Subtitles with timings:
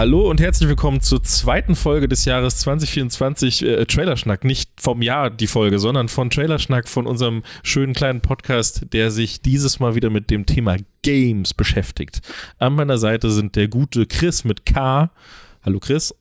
[0.00, 4.44] Hallo und herzlich willkommen zur zweiten Folge des Jahres 2024 äh, Trailerschnack.
[4.44, 9.42] Nicht vom Jahr die Folge, sondern von Trailerschnack, von unserem schönen kleinen Podcast, der sich
[9.42, 12.22] dieses Mal wieder mit dem Thema Games beschäftigt.
[12.56, 15.10] An meiner Seite sind der gute Chris mit K.
[15.62, 16.14] Hallo Chris.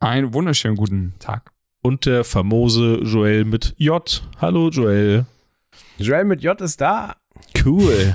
[0.00, 1.52] Einen wunderschönen guten Tag.
[1.80, 4.20] Und der famose Joel mit J.
[4.40, 5.26] Hallo Joel.
[5.96, 7.14] Joel mit J ist da.
[7.64, 8.14] Cool.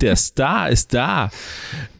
[0.00, 1.30] Der Star ist da.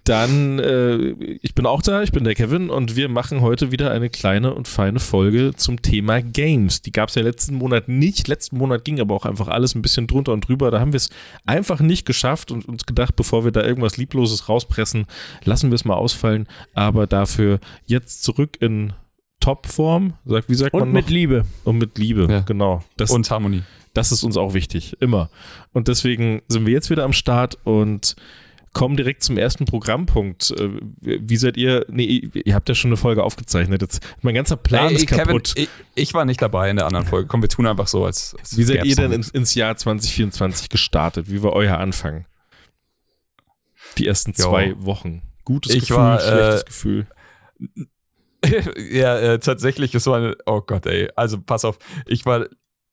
[0.04, 0.96] Dann, äh,
[1.42, 4.54] ich bin auch da, ich bin der Kevin und wir machen heute wieder eine kleine
[4.54, 6.80] und feine Folge zum Thema Games.
[6.82, 8.28] Die gab es ja letzten Monat nicht.
[8.28, 10.70] Letzten Monat ging aber auch einfach alles ein bisschen drunter und drüber.
[10.70, 11.11] Da haben wir es
[11.44, 15.06] einfach nicht geschafft und uns gedacht, bevor wir da irgendwas Liebloses rauspressen,
[15.44, 16.46] lassen wir es mal ausfallen.
[16.72, 18.92] Aber dafür jetzt zurück in
[19.41, 20.14] Topform.
[20.24, 20.94] Wie sagt und man noch?
[20.94, 21.44] mit Liebe.
[21.64, 22.41] Und mit Liebe, Ja.
[22.41, 22.84] genau.
[22.96, 23.62] Das, und Harmonie.
[23.97, 25.30] Das ist uns auch wichtig, immer.
[25.72, 28.16] Und deswegen sind wir jetzt wieder am Start und
[28.77, 30.50] kommen direkt zum ersten Programmpunkt.
[30.50, 30.69] Äh,
[31.00, 31.86] Wie seid ihr?
[31.89, 33.80] Nee, ihr habt ja schon eine Folge aufgezeichnet.
[33.80, 35.55] Jetzt mein ganzer Plan Ey, ist Kevin, kaputt.
[35.56, 37.27] ich, ich war nicht dabei in der anderen Folge.
[37.27, 38.36] Komm, wir tun einfach so, als.
[38.39, 41.30] als Wie seid ihr denn ins, ins Jahr 2024 gestartet?
[41.30, 42.27] Wie war euer Anfang?
[43.97, 44.50] Die ersten Jo.
[44.50, 45.22] zwei Wochen.
[45.44, 47.06] Gutes Ich Gefühl, war, schlechtes äh, Gefühl.
[48.91, 51.08] ja, äh, tatsächlich, es war eine, oh Gott, ey.
[51.17, 52.47] Also pass auf, ich war,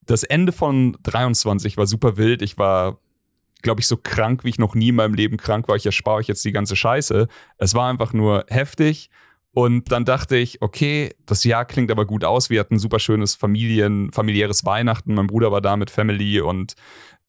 [0.06, 2.42] das Ende von 23 war super wild.
[2.42, 2.98] Ich war,
[3.62, 5.76] glaube ich, so krank, wie ich noch nie in meinem Leben krank war.
[5.76, 7.28] Ich erspare euch jetzt die ganze Scheiße.
[7.58, 9.10] Es war einfach nur heftig.
[9.52, 12.50] Und dann dachte ich, okay, das Jahr klingt aber gut aus.
[12.50, 15.14] Wir hatten ein super schönes Familien, familiäres Weihnachten.
[15.14, 16.74] Mein Bruder war da mit Family und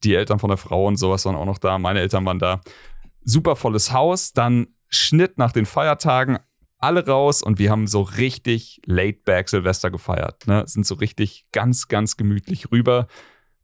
[0.02, 1.78] die Eltern von der Frau und sowas waren auch noch da.
[1.78, 2.60] Meine Eltern waren da.
[3.22, 4.32] Super volles Haus.
[4.32, 6.38] Dann Schnitt nach den Feiertagen
[6.78, 10.46] alle raus und wir haben so richtig laid back Silvester gefeiert.
[10.46, 10.64] Ne?
[10.66, 13.06] Sind so richtig ganz, ganz gemütlich rüber.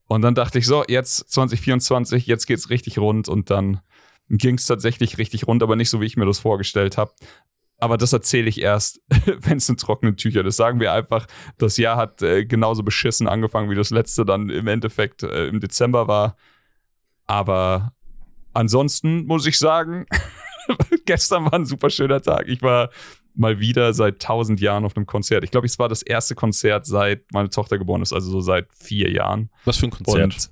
[0.06, 3.80] Und dann dachte ich so, jetzt 2024, jetzt geht's richtig rund und dann
[4.28, 7.12] ging es tatsächlich richtig rund, aber nicht so, wie ich mir das vorgestellt habe.
[7.78, 10.56] Aber das erzähle ich erst, wenn es in trockenen Tüchern ist.
[10.56, 11.26] Sagen wir einfach,
[11.58, 15.60] das Jahr hat äh, genauso beschissen angefangen, wie das letzte dann im Endeffekt äh, im
[15.60, 16.36] Dezember war.
[17.26, 17.92] Aber
[18.52, 20.06] ansonsten muss ich sagen,
[21.04, 22.48] gestern war ein super schöner Tag.
[22.48, 22.90] Ich war
[23.34, 25.44] mal wieder seit tausend Jahren auf einem Konzert.
[25.44, 28.68] Ich glaube, es war das erste Konzert seit meine Tochter geboren ist, also so seit
[28.74, 29.50] vier Jahren.
[29.64, 30.22] Was für ein Konzert?
[30.22, 30.50] Und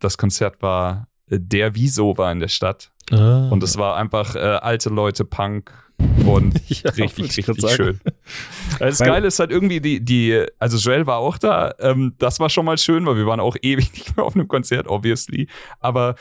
[0.00, 2.90] das Konzert war äh, der Wieso war in der Stadt.
[3.10, 3.48] Ah.
[3.50, 5.72] Und es war einfach äh, alte Leute, Punk
[6.26, 8.00] und Ja, richtig, richtig schön.
[8.78, 11.74] Das Weil- Geile ist halt irgendwie die, die, also Joel war auch da.
[11.78, 14.48] Ähm, das war schon mal schön, weil wir waren auch ewig nicht mehr auf einem
[14.48, 15.48] Konzert, obviously.
[15.80, 16.14] Aber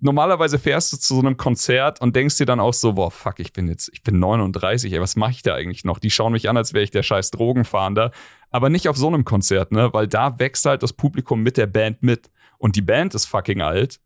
[0.00, 3.38] normalerweise fährst du zu so einem Konzert und denkst dir dann auch so, boah, fuck,
[3.40, 5.98] ich bin jetzt, ich bin 39, ey, was mache ich da eigentlich noch?
[5.98, 8.10] Die schauen mich an, als wäre ich der scheiß Drogenfahnder.
[8.50, 9.92] Aber nicht auf so einem Konzert, ne?
[9.92, 12.30] Weil da wächst halt das Publikum mit der Band mit.
[12.58, 14.00] Und die Band ist fucking alt.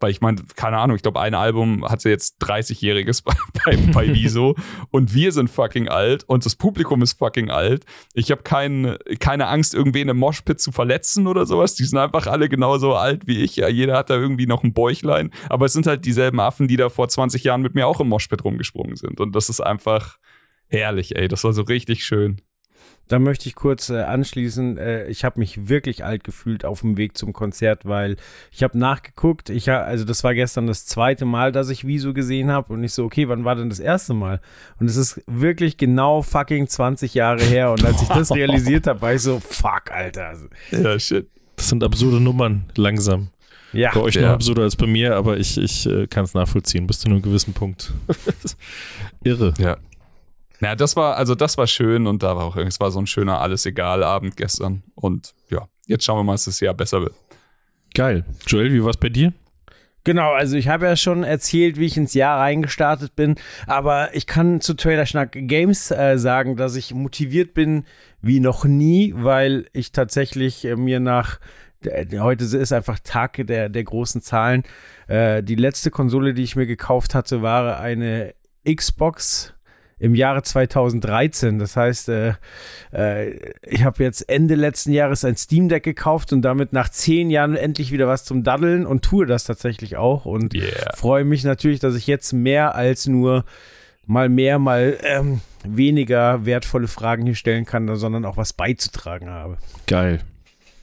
[0.00, 3.34] Weil ich meine, keine Ahnung, ich glaube, ein Album hatte jetzt 30-Jähriges bei,
[3.64, 4.54] bei, bei Wieso.
[4.90, 7.84] und wir sind fucking alt und das Publikum ist fucking alt.
[8.14, 11.74] Ich habe kein, keine Angst, irgendwen im Moshpit zu verletzen oder sowas.
[11.74, 13.56] Die sind einfach alle genauso alt wie ich.
[13.56, 15.30] Ja, jeder hat da irgendwie noch ein Bäuchlein.
[15.48, 18.08] Aber es sind halt dieselben Affen, die da vor 20 Jahren mit mir auch im
[18.08, 19.20] Moshpit rumgesprungen sind.
[19.20, 20.18] Und das ist einfach
[20.68, 21.28] herrlich, ey.
[21.28, 22.40] Das war so richtig schön.
[23.08, 24.78] Da möchte ich kurz äh, anschließen.
[24.78, 28.16] Äh, ich habe mich wirklich alt gefühlt auf dem Weg zum Konzert, weil
[28.50, 29.48] ich habe nachgeguckt.
[29.48, 32.82] Ich ha, also das war gestern das zweite Mal, dass ich Wieso gesehen habe und
[32.82, 34.40] ich so, okay, wann war denn das erste Mal?
[34.80, 37.70] Und es ist wirklich genau fucking 20 Jahre her.
[37.70, 40.34] Und als ich das realisiert habe, war ich so, fuck, Alter.
[40.72, 41.28] Ja, shit.
[41.54, 43.28] Das sind absurde Nummern, langsam.
[43.72, 44.32] Ja, Bei euch noch Ja.
[44.34, 47.52] absurder als bei mir, aber ich, ich äh, kann es nachvollziehen, bis zu einem gewissen
[47.52, 47.92] Punkt.
[49.24, 49.54] Irre.
[49.58, 49.76] Ja.
[50.60, 53.06] Na, das war, also das war schön und da war auch, es war so ein
[53.06, 54.82] schöner Alles-Egal-Abend gestern.
[54.94, 57.14] Und ja, jetzt schauen wir mal, dass das Jahr besser wird.
[57.94, 58.24] Geil.
[58.46, 59.32] Joel, wie war es bei dir?
[60.04, 63.34] Genau, also ich habe ja schon erzählt, wie ich ins Jahr reingestartet bin,
[63.66, 67.84] aber ich kann zu Trailerschnack Games äh, sagen, dass ich motiviert bin
[68.22, 71.40] wie noch nie, weil ich tatsächlich äh, mir nach
[71.82, 74.62] äh, heute ist einfach Tag der, der großen Zahlen.
[75.08, 78.32] Äh, die letzte Konsole, die ich mir gekauft hatte, war eine
[78.64, 79.55] Xbox
[79.98, 81.58] im Jahre 2013.
[81.58, 82.34] Das heißt, äh,
[82.92, 87.30] äh, ich habe jetzt Ende letzten Jahres ein Steam Deck gekauft und damit nach zehn
[87.30, 90.92] Jahren endlich wieder was zum Daddeln und tue das tatsächlich auch und Yeah.
[90.94, 93.44] freue mich natürlich, dass ich jetzt mehr als nur
[94.04, 99.56] mal mehr, mal ähm, weniger wertvolle Fragen hier stellen kann, sondern auch was beizutragen habe.
[99.86, 100.20] Geil.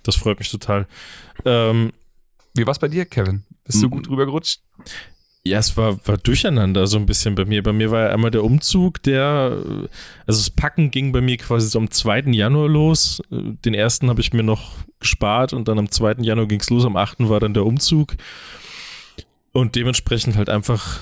[0.03, 0.87] Das freut mich total.
[1.45, 1.93] Ähm,
[2.53, 3.43] Wie war's bei dir, Kevin?
[3.63, 4.61] Bist du gut rübergerutscht?
[5.45, 7.61] Ja, es war, war durcheinander so ein bisschen bei mir.
[7.63, 9.61] Bei mir war ja einmal der Umzug, der,
[10.25, 12.31] also das Packen ging bei mir quasi so am 2.
[12.31, 13.21] Januar los.
[13.29, 16.15] Den ersten habe ich mir noch gespart und dann am 2.
[16.21, 16.85] Januar ging es los.
[16.85, 17.27] Am 8.
[17.27, 18.15] war dann der Umzug.
[19.51, 21.01] Und dementsprechend halt einfach,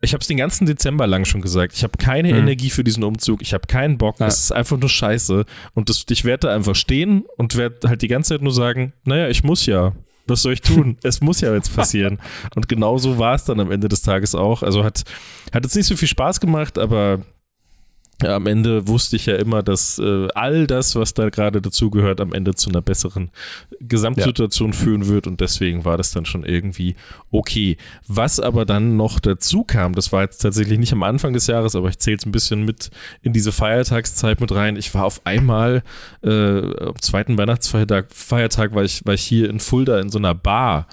[0.00, 2.38] ich habe es den ganzen Dezember lang schon gesagt, ich habe keine Mhm.
[2.40, 4.26] Energie für diesen Umzug, ich habe keinen Bock, Ja.
[4.26, 5.44] das ist einfach nur scheiße.
[5.74, 8.92] Und das, ich werde da einfach stehen und werde halt die ganze Zeit nur sagen,
[9.04, 9.92] naja, ich muss ja.
[10.28, 10.96] Was soll ich tun?
[11.02, 12.18] es muss ja jetzt passieren.
[12.54, 14.62] Und genau so war es dann am Ende des Tages auch.
[14.62, 15.04] Also hat,
[15.52, 17.20] hat jetzt nicht so viel Spaß gemacht, aber
[18.24, 22.32] am Ende wusste ich ja immer, dass äh, all das, was da gerade dazugehört, am
[22.32, 23.30] Ende zu einer besseren
[23.80, 26.96] Gesamtsituation führen wird und deswegen war das dann schon irgendwie
[27.30, 27.76] okay.
[28.08, 31.76] Was aber dann noch dazu kam, das war jetzt tatsächlich nicht am Anfang des Jahres,
[31.76, 32.90] aber ich zähle es ein bisschen mit
[33.22, 34.76] in diese Feiertagszeit mit rein.
[34.76, 35.84] Ich war auf einmal
[36.22, 40.34] äh, am zweiten Weihnachtsfeiertag Feiertag war ich, war ich hier in Fulda in so einer
[40.34, 40.88] Bar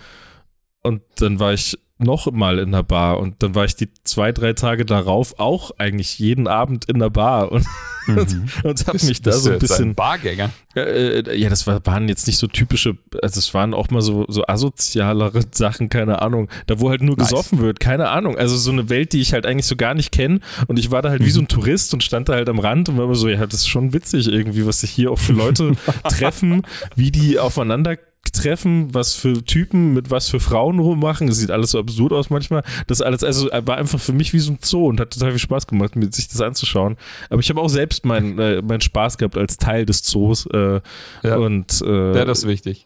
[0.83, 3.19] und dann war ich noch mal in der Bar.
[3.19, 7.09] Und dann war ich die zwei, drei Tage darauf auch eigentlich jeden Abend in der
[7.09, 7.51] Bar.
[7.51, 7.65] Und,
[8.07, 10.51] und, und habe mich da so ein jetzt ein bisschen Bargänger.
[10.75, 14.25] äh, ja, das war, waren jetzt nicht so typische, also es waren auch mal so,
[14.27, 16.49] so asozialere Sachen, keine Ahnung.
[16.67, 17.29] Da wo halt nur Nice.
[17.29, 18.37] gesoffen wird, keine Ahnung.
[18.37, 20.39] Also so eine Welt, die ich halt eigentlich so gar nicht kenne.
[20.67, 21.45] Und ich war da halt wie so Mhm.
[21.45, 23.67] ein Tourist und stand da halt am Rand und war immer so, ja, das ist
[23.67, 25.73] schon witzig irgendwie, was sich hier auch für Leute
[26.09, 26.63] treffen,
[26.95, 27.97] wie die aufeinander
[28.33, 31.27] treffen, was für Typen mit was für Frauen rummachen.
[31.27, 32.63] Das sieht alles so absurd aus manchmal.
[32.87, 35.39] Das alles, also war einfach für mich wie so ein Zoo und hat total viel
[35.39, 36.97] Spaß gemacht, sich das anzuschauen.
[37.29, 40.45] Aber ich habe auch selbst meinen äh, meinen Spaß gehabt als Teil des Zoos.
[40.47, 40.81] Äh,
[41.23, 41.37] Ja.
[41.37, 42.85] und äh, Ja, das ist wichtig.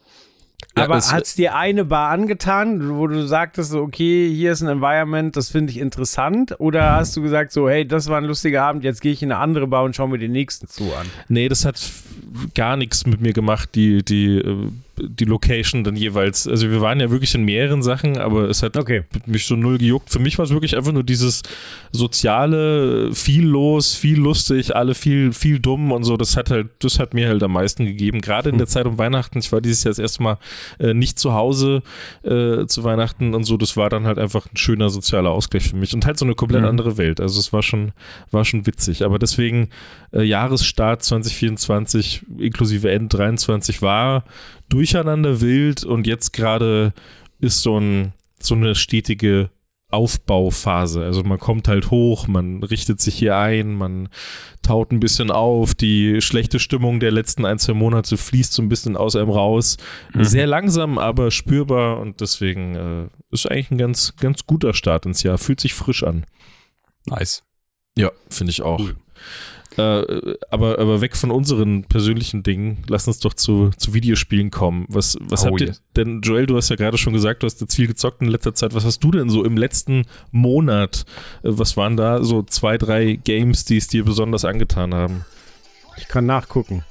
[0.77, 4.51] ja, Aber es- hat es dir eine Bar angetan, wo du sagtest, so, okay, hier
[4.51, 6.55] ist ein Environment, das finde ich interessant?
[6.59, 9.31] Oder hast du gesagt, so, hey, das war ein lustiger Abend, jetzt gehe ich in
[9.31, 11.07] eine andere Bar und schaue mir den nächsten zu an?
[11.29, 11.79] Nee, das hat
[12.55, 14.67] gar nichts mit mir gemacht, die, die, äh,
[15.07, 16.47] die Location dann jeweils.
[16.47, 19.03] Also wir waren ja wirklich in mehreren Sachen, aber es hat Okay.
[19.25, 20.09] mich so null gejuckt.
[20.09, 21.41] Für mich war es wirklich einfach nur dieses
[21.91, 26.17] soziale, viel los, viel lustig, alle viel, viel dumm und so.
[26.17, 28.21] Das hat halt, das hat mir halt am meisten gegeben.
[28.21, 29.39] Gerade in der Zeit um Weihnachten.
[29.39, 30.37] Ich war dieses Jahr das erste Mal
[30.79, 31.83] äh, nicht zu Hause
[32.23, 33.57] äh, zu Weihnachten und so.
[33.57, 36.35] Das war dann halt einfach ein schöner sozialer Ausgleich für mich und halt so eine
[36.35, 36.67] komplett Mhm.
[36.67, 37.19] andere Welt.
[37.21, 37.91] Also es war schon,
[38.31, 39.03] war schon witzig.
[39.03, 39.69] Aber deswegen
[40.13, 44.23] äh, Jahresstart 2024 inklusive End 23 war
[44.69, 46.93] durcheinander wild und jetzt gerade
[47.39, 49.49] ist so ein so eine stetige
[49.89, 51.03] Aufbauphase.
[51.03, 54.09] Also man kommt halt hoch, man richtet sich hier ein, man
[54.61, 58.69] taut ein bisschen auf, die schlechte Stimmung der letzten ein, zwei Monate fließt so ein
[58.69, 59.77] bisschen aus einem raus.
[60.13, 60.23] Mhm.
[60.23, 65.23] Sehr langsam, aber spürbar und deswegen äh, ist eigentlich ein ganz, ganz guter Start ins
[65.23, 65.39] Jahr.
[65.39, 66.25] Fühlt sich frisch an.
[67.07, 67.43] Nice.
[67.97, 68.79] Ja, finde ich auch.
[68.79, 68.95] Cool.
[69.77, 74.85] Äh, aber, aber weg von unseren persönlichen Dingen, lass uns doch zu, zu Videospielen kommen.
[74.89, 75.81] Was, was Oh, habt ihr yes.
[75.95, 78.53] denn, Joel, du hast ja gerade schon gesagt, du hast jetzt viel gezockt in letzter
[78.55, 78.73] Zeit.
[78.73, 81.05] Was hast du denn so im letzten Monat?
[81.43, 85.23] Äh, was waren da so zwei, drei Games, die es dir besonders angetan haben?
[85.97, 86.83] Ich kann nachgucken.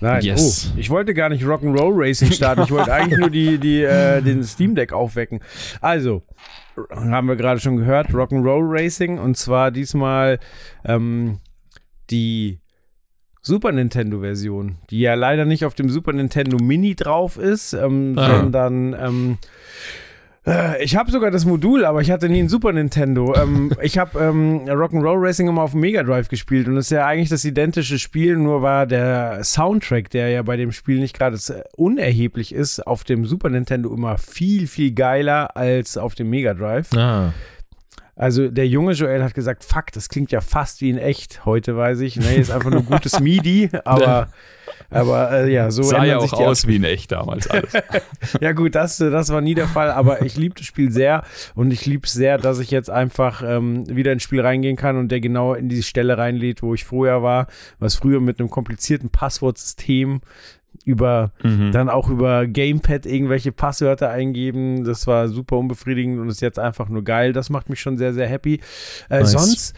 [0.00, 0.70] Nein, Yes.
[0.74, 2.62] oh, ich wollte gar nicht Rock'n'Roll Racing starten.
[2.64, 5.40] Ich wollte eigentlich nur die, die, äh, den Steam Deck aufwecken.
[5.80, 6.22] Also,
[6.90, 10.40] haben wir gerade schon gehört, Rock'n'Roll Racing und zwar diesmal
[10.84, 11.38] ähm,
[12.10, 12.60] die
[13.42, 18.14] Super Nintendo Version, die ja leider nicht auf dem Super Nintendo Mini drauf ist, ähm,
[18.16, 18.40] Ah.
[18.40, 19.38] sondern ähm,
[20.46, 23.34] äh, ich habe sogar das Modul, aber ich hatte nie ein Super Nintendo.
[23.34, 26.90] Ähm, ich habe ähm, Rock'n'Roll Racing immer auf dem Mega Drive gespielt und es ist
[26.90, 31.16] ja eigentlich das identische Spiel, nur war der Soundtrack, der ja bei dem Spiel nicht
[31.18, 31.36] gerade
[31.76, 36.92] unerheblich ist, auf dem Super Nintendo immer viel, viel geiler als auf dem Mega Drive.
[36.94, 37.34] Ah,
[38.16, 41.44] Also der junge Joel hat gesagt, fuck, das klingt ja fast wie in echt.
[41.44, 44.28] Heute weiß ich, nee, ist einfach nur gutes MIDI, aber,
[44.88, 47.72] aber äh, ja, so Sah ja sich auch aus wie in echt damals alles.
[48.40, 51.24] ja gut, das, das war nie der Fall, aber ich liebe das Spiel sehr
[51.56, 54.96] und ich liebe es sehr, dass ich jetzt einfach ähm, wieder ins Spiel reingehen kann
[54.96, 57.48] und der genau in die Stelle reinlädt, wo ich vorher war,
[57.80, 60.20] was früher mit einem komplizierten Passwortsystem
[60.84, 61.72] über Mhm.
[61.72, 64.84] dann auch über Gamepad irgendwelche Passwörter eingeben.
[64.84, 67.32] Das war super unbefriedigend und ist jetzt einfach nur geil.
[67.32, 68.60] Das macht mich schon sehr, sehr happy.
[69.08, 69.32] Äh, Nice.
[69.32, 69.74] Sonst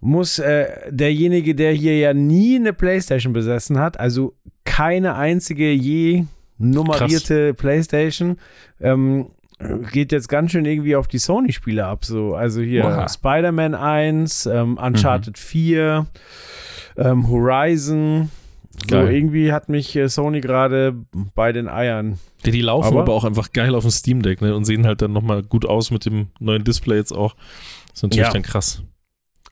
[0.00, 6.24] muss äh, derjenige, der hier ja nie eine Playstation besessen hat, also keine einzige je
[6.58, 8.38] nummerierte Playstation,
[8.80, 9.28] ähm,
[9.92, 12.04] geht jetzt ganz schön irgendwie auf die Sony-Spiele ab.
[12.04, 12.34] So.
[12.34, 13.06] Also hier.
[13.08, 16.06] Spider-Man 1, ähm, Uncharted 4,
[16.96, 18.30] ähm, Horizon.
[18.80, 19.12] So, Geil.
[19.14, 20.94] irgendwie hat mich äh, Sony gerade
[21.34, 22.18] bei den Eiern.
[22.44, 24.54] die, die laufen aber, Aber- auch einfach geil auf dem Steam Deck ne?
[24.54, 27.34] und sehen halt dann nochmal gut aus mit dem neuen Display jetzt auch.
[27.88, 28.32] Das ist natürlich Ja.
[28.32, 28.82] dann krass.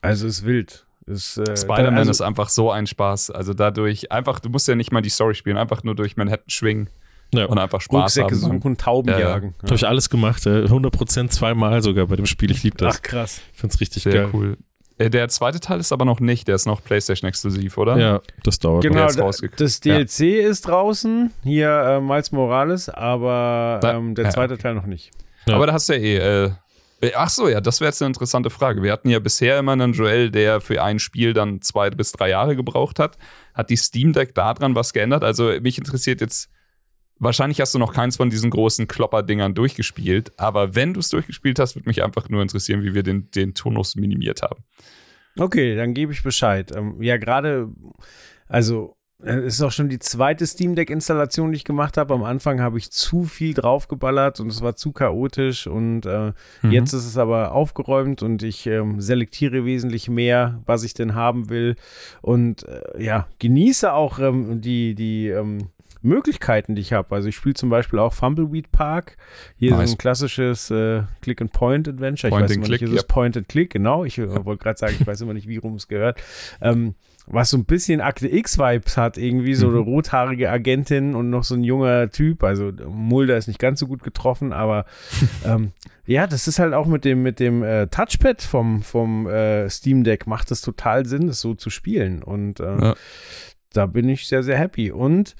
[0.01, 0.85] Also ist wild.
[1.05, 3.31] Ist, äh, Spider-Man also, ist einfach so ein Spaß.
[3.31, 6.45] Also dadurch, einfach, du musst ja nicht mal die Story spielen, einfach nur durch Manhattan
[6.47, 6.89] schwingen.
[7.33, 7.45] Ja.
[7.45, 8.59] und einfach Spaß Rucksäcke haben.
[8.61, 9.29] suchen, Tauben Ja, ja.
[9.29, 9.55] jagen.
[9.63, 12.51] Habe ich alles gemacht, äh, 100% zweimal sogar bei dem Spiel.
[12.51, 12.97] Ich liebe das.
[12.97, 13.41] Ach krass.
[13.53, 14.29] Ich finde es richtig Sehr geil.
[14.33, 14.57] cool.
[15.05, 17.97] Äh, Der zweite Teil ist aber noch nicht, der ist noch PlayStation exklusiv, oder?
[17.97, 18.83] Ja, das dauert.
[18.83, 24.75] Genau, das DLC ist draußen, hier äh, Miles Morales, aber ähm, der ja, zweite Teil
[24.75, 25.11] noch nicht.
[25.45, 25.55] Ja.
[25.55, 26.45] Aber da hast du ja eh.
[26.45, 26.51] Äh,
[27.01, 28.81] äh, ach so, ja, das wäre jetzt eine interessante Frage.
[28.81, 32.29] Wir hatten ja bisher immer einen Joel, der für ein Spiel dann zwei bis drei
[32.29, 33.17] Jahre gebraucht hat.
[33.53, 35.23] Hat die Steam Deck daran was geändert?
[35.23, 36.49] Also mich interessiert jetzt.
[37.23, 41.59] Wahrscheinlich hast du noch keins von diesen großen Klopper-Dingern durchgespielt, aber wenn du es durchgespielt
[41.59, 44.63] hast, würde mich einfach nur interessieren, wie wir den, den Tonus minimiert haben.
[45.39, 46.71] Okay, dann gebe ich Bescheid.
[46.75, 47.69] Ähm, ja, gerade,
[48.47, 52.13] also äh, es ist auch schon die zweite Steam Deck-Installation, die ich gemacht habe.
[52.13, 56.71] Am Anfang habe ich zu viel draufgeballert und es war zu chaotisch und äh, Mhm.
[56.71, 61.49] jetzt ist es aber aufgeräumt und ich ähm, selektiere wesentlich mehr, was ich denn haben
[61.49, 61.77] will
[62.21, 65.69] und äh, ja, genieße auch ähm, die, die ähm,
[66.03, 67.15] Möglichkeiten, die ich habe.
[67.15, 69.17] Also ich spiele zum Beispiel auch Fumbleweed Park.
[69.57, 69.89] Hier Nice.
[69.91, 72.29] so ein klassisches äh, Click-and-Point-Adventure.
[72.31, 73.07] Point ich weiß immer Click, nicht, ist es yep.
[73.07, 74.03] Point and Click, genau.
[74.05, 76.21] Ich äh, wollte gerade sagen, ich weiß immer nicht, wie rum es gehört.
[76.61, 76.95] Ähm,
[77.25, 79.83] was so ein bisschen Akte X-Vibes hat, irgendwie so eine Mhm.
[79.83, 82.43] rothaarige Agentin und noch so ein junger Typ.
[82.43, 84.85] Also Mulder ist nicht ganz so gut getroffen, aber
[85.45, 85.71] ähm,
[86.05, 90.03] ja, das ist halt auch mit dem, mit dem äh, Touchpad vom, vom äh, Steam
[90.03, 92.21] Deck macht es total Sinn, das so zu spielen.
[92.21, 92.95] Und äh, Ja.
[93.71, 94.91] da bin ich sehr, sehr happy.
[94.91, 95.35] Und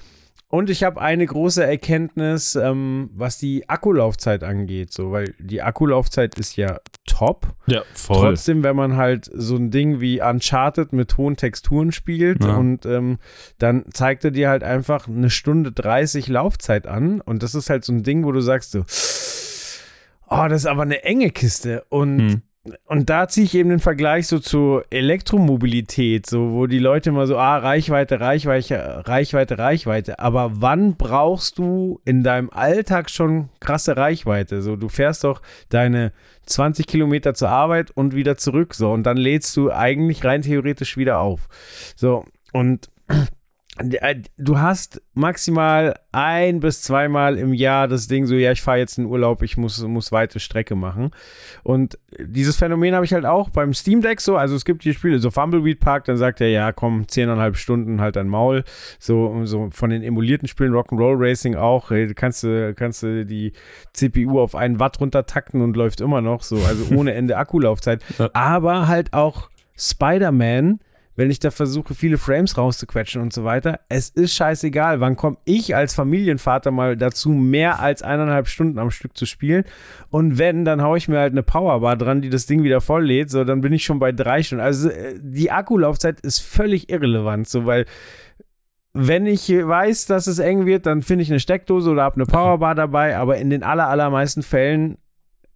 [0.48, 6.38] und ich habe eine große Erkenntnis, ähm, was die Akkulaufzeit angeht, so, weil die Akkulaufzeit
[6.38, 7.48] ist ja top.
[7.66, 8.30] Ja, voll.
[8.30, 12.56] Trotzdem, wenn man halt so ein Ding wie Uncharted mit hohen Texturen spielt Ja.
[12.56, 13.18] und ähm,
[13.58, 17.84] dann zeigt er dir halt einfach eine Stunde 30 Laufzeit an und das ist halt
[17.84, 18.80] so ein Ding, wo du sagst so,
[20.30, 22.42] oh, das ist aber eine enge Kiste und Hm.
[22.86, 27.26] Und da ziehe ich eben den Vergleich so zur Elektromobilität, so wo die Leute immer
[27.26, 30.18] so, ah, Reichweite, Reichweite, Reichweite, Reichweite.
[30.18, 34.62] Aber wann brauchst du in deinem Alltag schon krasse Reichweite?
[34.62, 36.12] So, du fährst doch deine
[36.46, 40.96] 20 Kilometer zur Arbeit und wieder zurück, so, und dann lädst du eigentlich rein theoretisch
[40.96, 41.48] wieder auf.
[41.96, 42.88] So, und
[44.36, 48.98] du hast maximal ein bis zweimal im Jahr das Ding so, ja, ich fahre jetzt
[48.98, 51.10] in Urlaub, ich muss, muss weite Strecke machen.
[51.64, 54.94] Und dieses Phänomen habe ich halt auch beim Steam Deck so, also es gibt die
[54.94, 58.62] Spiele, so Fumbleweed Park, dann sagt er, ja, komm, zehneinhalb Stunden halt ein Maul.
[59.00, 63.52] So, so von den emulierten Spielen, Rock'n'Roll Racing auch, ey, kannst du, kannst du die
[63.92, 68.02] CPU auf einen Watt runtertakten und läuft immer noch so, also ohne Ende Akkulaufzeit.
[68.34, 70.78] Aber halt auch Spider-Man,
[71.16, 73.80] wenn ich da versuche, viele Frames rauszuquetschen und so weiter.
[73.88, 78.90] Es ist scheißegal, wann komme ich als Familienvater mal dazu, mehr als eineinhalb Stunden am
[78.90, 79.64] Stück zu spielen.
[80.10, 83.06] Und wenn, dann haue ich mir halt eine Powerbar dran, die das Ding wieder voll
[83.06, 83.30] lädt.
[83.30, 84.64] So, dann bin ich schon bei drei Stunden.
[84.64, 87.86] Also äh, die Akkulaufzeit ist völlig irrelevant, so weil
[88.96, 92.26] wenn ich weiß, dass es eng wird, dann finde ich eine Steckdose oder habe eine
[92.26, 94.98] Powerbar dabei, aber in den aller, allermeisten Fällen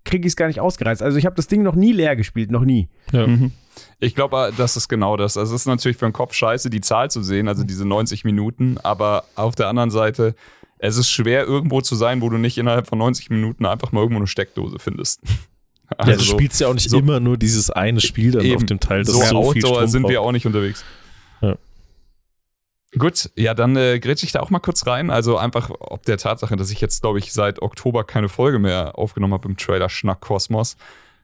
[0.09, 1.03] kriege ich es gar nicht ausgereizt.
[1.03, 2.89] Also ich habe das Ding noch nie leer gespielt, noch nie.
[3.13, 3.27] Ja.
[3.27, 3.53] Mhm.
[4.01, 5.37] Ich glaube, das ist genau das.
[5.37, 8.25] Also es ist natürlich für den Kopf scheiße, die Zahl zu sehen, also diese 90
[8.25, 10.35] Minuten, aber auf der anderen Seite,
[10.79, 14.01] es ist schwer, irgendwo zu sein, wo du nicht innerhalb von 90 Minuten einfach mal
[14.01, 15.21] irgendwo eine Steckdose findest.
[15.91, 18.57] Ja, du Also, spielst ja auch nicht so- immer nur dieses eine Spiel dann Eben.
[18.57, 20.85] auf dem Teil, das so, so viel Outdoor Strom sind wir auch nicht unterwegs.
[22.97, 25.11] Gut, ja, dann äh, grätsch ich da auch mal kurz rein.
[25.11, 28.99] Also einfach ob der Tatsache, dass ich jetzt, glaube ich, seit Oktober keine Folge mehr
[28.99, 30.77] aufgenommen habe im Trailer Schnack Kosmos.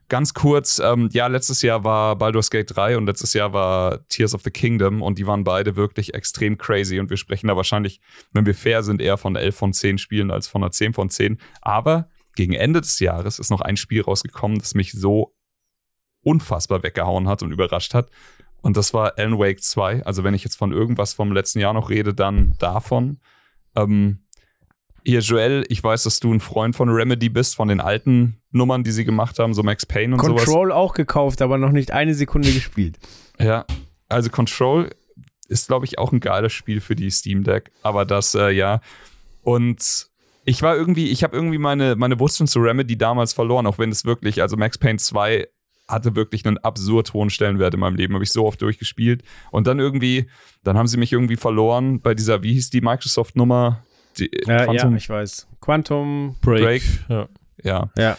[0.07, 4.35] Ganz kurz, ähm, ja, letztes Jahr war Baldur's Gate 3 und letztes Jahr war Tears
[4.35, 7.99] of the Kingdom und die waren beide wirklich extrem crazy und wir sprechen da wahrscheinlich,
[8.31, 11.09] wenn wir fair sind, eher von 11 von 10 Spielen als von einer 10 von
[11.09, 11.39] 10.
[11.61, 15.33] Aber gegen Ende des Jahres ist noch ein Spiel rausgekommen, das mich so
[16.21, 18.11] unfassbar weggehauen hat und überrascht hat.
[18.65, 20.07] Und das war Alan Wake 2.
[20.07, 23.19] Also wenn ich jetzt von irgendwas vom letzten Jahr noch rede, dann davon.
[23.75, 24.23] Ähm,
[25.03, 28.83] hier, Joel, ich weiß, dass du ein Freund von Remedy bist, von den alten Nummern,
[28.83, 30.45] die sie gemacht haben, so Max Payne und sowas.
[30.45, 32.97] Control auch gekauft, aber noch nicht eine Sekunde gespielt.
[33.39, 33.65] Ja,
[34.09, 34.89] also Control
[35.47, 37.69] ist, glaube ich, auch ein geiles Spiel für die Steam Deck.
[37.83, 38.81] Aber das, äh, ja.
[39.43, 40.07] Und
[40.43, 43.91] ich war irgendwie, ich habe irgendwie meine, meine Wurzeln zu Remedy damals verloren, auch wenn
[43.91, 45.49] es wirklich, also Max Payne 2
[45.87, 49.23] hatte wirklich einen absurd hohen Stellenwert in meinem Leben, habe ich so oft durchgespielt.
[49.51, 50.27] Und dann irgendwie,
[50.63, 53.83] dann haben sie mich irgendwie verloren bei dieser, wie hieß die Microsoft-Nummer?
[54.17, 55.47] Die, Ja, Quantum- ja, ich weiß.
[55.61, 56.35] Quantum.
[56.41, 56.63] Break.
[56.63, 56.83] Break.
[57.09, 57.27] Ja.
[57.63, 57.89] ja.
[57.97, 58.17] Ja.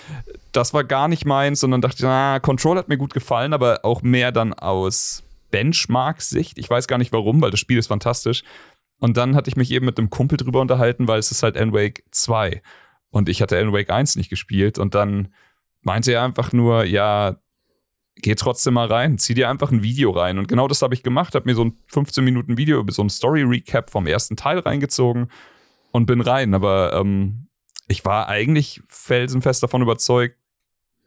[0.53, 4.03] das war gar nicht meins, sondern dachte, na, Control hat mir gut gefallen, aber auch
[4.03, 6.59] mehr dann aus Benchmark-Sicht.
[6.59, 8.43] Ich weiß gar nicht warum, weil das Spiel ist fantastisch.
[8.99, 11.57] Und dann hatte ich mich eben mit einem Kumpel drüber unterhalten, weil es ist halt
[11.57, 12.63] Alan Wake 2.
[13.11, 14.79] Und ich hatte Alan Wake 1 nicht gespielt.
[14.79, 15.29] Und dann
[15.83, 17.37] meinte er einfach nur, ja,
[18.17, 20.39] geh trotzdem mal rein, zieh dir einfach ein Video rein.
[20.39, 23.03] Und genau das habe ich gemacht, habe mir so ein 15 Minuten Video über so
[23.03, 25.29] ein Story-Recap vom ersten Teil reingezogen.
[25.93, 26.53] und bin rein.
[26.55, 27.49] Aber ähm,
[27.89, 30.37] ich war eigentlich felsenfest davon überzeugt,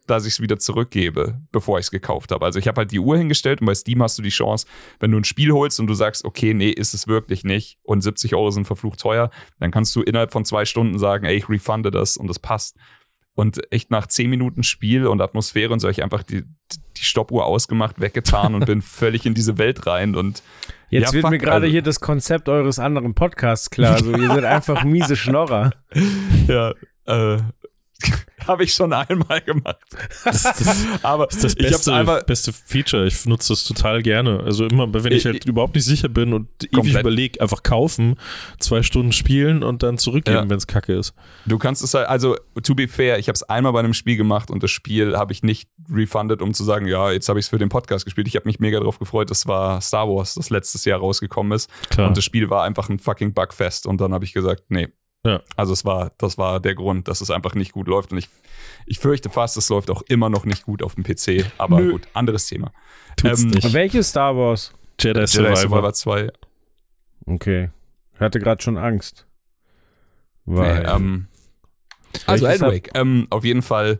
[0.08, 2.44] dass ich es wieder zurückgebe, bevor ich es gekauft habe.
[2.44, 4.66] Also ich habe halt die Uhr hingestellt und bei Steam hast du die Chance,
[5.00, 8.02] wenn du ein Spiel holst und du sagst, okay, nee, ist es wirklich nicht und
[8.02, 11.48] 70 Euro sind verflucht teuer, dann kannst du innerhalb von zwei Stunden sagen, ey, ich
[11.48, 12.76] refunde das und das passt.
[13.36, 16.44] Und echt nach zehn Minuten Spiel und Atmosphäre und so habe ich einfach die,
[16.98, 20.16] die Stoppuhr ausgemacht, weggetan und bin völlig in diese Welt rein.
[20.16, 20.44] Und
[20.90, 23.94] Jetzt ja, wird fuck, mir gerade also- hier das Konzept eures anderen Podcasts klar.
[23.96, 25.72] Also, ihr seid einfach miese Schnorrer.
[26.48, 26.74] Ja,
[27.06, 27.38] äh,
[28.48, 29.78] habe ich schon einmal gemacht.
[30.24, 33.06] Das, das, Aber das ist das beste, einmal, beste Feature.
[33.06, 34.40] Ich nutze das total gerne.
[34.44, 37.02] Also immer, wenn ich Ich- halt überhaupt nicht sicher bin und ewig Komplett.
[37.02, 38.16] überlege, einfach kaufen,
[38.60, 40.50] zwei Stunden spielen und dann zurückgeben, Ja.
[40.50, 41.14] wenn es kacke ist.
[41.46, 44.18] Du kannst es halt, also to be fair, ich habe es einmal bei einem Spiel
[44.18, 47.46] gemacht und das Spiel habe ich nicht refunded, um zu sagen, ja, jetzt habe ich
[47.46, 48.28] es für den Podcast gespielt.
[48.28, 51.70] Ich habe mich mega darauf gefreut, das war Star Wars, das letztes Jahr rausgekommen ist.
[51.90, 52.08] Klar.
[52.08, 53.86] Und das Spiel war einfach ein fucking Bugfest.
[53.86, 54.88] Und dann habe ich gesagt, nee.
[55.26, 55.42] Ja.
[55.56, 58.12] Also es war, das war der Grund, dass es einfach nicht gut läuft.
[58.12, 58.30] Und ich,
[58.86, 61.46] ich fürchte fast, es läuft auch immer noch nicht gut auf dem PC.
[61.58, 61.92] Aber Nö.
[61.94, 62.72] gut, anderes Thema.
[63.18, 63.74] Tut's ähm, nicht.
[63.74, 64.74] Welches Star Wars?
[65.00, 65.58] Jedi Jedi Survivor.
[65.58, 66.32] Survivor 2.
[67.26, 67.70] Okay.
[68.16, 69.26] Ich hatte gerade schon Angst.
[70.46, 70.84] Weil.
[70.84, 71.28] Nee, ähm,
[72.26, 74.00] also Wake, ähm, auf jeden Fall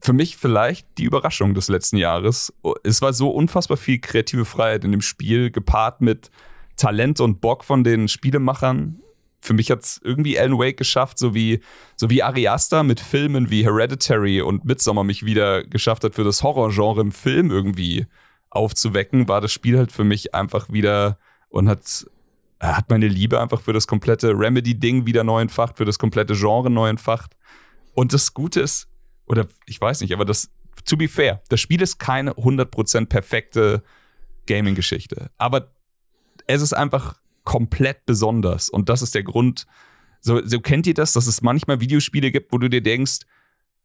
[0.00, 2.52] für mich vielleicht die Überraschung des letzten Jahres.
[2.82, 6.30] Es war so unfassbar viel kreative Freiheit in dem Spiel, gepaart mit
[6.76, 9.00] Talent und Bock von den Spielemachern.
[9.42, 11.60] Für mich hat es irgendwie Alan Wake geschafft, so wie,
[11.96, 16.22] so wie Ari Aster mit Filmen wie Hereditary und Midsommar mich wieder geschafft hat, für
[16.22, 18.06] das Horrorgenre im Film irgendwie
[18.50, 21.18] aufzuwecken, war das Spiel halt für mich einfach wieder
[21.48, 22.06] und hat,
[22.60, 26.70] hat meine Liebe einfach für das komplette Remedy-Ding wieder neu entfacht, für das komplette Genre
[26.70, 27.36] neu entfacht.
[27.94, 28.88] Und das Gute ist,
[29.26, 30.50] oder ich weiß nicht, aber das,
[30.84, 33.82] to be fair, das Spiel ist keine 100% perfekte
[34.46, 35.30] Gaming-Geschichte.
[35.36, 35.72] Aber
[36.46, 38.68] es ist einfach komplett besonders.
[38.68, 39.66] Und das ist der Grund.
[40.20, 43.20] So, so kennt ihr das, dass es manchmal Videospiele gibt, wo du dir denkst,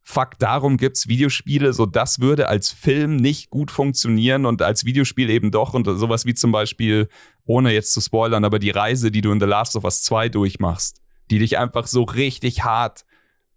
[0.03, 5.29] fuck, darum gibt's Videospiele, so das würde als Film nicht gut funktionieren und als Videospiel
[5.29, 5.73] eben doch.
[5.73, 7.09] Und sowas wie zum Beispiel,
[7.45, 10.29] ohne jetzt zu spoilern, aber die Reise, die du in The Last of Us 2
[10.29, 13.05] durchmachst, die dich einfach so richtig hart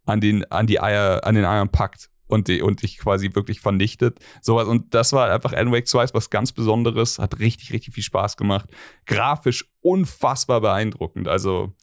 [0.07, 3.61] an den, an die Eier, an den Eiern packt und, die, und dich quasi wirklich
[3.61, 4.19] vernichtet.
[4.41, 4.69] Sowas.
[4.69, 8.05] Und das war einfach Alan Wake 2 ist was ganz Besonderes, hat richtig, richtig viel
[8.05, 8.71] Spaß gemacht.
[9.05, 11.27] Grafisch unfassbar beeindruckend.
[11.29, 11.75] Also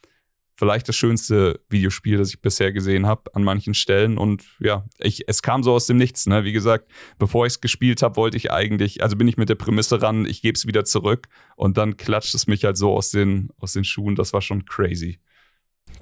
[0.56, 4.18] vielleicht das schönste Videospiel, das ich bisher gesehen habe an manchen Stellen.
[4.18, 6.26] Und ja, ich, es kam so aus dem Nichts.
[6.28, 6.46] Ne?
[6.46, 9.56] Wie gesagt, bevor ich es gespielt habe, wollte ich eigentlich, also bin ich mit der
[9.56, 11.28] Prämisse ran, ich gebe es wieder zurück.
[11.58, 14.16] Und dann klatscht es mich halt so aus den, aus den Schuhen.
[14.16, 15.20] Das war schon crazy.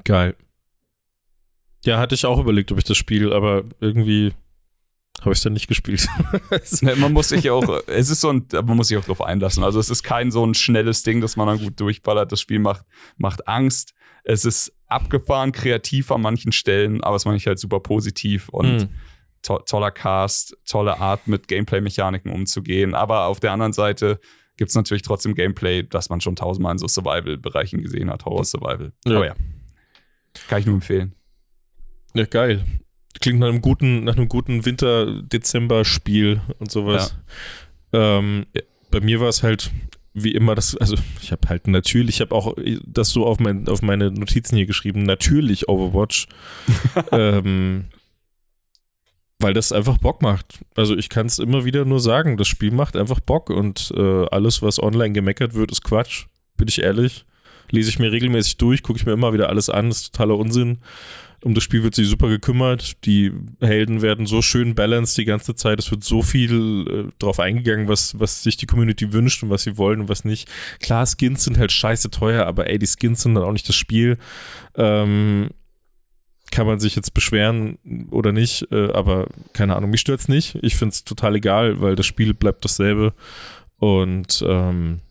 [0.03, 0.35] Geil.
[1.85, 4.33] Ja, hatte ich auch überlegt, ob ich das spiele, aber irgendwie
[5.21, 6.07] habe ich es dann nicht gespielt.
[6.81, 9.63] Ne, man muss sich auch, es ist so ein, man muss sich auch drauf einlassen.
[9.63, 12.31] Also es ist kein so ein schnelles Ding, das man dann gut durchballert.
[12.31, 12.85] Das Spiel macht,
[13.17, 13.93] macht Angst.
[14.23, 18.81] Es ist abgefahren, kreativ an manchen Stellen, aber es meine ich halt super positiv und
[18.81, 18.89] Hm.
[19.41, 22.95] to toller Cast, tolle Art mit Gameplay-Mechaniken umzugehen.
[22.95, 24.19] Aber auf der anderen Seite
[24.57, 28.93] gibt es natürlich trotzdem Gameplay, das man schon tausendmal in so Survival-Bereichen gesehen hat, Horror-Survival.
[29.05, 29.15] Ja.
[29.15, 29.35] Aber ja,
[30.47, 31.13] kann ich nur empfehlen.
[32.15, 32.65] Ja, geil.
[33.21, 37.15] Klingt nach einem guten, nach einem guten Winter-Dezember-Spiel und sowas.
[37.93, 38.61] Ähm, Ja.
[38.91, 39.71] Bei mir war es halt
[40.13, 43.67] wie immer das, also ich habe halt natürlich, ich habe auch das so auf, mein,
[43.67, 46.27] auf meine Notizen hier geschrieben, natürlich Overwatch.
[47.11, 47.85] ähm,
[49.39, 50.59] weil das einfach Bock macht.
[50.75, 54.25] Also ich kann es immer wieder nur sagen, das Spiel macht einfach Bock und äh,
[54.27, 57.25] alles, was online gemeckert wird, ist Quatsch, bin ich ehrlich.
[57.69, 60.79] Lese ich mir regelmäßig durch, gucke ich mir immer wieder alles an, ist totaler Unsinn.
[61.43, 63.05] Um das Spiel wird sich super gekümmert.
[63.05, 65.79] Die Helden werden so schön balanced die ganze Zeit.
[65.79, 69.63] Es wird so viel äh, drauf eingegangen, was, was sich die Community wünscht und was
[69.63, 70.49] sie wollen und was nicht.
[70.79, 73.75] Klar, Skins sind halt scheiße teuer, aber ey, die Skins sind dann auch nicht das
[73.75, 74.17] Spiel.
[74.75, 75.49] Ähm,
[76.51, 77.77] kann man sich jetzt beschweren
[78.11, 80.57] oder nicht, äh, aber keine Ahnung, mich stört's nicht.
[80.61, 83.13] Ich find's total egal, weil das Spiel bleibt dasselbe.
[83.77, 85.01] Und ähm,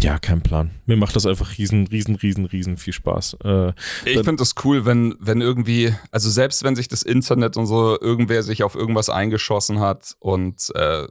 [0.00, 0.70] ja, kein Plan.
[0.86, 3.38] Mir macht das einfach riesen, riesen, riesen, riesen viel Spaß.
[3.44, 3.72] Äh,
[4.04, 7.98] Ich finde das cool, wenn, wenn irgendwie, also selbst wenn sich das Internet und so,
[8.00, 11.06] irgendwer sich auf irgendwas eingeschossen hat und äh,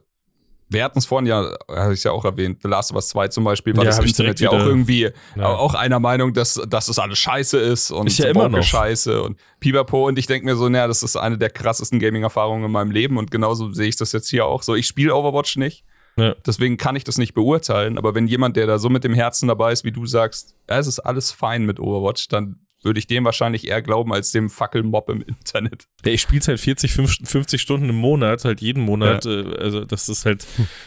[0.68, 3.28] wir hatten es vorhin ja, habe ich ja auch erwähnt, The Last of Us 2
[3.28, 5.46] zum Beispiel, war Ja, das ich Internet direkt ja auch irgendwie Ja.
[5.46, 8.62] auch einer Meinung, dass, dass das alles scheiße ist und Ist ja immer noch.
[8.64, 12.64] scheiße und Pipapo und ich denke mir so, naja, das ist eine der krassesten Gaming-Erfahrungen
[12.64, 14.74] in meinem Leben und genauso sehe ich das jetzt hier auch so.
[14.74, 15.84] Ich spiele Overwatch nicht,
[16.18, 16.34] Ja.
[16.46, 19.48] Deswegen kann ich das nicht beurteilen, aber wenn jemand, der da so mit dem Herzen
[19.48, 23.06] dabei ist, wie du sagst, ja, es ist alles fein mit Overwatch, dann würde ich
[23.06, 25.86] dem wahrscheinlich eher glauben als dem Fackelmob im Internet.
[26.04, 29.24] Ja, ich spiele halt 40, 50 Stunden im Monat, halt jeden Monat.
[29.24, 29.40] Ja.
[29.40, 30.46] Äh, also das ist halt,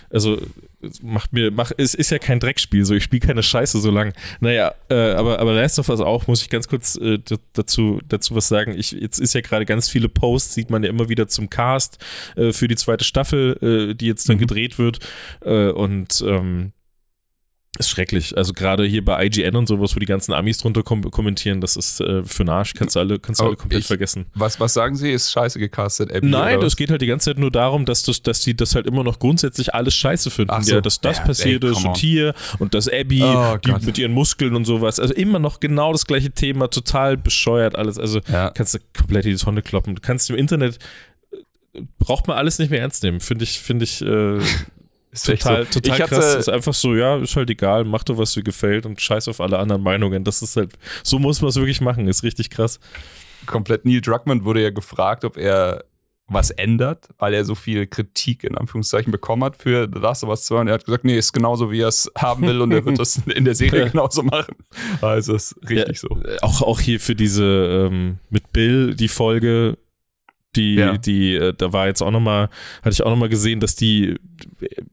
[0.09, 0.39] also
[1.01, 4.13] macht mir, mach, es ist ja kein Dreckspiel, so ich spiele keine Scheiße so lang.
[4.39, 7.19] Naja, äh, aber, aber Last of Us auch, muss ich ganz kurz äh,
[7.53, 8.77] dazu, dazu was sagen.
[8.77, 12.03] Ich, jetzt ist ja gerade ganz viele Posts, sieht man ja immer wieder zum Cast
[12.35, 14.41] äh, für die zweite Staffel, äh, die jetzt dann mhm.
[14.41, 14.99] gedreht wird.
[15.41, 16.71] Äh, und ähm,
[17.79, 18.37] ist schrecklich.
[18.37, 21.77] Also gerade hier bei IGN und sowas, wo die ganzen Amis drunter kom kommentieren, das
[21.77, 24.25] ist äh, für Arsch, kannst du alle, kannst du alle komplett ich, vergessen.
[24.35, 25.11] Was, was sagen sie?
[25.11, 28.21] Ist scheiße gecastet, Abby, Nein, das geht halt die ganze Zeit nur darum, dass, das,
[28.21, 30.61] dass die das halt immer noch grundsätzlich alles scheiße finden.
[30.61, 30.75] So.
[30.75, 33.97] Ja, dass das ja, passiert ey, ist und hier und das Abby, oh, die mit
[33.97, 34.99] ihren Muskeln und sowas.
[34.99, 37.97] Also immer noch genau das gleiche Thema, total bescheuert alles.
[37.97, 38.51] Also ja.
[38.51, 39.95] kannst du komplett in die Tonne kloppen.
[39.95, 40.79] Du kannst im Internet
[41.31, 44.39] äh, braucht man alles nicht mehr ernst nehmen, finde ich, finde ich, äh,
[45.11, 45.79] Ist total, so.
[45.79, 46.35] total ich krass.
[46.35, 49.41] ist einfach so, ja, ist halt egal, mach doch, was dir gefällt und scheiß auf
[49.41, 50.23] alle anderen Meinungen.
[50.23, 52.79] Das ist halt, so muss man es wirklich machen, ist richtig krass.
[53.45, 53.85] Komplett.
[53.85, 55.83] Neil Druckmann wurde ja gefragt, ob er
[56.29, 60.29] was ändert, weil er so viel Kritik in Anführungszeichen bekommen hat für The Last of
[60.29, 62.71] Us 2 und er hat gesagt, nee, ist genauso, wie er es haben will und
[62.71, 64.55] er wird das in der Serie genauso machen.
[65.01, 66.21] Also ist richtig ja, so.
[66.41, 69.77] Auch, auch hier für diese ähm, mit Bill die Folge
[70.55, 70.97] die, ja.
[70.97, 72.49] die, äh, da war jetzt auch nochmal,
[72.81, 74.15] hatte ich auch nochmal gesehen, dass die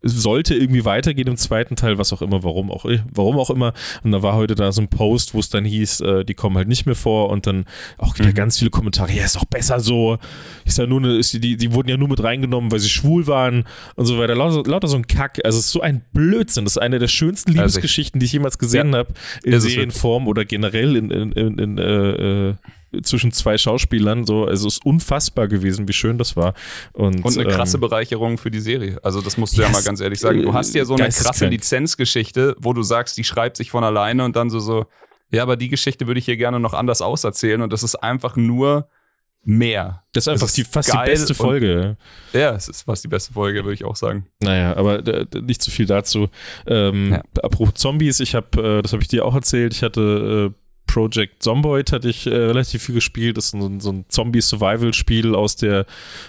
[0.03, 3.73] sollte irgendwie weitergehen im zweiten Teil, was auch immer, warum auch, warum auch immer.
[4.03, 6.57] Und da war heute da so ein Post, wo es dann hieß, äh, die kommen
[6.57, 7.64] halt nicht mehr vor und dann
[7.97, 8.35] auch wieder mhm.
[8.35, 10.19] ganz viele Kommentare, ja, ist doch besser so.
[10.66, 13.27] Ist ja nur eine, ist die, die wurden ja nur mit reingenommen, weil sie schwul
[13.27, 13.64] waren
[13.95, 14.35] und so weiter.
[14.35, 15.40] Lauter, lauter so ein Kack.
[15.42, 16.64] Also es ist so ein Blödsinn.
[16.64, 18.99] Das ist eine der schönsten Liebesgeschichten, die ich jemals gesehen ja.
[18.99, 22.55] habe, in Serienform oder generell in, in, in, in äh, äh
[23.03, 24.27] zwischen zwei Schauspielern.
[24.27, 26.55] So, also es ist unfassbar gewesen, wie schön das war.
[26.93, 28.99] Und, und eine krasse ähm, Bereicherung für die Serie.
[29.03, 30.43] Also das musst du yes, ja mal ganz ehrlich sagen.
[30.43, 34.25] Du hast ja so eine krasse Lizenzgeschichte, wo du sagst, die schreibt sich von alleine
[34.25, 34.87] und dann so so,
[35.31, 38.37] ja, aber die Geschichte würde ich hier gerne noch anders auserzählen und das ist einfach
[38.37, 38.89] nur
[39.47, 40.03] mehr.
[40.13, 41.97] Das ist einfach ist die, fast die beste Folge.
[42.33, 44.27] Und, ja, es ist fast die beste Folge, würde ich auch sagen.
[44.41, 46.29] Naja, aber äh, nicht zu viel dazu.
[46.67, 47.23] Ähm, ja.
[47.43, 50.61] Apropos Zombies, ich habe, äh, das habe ich dir auch erzählt, ich hatte äh,
[50.97, 53.37] Project Zomboid hatte ich äh, relativ viel gespielt.
[53.37, 55.85] Das ist so, so ein Zombie-Survival-Spiel aus der,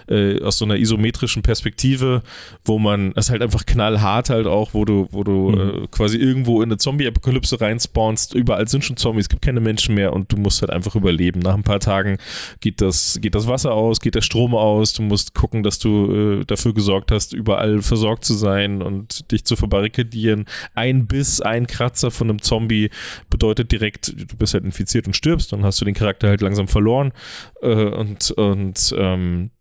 [0.10, 2.22] äh, aus so einer isometrischen Perspektive,
[2.66, 5.84] wo man, das ist halt einfach knallhart halt auch, wo du, wo du mhm.
[5.84, 8.36] äh, quasi irgendwo in eine Zombie-Apokalypse reinspawnst.
[8.36, 11.40] Überall sind schon Zombies, es gibt keine Menschen mehr und du musst halt einfach überleben.
[11.40, 12.18] Nach ein paar Tagen
[12.60, 14.92] geht das, geht das Wasser aus, geht der Strom aus.
[14.92, 19.46] Du musst gucken, dass du äh, dafür gesorgt hast, überall versorgt zu sein und dich
[19.46, 20.44] zu verbarrikadieren.
[20.76, 22.90] Ein Biss, ein Kratzer von einem Zombie
[23.30, 26.68] bedeutet direkt, du bist halt infiziert und stirbst, dann hast du den Charakter halt langsam
[26.68, 27.14] verloren.
[27.62, 29.52] Äh, und und ähm,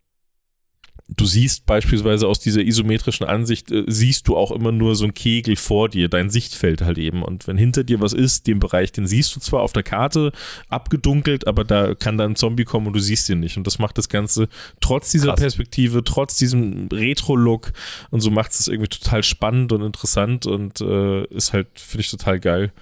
[1.08, 5.14] du siehst beispielsweise aus dieser isometrischen Ansicht, äh, siehst du auch immer nur so ein
[5.14, 7.22] Kegel vor dir, dein Sichtfeld halt eben.
[7.22, 10.32] Und wenn hinter dir was ist, den Bereich, den siehst du zwar auf der Karte
[10.68, 13.56] abgedunkelt, aber da kann dann ein Zombie kommen und du siehst ihn nicht.
[13.56, 14.48] Und das macht das Ganze
[14.80, 15.40] trotz dieser Krass.
[15.40, 17.72] Perspektive, trotz diesem Retro-Look
[18.10, 22.10] und so macht es irgendwie total spannend und interessant und äh, ist halt, finde ich,
[22.10, 22.72] total geil.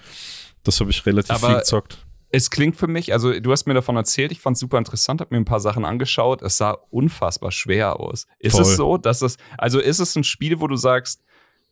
[0.63, 2.04] Das habe ich relativ aber viel gezockt
[2.35, 5.21] es klingt für mich, also du hast mir davon erzählt, ich fand es super interessant,
[5.21, 6.41] habe mir ein paar Sachen angeschaut.
[6.41, 8.27] Es sah unfassbar schwer aus.
[8.39, 8.61] Ist Voll.
[8.63, 11.21] es so, dass es, also ist es ein Spiel, wo du sagst,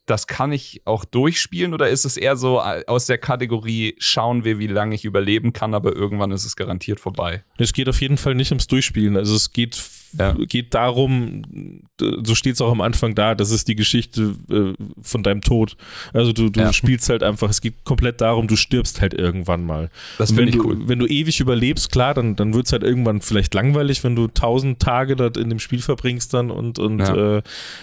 [0.06, 4.46] das kann ich auch durchspielen oder ist es eher so äh, aus der Kategorie, schauen
[4.46, 7.44] wir, wie lange ich überleben kann, aber irgendwann ist es garantiert vorbei?
[7.58, 9.18] Es geht auf jeden Fall nicht ums Durchspielen.
[9.18, 9.76] Also es geht
[10.18, 10.34] ja.
[10.34, 15.24] geht darum, so steht es auch am Anfang da, das ist die Geschichte äh, von
[15.24, 15.78] deinem Tod.
[16.14, 16.74] Also du, du ja.
[16.74, 19.90] spielst halt einfach, es geht komplett darum, du stirbst halt irgendwann mal.
[20.18, 20.88] Das finde ich cool.
[20.88, 24.28] Wenn du ewig überlebst, klar, dann, dann wird es halt irgendwann vielleicht langweilig, wenn du
[24.28, 27.38] tausend Tage dort in dem Spiel verbringst dann und, und ja.
[27.38, 27.42] äh,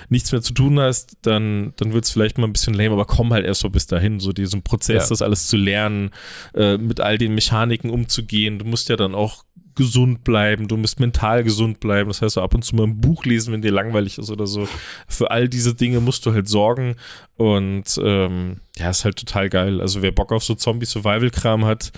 [0.09, 3.05] nichts mehr zu tun hast, dann, dann wird es vielleicht mal ein bisschen lame, aber
[3.05, 6.11] komm halt erst so bis dahin, so diesen Prozess, das alles zu lernen,
[6.55, 8.59] äh, mit all den Mechaniken umzugehen.
[8.59, 9.45] Du musst ja dann auch
[9.81, 12.11] gesund bleiben, du musst mental gesund bleiben.
[12.11, 14.47] Das heißt, so ab und zu mal ein Buch lesen, wenn dir langweilig ist oder
[14.47, 14.69] so.
[15.09, 16.97] Für all diese Dinge musst du halt sorgen.
[17.37, 19.81] Und ähm, ja, ist halt total geil.
[19.81, 21.93] Also wer Bock auf so Zombie-Survival-Kram hat,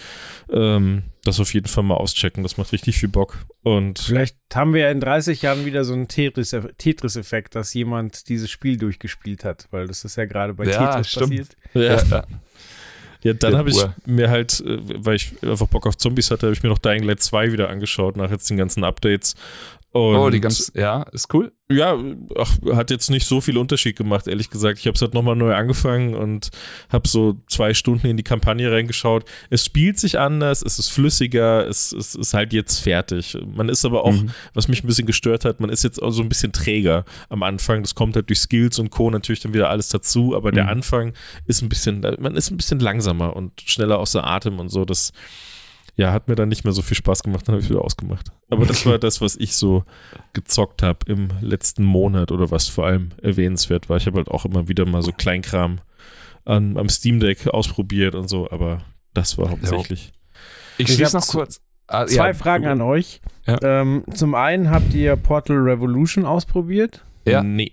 [0.49, 2.45] ähm, das auf jeden Fall mal auschecken.
[2.45, 3.39] Das macht richtig viel Bock.
[3.65, 8.49] Und vielleicht haben wir ja in 30 Jahren wieder so einen Tetris-Effekt, dass jemand dieses
[8.49, 11.31] Spiel durchgespielt hat, weil das ist ja gerade bei ja, Tetris stimmt.
[11.31, 11.57] passiert.
[11.75, 11.97] Ja.
[12.05, 12.27] ja.
[13.23, 16.55] Ja, dann habe ich mir halt, äh, weil ich einfach Bock auf Zombies hatte, habe
[16.55, 19.37] ich mir noch Dying Light 2 wieder angeschaut, nach jetzt den ganzen Updates.
[19.93, 21.53] Und oh, die ganz, ja, ist cool.
[21.71, 21.99] Ja,
[22.39, 24.79] ach, hat jetzt nicht so viel Unterschied gemacht, ehrlich gesagt.
[24.79, 26.49] Ich habe es halt nochmal neu angefangen und
[26.91, 29.27] habe so zwei Stunden in die Kampagne reingeschaut.
[29.51, 33.37] Es spielt sich anders, es ist flüssiger, es, es ist halt jetzt fertig.
[33.47, 34.31] Man ist aber auch, mhm.
[34.55, 37.43] was mich ein bisschen gestört hat, man ist jetzt auch so ein bisschen träger am
[37.43, 37.83] Anfang.
[37.83, 39.11] Das kommt halt durch Skills und Co.
[39.11, 40.55] natürlich dann wieder alles dazu, aber mhm.
[40.55, 41.13] der Anfang
[41.47, 44.87] ist ein bisschen, man ist ein bisschen langsamer und schneller außer Atem und so.
[44.87, 45.13] Das
[45.95, 48.33] ja, hat mir dann nicht mehr so viel Spaß gemacht, dann habe ich wieder ausgemacht.
[48.49, 49.85] Aber das war das, was ich so
[50.33, 53.99] gezockt habe im letzten Monat oder was vor allem erwähnenswert war.
[53.99, 55.81] Ich habe halt auch immer wieder mal so Kleinkram
[56.45, 60.13] an, am Steam Deck ausprobiert und so, aber das war hauptsächlich.
[60.79, 61.61] Ich Ich schließe noch kurz.
[61.87, 63.21] Ah, Zwei ja, Fragen an euch.
[63.47, 63.59] Ja.
[63.63, 67.05] Ähm, zum einen habt ihr Portal Revolution ausprobiert?
[67.27, 67.43] Ja.
[67.43, 67.73] Nee.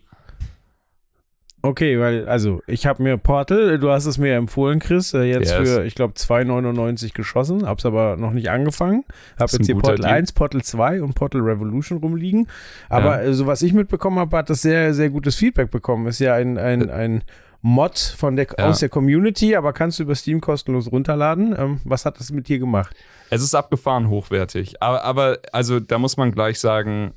[1.61, 5.51] Okay, weil, also, ich habe mir Portal, du hast es mir empfohlen, Chris, äh, jetzt
[5.51, 5.69] Yes.
[5.69, 9.03] für, ich glaube, 2,99 geschossen, hab's aber noch nicht angefangen.
[9.37, 10.09] Hab jetzt hier Portal Deal.
[10.09, 12.47] 1, Portal 2 und Portal Revolution rumliegen.
[12.87, 13.29] Aber Ja.
[13.29, 16.07] äh, so was ich mitbekommen habe, hat das sehr, sehr gutes Feedback bekommen.
[16.07, 17.23] Ist ja ein, ein, ein
[17.61, 18.69] Mod von der, Ja.
[18.69, 21.53] aus der Community, aber kannst du über Steam kostenlos runterladen.
[21.59, 22.95] Ähm, was hat das mit dir gemacht?
[23.31, 24.81] Es ist abgefahren hochwertig.
[24.81, 27.11] Aber, aber also da muss man gleich sagen,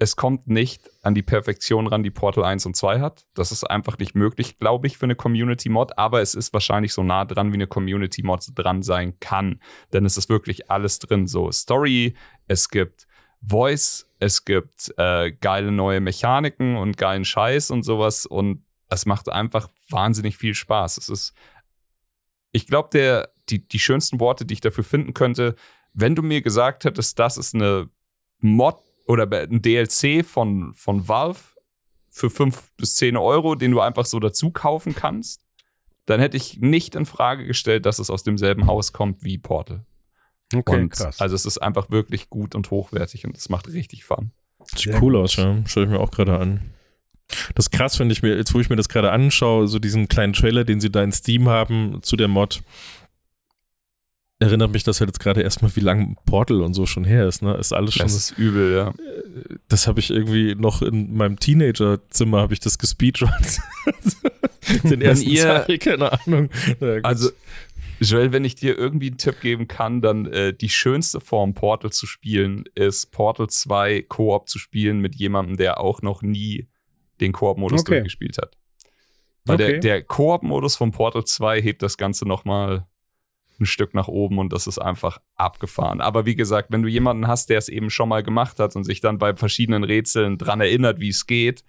[0.00, 3.26] es kommt nicht an die Perfektion ran, die Portal 1 und 2 hat.
[3.34, 5.98] Das ist einfach nicht möglich, glaube ich, für eine Community-Mod.
[5.98, 9.60] Aber es ist wahrscheinlich so nah dran, wie eine Community-Mod dran sein kann.
[9.92, 11.26] Denn es ist wirklich alles drin.
[11.26, 12.14] So Story,
[12.46, 13.08] es gibt
[13.42, 18.24] Voice, es gibt äh, geile neue Mechaniken und geilen Scheiß und sowas.
[18.24, 20.98] Und es macht einfach wahnsinnig viel Spaß.
[20.98, 21.34] Es ist,
[22.52, 25.56] ich glaube, die, die schönsten Worte, die ich dafür finden könnte,
[25.92, 27.88] wenn du mir gesagt hättest, das ist eine
[28.40, 28.76] Mod
[29.08, 31.40] oder ein DLC von, von Valve
[32.10, 35.40] für 5 bis 10 Euro, den du einfach so dazu kaufen kannst,
[36.06, 39.84] dann hätte ich nicht in Frage gestellt, dass es aus demselben Haus kommt wie Portal.
[40.54, 44.30] Okay, und Also es ist einfach wirklich gut und hochwertig und es macht richtig Fun.
[44.74, 45.62] Sieht cool aus, ja.
[45.66, 46.72] Schaue ich mir auch gerade an.
[47.54, 50.08] Das ist krass, finde ich mir, jetzt wo ich mir das gerade anschaue, so diesen
[50.08, 52.62] kleinen Trailer, den sie da in Steam haben zu der Mod,
[54.40, 57.42] erinnert mich das halt jetzt gerade erstmal, wie lang Portal und so schon her ist,
[57.42, 57.54] ne?
[57.54, 58.06] Ist alles schon.
[58.06, 58.94] Das ist übel, ja.
[59.68, 63.60] Das habe ich irgendwie noch in meinem Teenagerzimmer habe ich das gespeedrunnt.
[64.84, 66.50] Den ersten ihr- Teil, keine Ahnung.
[66.78, 67.04] Gut.
[67.04, 67.30] Also,
[68.00, 71.90] Joel, wenn ich dir irgendwie einen Tipp geben kann, dann äh, die schönste Form, Portal
[71.90, 76.68] zu spielen, ist Portal 2 Koop zu spielen mit jemandem, der auch noch nie
[77.20, 77.94] den Koop-Modus Okay.
[77.94, 78.56] durchgespielt hat.
[79.46, 79.66] Weil Okay.
[79.72, 82.86] der, der Koop-Modus von Portal 2 hebt das Ganze nochmal
[83.60, 86.00] ein Stück nach oben und das ist einfach abgefahren.
[86.00, 88.84] Aber wie gesagt, wenn du jemanden hast, der es eben schon mal gemacht hat und
[88.84, 91.64] sich dann bei verschiedenen Rätseln dran erinnert, wie es geht,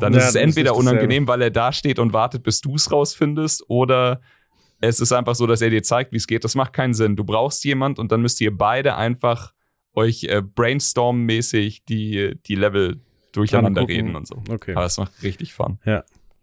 [0.00, 2.90] dann Ja, ist es entweder unangenehm, weil er da steht und wartet, bis du es
[2.90, 4.20] rausfindest, oder
[4.80, 6.44] es ist einfach so, dass er dir zeigt, wie es geht.
[6.44, 7.14] Das macht keinen Sinn.
[7.14, 9.52] Du brauchst jemand und dann müsst ihr beide einfach
[9.94, 13.00] euch äh, brainstorm-mäßig die, die Level
[13.32, 14.42] durcheinander reden und so.
[14.50, 14.74] Okay.
[14.74, 15.78] Aber es macht richtig Fun.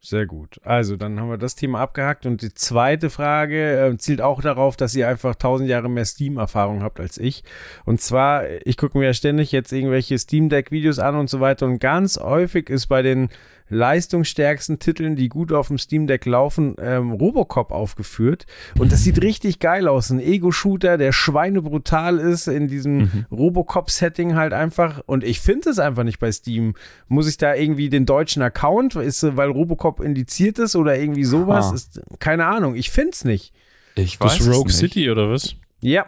[0.01, 0.61] Sehr gut.
[0.63, 2.25] Also, dann haben wir das Thema abgehakt.
[2.25, 6.83] Und die zweite Frage äh, zielt auch darauf, dass ihr einfach tausend Jahre mehr Steam-Erfahrung
[6.83, 7.43] habt als ich.
[7.83, 11.65] Und zwar, ich gucke mir ja ständig jetzt irgendwelche Steam Deck-Videos an und so weiter.
[11.65, 13.29] Und ganz häufig ist bei den
[13.69, 18.45] leistungsstärksten Titeln, die gut auf dem Steam Deck laufen, ähm, Robocop aufgeführt.
[18.77, 20.09] Und das sieht richtig geil aus.
[20.09, 23.25] Ein Ego-Shooter, der schweinebrutal ist, in diesem Mhm.
[23.31, 25.01] Robocop-Setting halt einfach.
[25.05, 26.75] Und ich finde es einfach nicht bei Steam.
[27.07, 31.71] Muss ich da irgendwie den deutschen Account, ist, weil Robocop indiziert ist oder irgendwie sowas?
[31.71, 33.53] Ist, keine Ahnung, ich finde es nicht.
[33.95, 34.75] Ich weiß das es Rogue nicht.
[34.77, 35.55] City oder was?
[35.81, 36.05] Ja,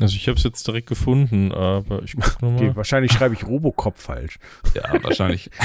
[0.00, 2.56] Also ich habe es jetzt direkt gefunden, aber ich guck nochmal.
[2.68, 4.38] okay, wahrscheinlich schreibe ich Robocop falsch.
[4.74, 5.50] Ja, wahrscheinlich.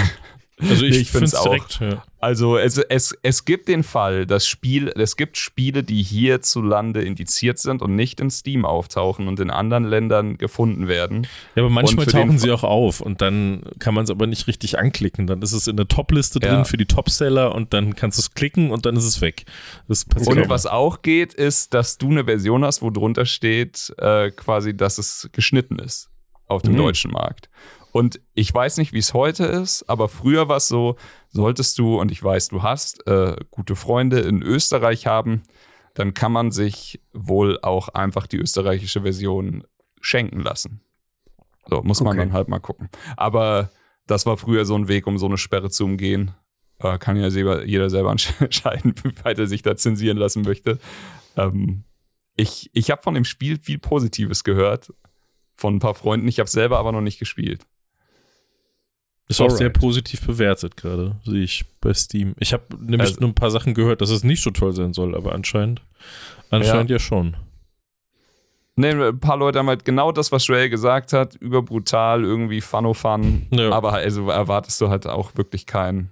[0.59, 1.43] Also ich, Nee, ich finde es auch.
[1.43, 1.79] direkt.
[1.79, 2.03] Ja.
[2.19, 7.59] Also es, es, es gibt den Fall, dass Spiel, es gibt Spiele, die hierzulande indiziert
[7.59, 11.27] sind und nicht in Steam auftauchen und in anderen Ländern gefunden werden.
[11.55, 14.79] ja, aber manchmal tauchen sie auch auf und dann kann man es aber nicht richtig
[14.79, 15.27] anklicken.
[15.27, 16.63] Dann ist es in der Top-Liste drin Ja.
[16.63, 19.45] für die Topseller und dann kannst du es klicken und dann ist es weg.
[19.87, 20.49] Das passiert Und auch.
[20.49, 24.97] was auch geht, ist, dass du eine Version hast, wo drunter steht, äh, quasi, dass
[24.97, 26.09] es geschnitten ist
[26.47, 26.77] auf dem Mhm.
[26.77, 27.49] deutschen Markt.
[27.91, 30.97] Und ich weiß nicht, wie es heute ist, aber früher war es so,
[31.29, 35.43] solltest du, und ich weiß, du hast äh, gute Freunde in Österreich haben,
[35.93, 39.63] dann kann man sich wohl auch einfach die österreichische Version
[39.99, 40.81] schenken lassen.
[41.69, 42.19] So, muss man Okay.
[42.19, 42.89] dann halt mal gucken.
[43.15, 43.71] Aber
[44.05, 46.31] das war früher so ein Weg, um so eine Sperre zu umgehen.
[46.79, 50.77] Äh, kann ja selber, jeder selber entscheiden, wie weit er sich da zensieren lassen möchte.
[51.35, 51.83] Ähm,
[52.35, 54.93] ich ich habe von dem Spiel viel Positives gehört.
[55.55, 56.27] Von ein paar Freunden.
[56.27, 57.65] Ich habe selber aber noch nicht gespielt.
[59.29, 62.33] Ist auch sehr positiv bewertet gerade, sehe ich bei Steam.
[62.39, 64.93] Ich habe nämlich Also- nur ein paar Sachen gehört, dass es nicht so toll sein
[64.93, 65.81] soll, aber anscheinend,
[66.49, 67.35] anscheinend ja, schon.
[68.75, 73.47] Ne, ein paar Leute haben halt genau das, was Joel gesagt hat, überbrutal, irgendwie Fun-o-Fun.
[73.51, 73.71] Ja.
[73.71, 76.11] Aber also erwartest du halt auch wirklich kein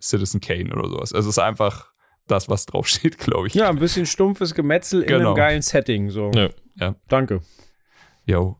[0.00, 1.12] Citizen Kane oder sowas.
[1.12, 1.92] Es ist einfach
[2.26, 3.54] das, was draufsteht, glaube ich.
[3.54, 5.28] Ja, ein bisschen stumpfes Gemetzel in Genau.
[5.28, 6.08] einem geilen Setting.
[6.10, 6.30] So.
[6.34, 6.48] Ja.
[6.76, 6.94] Ja.
[7.08, 7.40] Danke.
[8.24, 8.56] Jo.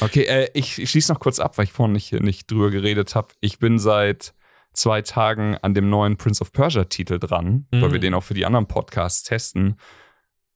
[0.00, 3.14] Okay, äh, ich, ich schließe noch kurz ab, weil ich vorhin nicht, nicht drüber geredet
[3.14, 3.28] habe.
[3.40, 4.34] Ich bin seit
[4.72, 7.92] zwei Tagen an dem neuen Prince of Persia Titel dran, weil Mhm.
[7.92, 9.76] wir den auch für die anderen Podcasts testen.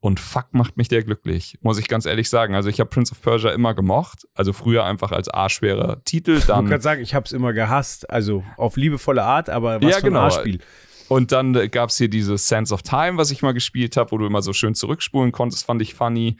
[0.00, 2.54] Und fuck macht mich der glücklich, muss ich ganz ehrlich sagen.
[2.54, 4.28] Also ich habe Prince of Persia immer gemocht.
[4.34, 6.36] Also früher einfach als arschschwerer Titel.
[6.38, 8.08] Ich Dann wollte gerade sagen, ich habe es immer gehasst.
[8.08, 10.20] Also auf liebevolle Art, aber was Ja, für ein genau.
[10.20, 10.60] Arschspiel.
[11.08, 14.12] Und dann äh, gab es hier dieses Sense of Time, was ich mal gespielt habe,
[14.12, 16.36] wo du immer so schön zurückspulen konntest, fand ich funny.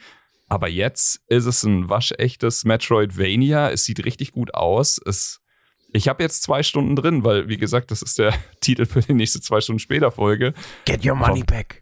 [0.49, 3.69] Aber jetzt ist es ein waschechtes Metroidvania.
[3.69, 4.99] Es sieht richtig gut aus.
[5.05, 5.41] Es,
[5.93, 9.13] ich habe jetzt zwei Stunden drin, weil, wie gesagt, das ist der Titel für die
[9.13, 10.53] nächste zwei Stunden später Folge.
[10.85, 11.81] Get your money back.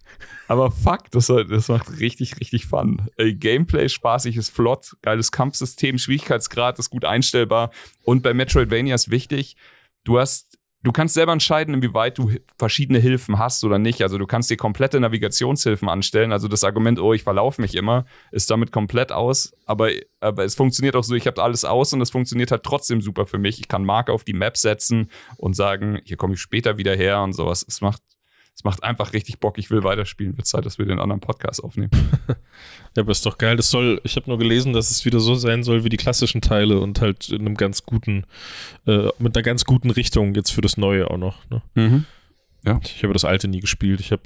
[0.49, 3.09] Aber fuck, das, das macht richtig, richtig Fun.
[3.17, 7.71] Gameplay spaßig, ist flott, geiles Kampfsystem, Schwierigkeitsgrad ist gut einstellbar.
[8.03, 9.57] Und bei Metroidvania ist wichtig,
[10.03, 10.56] du hast,
[10.87, 14.01] du kannst selber entscheiden, inwieweit du hi- verschiedene Hilfen hast oder nicht.
[14.01, 16.31] Also du kannst dir komplette Navigationshilfen anstellen.
[16.31, 19.53] Also das Argument, oh, ich verlaufe mich immer, ist damit komplett aus.
[19.65, 19.89] Aber,
[20.21, 23.25] aber es funktioniert auch so, ich habe alles aus und es funktioniert halt trotzdem super
[23.25, 23.59] für mich.
[23.59, 27.21] Ich kann Marker auf die Map setzen und sagen, hier komme ich später wieder her
[27.21, 27.65] und sowas.
[27.67, 28.01] Es macht
[28.57, 29.59] es macht einfach richtig Bock.
[29.59, 30.35] Ich will weiterspielen.
[30.35, 31.91] Wird Zeit, dass wir den anderen Podcast aufnehmen.
[32.95, 33.55] Ja, aber ist doch geil.
[33.55, 36.41] Das soll, ich habe nur gelesen, dass es wieder so sein soll wie die klassischen
[36.41, 38.25] Teile und halt in einem ganz guten,
[38.87, 41.47] äh, mit einer ganz guten Richtung jetzt für das Neue auch noch.
[41.51, 41.61] Ne?
[42.83, 43.99] Ich habe das alte nie gespielt.
[43.99, 44.23] Ich habe,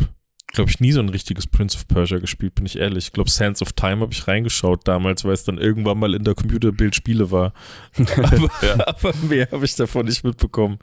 [0.48, 3.08] glaube ich, nie so ein richtiges Prince of Persia gespielt, bin ich ehrlich.
[3.08, 6.24] Ich glaube, Sands of Time habe ich reingeschaut damals, weil es dann irgendwann mal in
[6.24, 7.54] der Computerbild Spiele war.
[7.98, 8.88] aber, Ja.
[8.88, 10.80] aber mehr habe ich davon nicht mitbekommen.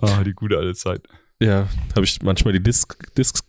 [0.00, 1.08] Ah, die gute alte Zeit.
[1.40, 3.44] Ja, habe ich manchmal die Disc, Discs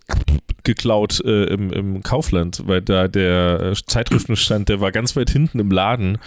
[0.64, 5.60] geklaut äh, im, im Kaufland, weil da der äh, Zeitschriftenstand, der war ganz weit hinten
[5.60, 6.20] im Laden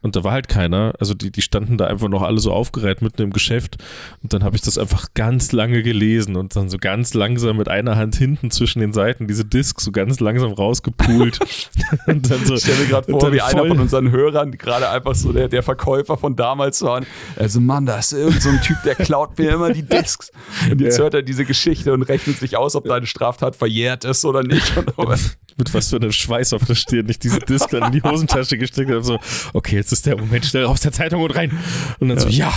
[0.00, 0.92] und da war halt keiner.
[1.00, 3.78] Also die, die standen da einfach noch alle so aufgereiht mitten im Geschäft
[4.22, 7.68] und dann habe ich das einfach ganz lange gelesen und dann so ganz langsam mit
[7.68, 11.40] einer Hand hinten zwischen den Seiten diese Discs so ganz langsam rausgepult.
[12.06, 15.14] und dann so, Ich stelle mir gerade vor, wie einer von unseren Hörern gerade einfach
[15.14, 17.02] so der, der Verkäufer von damals war.
[17.36, 20.30] Also, Mann, da ist irgend so ein Typ, der klaut mir immer die Discs.
[20.70, 21.04] Und jetzt Ja.
[21.08, 24.72] Hört er diese Geschichte und rechnet sich aus, ob deine Straftat verjährt ist oder nicht.
[25.56, 28.58] Mit was für einem Schweiß auf der Stirn ich diese Disc dann in die Hosentasche
[28.58, 29.02] gesteckt habe.
[29.02, 29.18] So,
[29.54, 31.58] okay, jetzt ist der Moment, schnell aus der Zeitung und rein.
[31.98, 32.52] Und dann so, ja.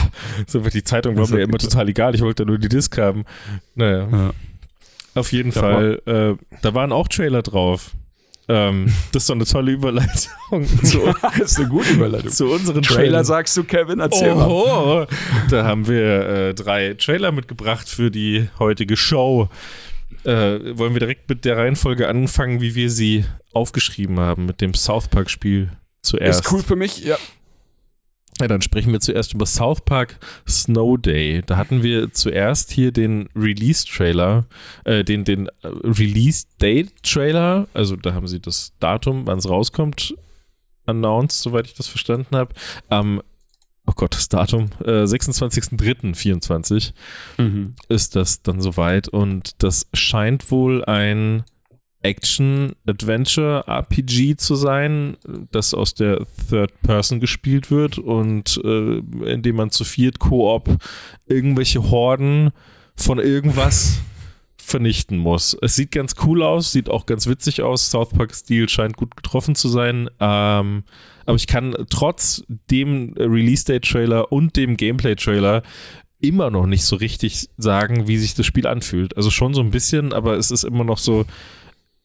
[0.45, 2.13] So, weil die Zeitung war mir hat immer total egal.
[2.13, 3.23] Ich wollte nur die Disc haben.
[3.73, 4.07] Naja.
[4.11, 4.31] Ja.
[5.15, 6.01] Auf jeden Ja, Fall.
[6.05, 7.91] Äh, da waren auch Trailer drauf.
[8.51, 12.29] Ähm, das ist so eine tolle Überleitung zu, das ist eine gute Überleitung.
[12.29, 13.25] zu unseren Trailer Trailern.
[13.25, 13.99] sagst du, Kevin?
[13.99, 14.47] Erzähl mal.
[14.47, 15.07] Oho,
[15.49, 19.47] da haben wir äh, drei Trailer mitgebracht für die heutige Show.
[20.25, 24.73] Äh, wollen wir direkt mit der Reihenfolge anfangen, wie wir sie aufgeschrieben haben, mit dem
[24.73, 25.69] South Park-Spiel
[26.01, 26.41] zuerst.
[26.41, 27.17] Ist cool für mich, ja.
[28.41, 30.17] Ja, dann sprechen wir zuerst über South Park
[30.49, 31.43] Snow Day.
[31.45, 34.47] Da hatten wir zuerst hier den Release-Trailer,
[34.83, 37.67] äh, den, den äh, Release-Date-Trailer.
[37.75, 40.15] Also da haben sie das Datum, wann es rauskommt,
[40.87, 42.55] announced, soweit ich das verstanden habe.
[42.89, 43.21] Am,
[43.85, 46.93] oh Gott, das Datum, äh, 26.03.24
[47.89, 49.07] ist das dann soweit.
[49.07, 51.43] Und das scheint wohl ein
[52.03, 55.17] Action-Adventure-RPG zu sein,
[55.51, 60.69] das aus der Third Person gespielt wird und äh, in dem man zu viert Koop
[61.27, 62.51] irgendwelche Horden
[62.95, 63.99] von irgendwas
[64.57, 65.57] vernichten muss.
[65.61, 67.91] Es sieht ganz cool aus, sieht auch ganz witzig aus.
[67.91, 70.09] South Park-Stil scheint gut getroffen zu sein.
[70.19, 70.83] Ähm,
[71.25, 75.63] aber ich kann trotz dem Release-Date-Trailer und dem Gameplay-Trailer
[76.19, 79.17] immer noch nicht so richtig sagen, wie sich das Spiel anfühlt.
[79.17, 81.25] Also schon so ein bisschen, aber es ist immer noch so,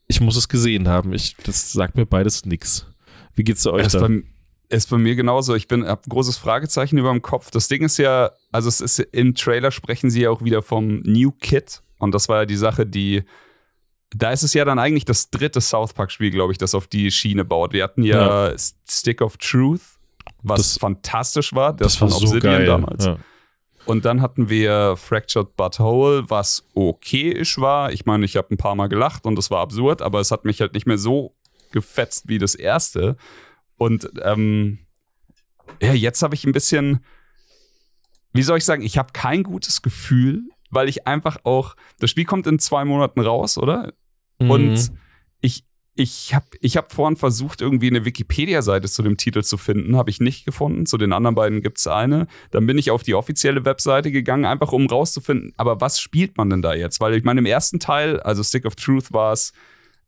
[0.08, 1.12] ich muss es gesehen haben.
[1.12, 2.86] Ich, das sagt mir beides nix.
[3.34, 4.06] Wie geht's euch Ist da?
[4.06, 4.22] bei,
[4.68, 5.54] ist bei mir genauso.
[5.54, 7.50] Ich bin hab ein großes Fragezeichen über dem Kopf.
[7.50, 11.00] Das Ding ist ja, also es ist im Trailer sprechen sie ja auch wieder vom
[11.00, 11.82] New Kid.
[11.98, 13.24] Und das war ja die Sache, die.
[14.10, 17.10] Da ist es ja dann eigentlich das dritte South Park-Spiel, glaube ich, das auf die
[17.10, 17.72] Schiene baut.
[17.72, 18.52] Wir hatten ja,
[18.88, 19.80] Stick of Truth,
[20.42, 21.72] was Das- fantastisch war.
[21.74, 23.04] Das, von so Obsidian damals.
[23.04, 23.18] Ja.
[23.86, 27.92] Und dann hatten wir Fractured But Whole, was okayisch war.
[27.92, 30.44] Ich meine, ich habe ein paar Mal gelacht und es war absurd, aber es hat
[30.44, 31.34] mich halt nicht mehr so
[31.70, 33.16] gefetzt wie das erste.
[33.76, 34.78] Und ähm,
[35.80, 37.04] ja, jetzt habe ich ein bisschen,
[38.32, 42.24] wie soll ich sagen, ich habe kein gutes Gefühl, weil ich einfach auch, das Spiel
[42.24, 43.92] kommt in zwei Monaten raus, oder?
[44.38, 44.98] Und Mhm.
[45.40, 45.64] ich,
[45.98, 50.10] ich habe ich hab vorhin versucht, irgendwie eine Wikipedia-Seite zu dem Titel zu finden, habe
[50.10, 50.84] ich nicht gefunden.
[50.86, 52.26] Zu den anderen beiden gibt es eine.
[52.50, 56.50] Dann bin ich auf die offizielle Webseite gegangen, einfach um rauszufinden, aber was spielt man
[56.50, 57.00] denn da jetzt?
[57.00, 59.52] Weil ich meine, im ersten Teil, also Stick of Truth, war es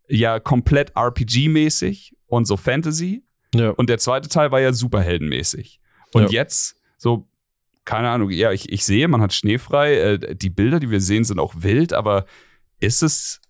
[0.08, 3.24] ja komplett RPG-mäßig und so Fantasy.
[3.54, 3.70] ja.
[3.70, 5.80] Und der zweite Teil war ja superheldenmäßig.
[6.12, 6.28] Und Ja.
[6.42, 7.26] jetzt, so,
[7.86, 9.94] keine Ahnung, ja, ich, ich sehe, man hat schneefrei.
[9.94, 12.26] Äh, die Bilder, die wir sehen, sind auch wild, aber
[12.80, 13.40] ist es.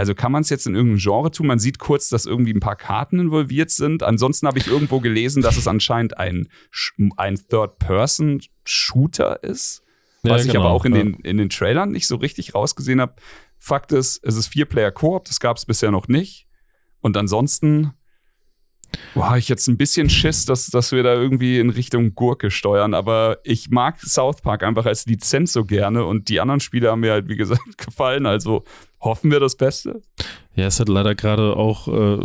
[0.00, 1.46] Also kann man es jetzt in irgendein Genre tun?
[1.46, 4.02] Man sieht kurz, dass irgendwie ein paar Karten involviert sind.
[4.02, 6.48] Ansonsten habe ich irgendwo gelesen, dass es anscheinend ein,
[7.18, 9.82] ein Third-Person-Shooter ist.
[10.22, 11.02] Ja, Was ich genau, aber auch in, ja.
[11.02, 13.14] den, in den Trailern nicht so richtig rausgesehen habe.
[13.58, 16.46] Fakt ist, es ist Vier-Player-Koop, das gab es bisher noch nicht.
[17.00, 17.92] Und ansonsten
[19.14, 22.94] Boah, ich jetzt ein bisschen Schiss, dass, dass wir da irgendwie in Richtung Gurke steuern,
[22.94, 27.00] aber ich mag South Park einfach als Lizenz so gerne und die anderen Spiele haben
[27.00, 28.26] mir halt, wie gesagt, gefallen.
[28.26, 28.64] Also
[29.00, 30.02] hoffen wir das Beste.
[30.56, 32.18] Ja, es hat leider gerade auch, äh,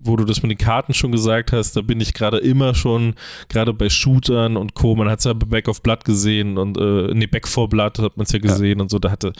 [0.00, 3.14] wo du das mit den Karten schon gesagt hast, da bin ich gerade immer schon,
[3.48, 6.76] gerade bei Shootern und Co., man hat es ja bei Back of Blood gesehen und,
[6.76, 8.82] äh, nee, Back for Blood hat man es ja gesehen ja.
[8.82, 9.32] und so, da hatte,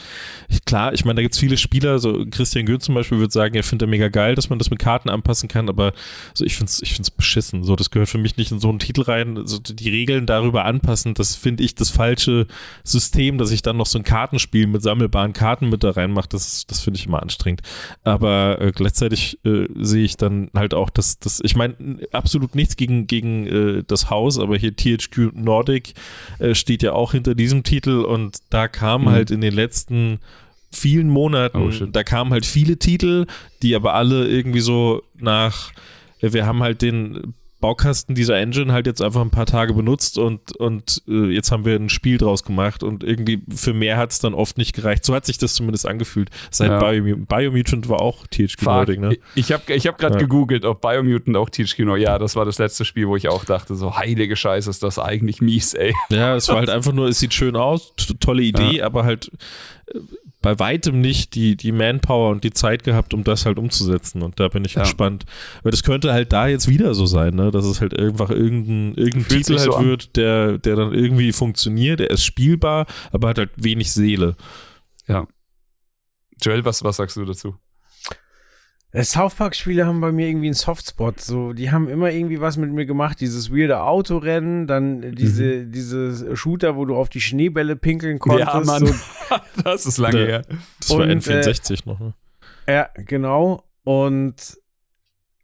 [0.49, 3.31] ich, klar, ich meine, da gibt es viele Spieler, so Christian Gön zum Beispiel würde
[3.31, 5.93] sagen, er findet er mega geil, dass man das mit Karten anpassen kann, aber
[6.33, 8.69] so, ich finde es ich find's beschissen, so, das gehört für mich nicht in so
[8.69, 12.47] einen Titel rein, so, die Regeln darüber anpassen, das finde ich das falsche
[12.83, 16.65] System, dass ich dann noch so ein Kartenspiel mit sammelbaren Karten mit da reinmache, das,
[16.65, 17.61] das finde ich immer anstrengend,
[18.03, 21.75] aber äh, gleichzeitig äh, sehe ich dann halt auch, dass das, ich meine,
[22.11, 25.93] absolut nichts gegen, gegen äh, das Haus, aber hier THQ Nordic
[26.39, 29.09] äh, steht ja auch hinter diesem Titel und da kam mhm.
[29.09, 30.19] halt in den letzten
[30.71, 33.27] vielen Monaten, oh, da kamen halt viele Titel,
[33.61, 35.71] die aber alle irgendwie so nach,
[36.19, 40.53] wir haben halt den Baukasten dieser Engine halt jetzt einfach ein paar Tage benutzt und,
[40.57, 44.19] und äh, jetzt haben wir ein Spiel draus gemacht und irgendwie für mehr hat es
[44.19, 45.05] dann oft nicht gereicht.
[45.05, 46.29] So hat sich das zumindest angefühlt.
[46.51, 46.77] Seit ja.
[46.77, 49.17] Biomutant, Biomutant war auch THQ Nordic, ne?
[49.35, 50.19] Ich habe ich hab gerade ja.
[50.19, 53.45] gegoogelt, ob Biomutant auch THQ Nordic, ja, das war das letzte Spiel, wo ich auch
[53.45, 55.93] dachte, so heilige Scheiße, ist das eigentlich mies, ey.
[56.09, 58.85] Ja, es war halt einfach nur, es sieht schön aus, tolle Idee, ja.
[58.85, 59.31] aber halt
[59.87, 59.99] äh,
[60.43, 64.21] bei weitem nicht die, die Manpower und die Zeit gehabt, um das halt umzusetzen.
[64.21, 64.83] Und da bin ich ja.
[64.83, 65.25] gespannt.
[65.61, 67.49] Aber das könnte halt da jetzt wieder so sein, ne?
[67.49, 72.01] dass es halt einfach irgendein, irgendein Titel halt so wird, der, der dann irgendwie funktioniert,
[72.01, 74.35] der ist spielbar, aber hat halt wenig Seele.
[75.07, 75.27] Ja.
[76.41, 77.55] Joel, was, was sagst du dazu?
[78.93, 81.19] Äh, South Park-Spiele haben bei mir irgendwie einen Softspot.
[81.19, 83.19] So, die haben immer irgendwie was mit mir gemacht.
[83.19, 85.71] Dieses weirde Autorennen, dann diese, mhm.
[85.71, 88.53] diese Shooter, wo du auf die Schneebälle pinkeln konntest.
[88.53, 88.85] Ja, Mann.
[88.85, 88.93] So.
[89.63, 90.41] das ist lange her.
[90.79, 92.13] Das war N64 äh, noch, ne?
[92.67, 93.63] Ja, genau.
[93.83, 94.57] Und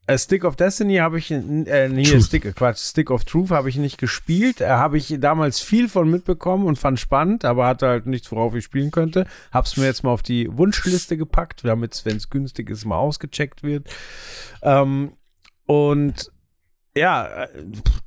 [0.09, 2.23] äh, Stick of Destiny habe ich, äh, nee, Truth.
[2.23, 4.59] Stick, Quatsch, Stick of Truth habe ich nicht gespielt.
[4.59, 8.55] Äh, habe ich damals viel von mitbekommen und fand spannend, aber hatte halt nichts, worauf
[8.55, 9.27] ich spielen könnte.
[9.51, 13.61] Hab's mir jetzt mal auf die Wunschliste gepackt, damit, wenn es günstig ist, mal ausgecheckt
[13.61, 13.87] wird.
[14.63, 15.13] Ähm,
[15.67, 16.31] und
[16.97, 17.49] ja, äh,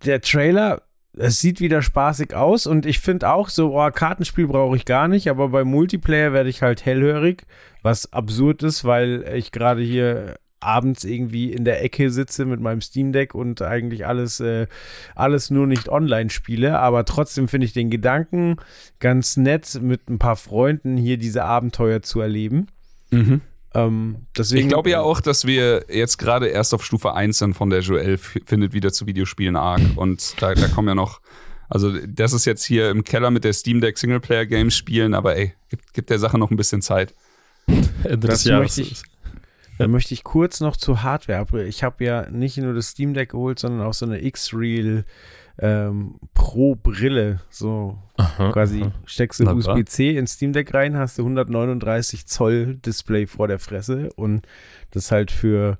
[0.04, 0.82] der Trailer,
[1.16, 5.06] es sieht wieder spaßig aus und ich finde auch so, oh, Kartenspiel brauche ich gar
[5.06, 7.44] nicht, aber bei Multiplayer werde ich halt hellhörig,
[7.82, 12.80] was absurd ist, weil ich gerade hier abends irgendwie in der Ecke sitze mit meinem
[12.80, 14.66] Steam Deck und eigentlich alles, äh,
[15.14, 16.78] alles nur nicht online spiele.
[16.78, 18.56] Aber trotzdem finde ich den Gedanken
[19.00, 22.68] ganz nett, mit ein paar Freunden hier diese Abenteuer zu erleben.
[23.10, 23.40] Mhm.
[23.74, 27.54] Ähm, deswegen, ich glaube ja auch, dass wir jetzt gerade erst auf Stufe 1 sind
[27.54, 29.82] von der Joel findet wieder zu Videospielen arg.
[29.96, 31.20] Und da, da kommen ja noch.
[31.68, 35.36] Also, das ist jetzt hier im Keller mit der Steam Deck Singleplayer Games spielen, aber
[35.36, 37.14] ey, gibt, gibt der Sache noch ein bisschen Zeit.
[38.04, 38.76] Ende des Jahres.
[38.76, 39.02] Möchte ich,
[39.82, 41.64] dann möchte ich kurz noch zur Hardware.
[41.64, 45.04] Ich habe ja nicht nur das Steam Deck geholt, sondern auch so eine X-Real
[45.58, 47.40] ähm, Pro Brille.
[47.50, 48.92] So aha, quasi aha.
[49.04, 54.10] steckst du USB-C ins Steam Deck rein, hast du 139 Zoll Display vor der Fresse
[54.16, 54.46] und
[54.90, 55.78] das halt für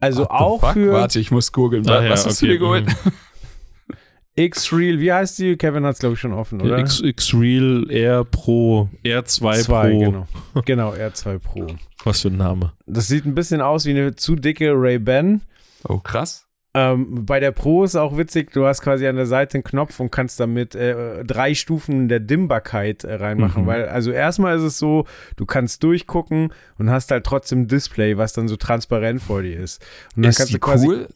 [0.00, 0.92] also What auch für.
[0.92, 1.88] Warte, ich muss googeln.
[1.88, 2.46] Ah, Was ja, hast okay.
[2.46, 2.86] du dir geholt?
[2.86, 3.12] Mhm.
[4.36, 5.56] X-Real, wie heißt die?
[5.56, 6.78] Kevin hat es, glaube ich, schon offen, oder?
[6.78, 9.98] X-Real Air Pro, R2 2, Pro.
[9.98, 10.28] Genau.
[10.64, 11.66] genau, R2 Pro.
[12.04, 12.72] Was für ein Name.
[12.86, 15.42] Das sieht ein bisschen aus wie eine zu dicke Ray-Ban.
[15.88, 16.48] Oh, krass.
[16.74, 19.98] Ähm, bei der Pro ist auch witzig, du hast quasi an der Seite einen Knopf
[20.00, 23.62] und kannst damit äh, drei Stufen der Dimmbarkeit äh, reinmachen.
[23.62, 23.66] Mhm.
[23.66, 28.32] Weil, also erstmal ist es so, du kannst durchgucken und hast halt trotzdem Display, was
[28.32, 29.82] dann so transparent vor dir ist.
[30.14, 31.08] Und dann ist kannst die du quasi, cool?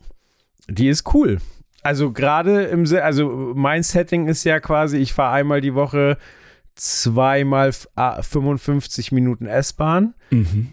[0.69, 1.39] Die ist cool.
[1.83, 6.17] Also gerade im, also mein Setting ist ja quasi, ich fahre einmal die Woche
[6.75, 10.15] zweimal 55 Minuten S-Bahn.
[10.31, 10.69] Mhm.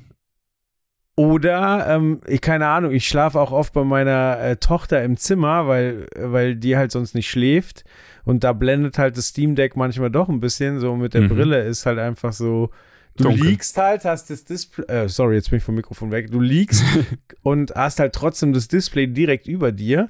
[1.19, 5.67] Oder, ähm, ich keine Ahnung, ich schlafe auch oft bei meiner äh, Tochter im Zimmer,
[5.67, 7.83] weil, weil die halt sonst nicht schläft.
[8.23, 10.79] Und da blendet halt das Steam Deck manchmal doch ein bisschen.
[10.79, 11.29] So mit der mhm.
[11.29, 12.69] Brille ist halt einfach so.
[13.17, 13.47] Du Dunkel.
[13.47, 16.31] liegst halt, hast das Display, äh, sorry, jetzt bin ich vom Mikrofon weg.
[16.31, 16.85] Du liegst
[17.41, 20.07] und hast halt trotzdem das Display direkt über dir.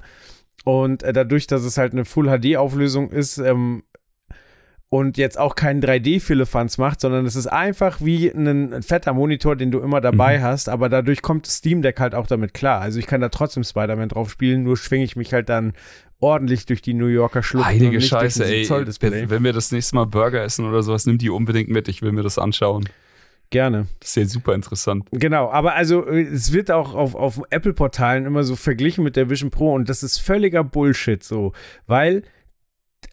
[0.64, 3.82] Und äh, dadurch, dass es halt eine Full HD-Auflösung ist, ähm,
[4.90, 9.70] und jetzt auch keinen 3D-Philippans macht, sondern es ist einfach wie ein, fetter Monitor, den
[9.70, 10.42] du immer dabei mhm.
[10.42, 12.80] hast, aber dadurch kommt Steam Deck halt auch damit klar.
[12.80, 15.74] Also ich kann da trotzdem Spider-Man drauf spielen, nur schwinge ich mich halt dann
[16.18, 17.66] ordentlich durch die New Yorker Schlucht.
[17.66, 18.68] Heilige Scheiße, ey.
[18.68, 21.88] Wenn wir das nächste Mal Burger essen oder sowas, nimm die unbedingt mit.
[21.88, 22.88] Ich will mir das anschauen.
[23.50, 23.86] Gerne.
[24.00, 25.06] Das ist ja super interessant.
[25.12, 29.28] Genau, aber also äh, es wird auch auf, auf Apple-Portalen immer so verglichen mit der
[29.28, 31.52] Vision Pro und das ist völliger Bullshit so,
[31.86, 32.22] weil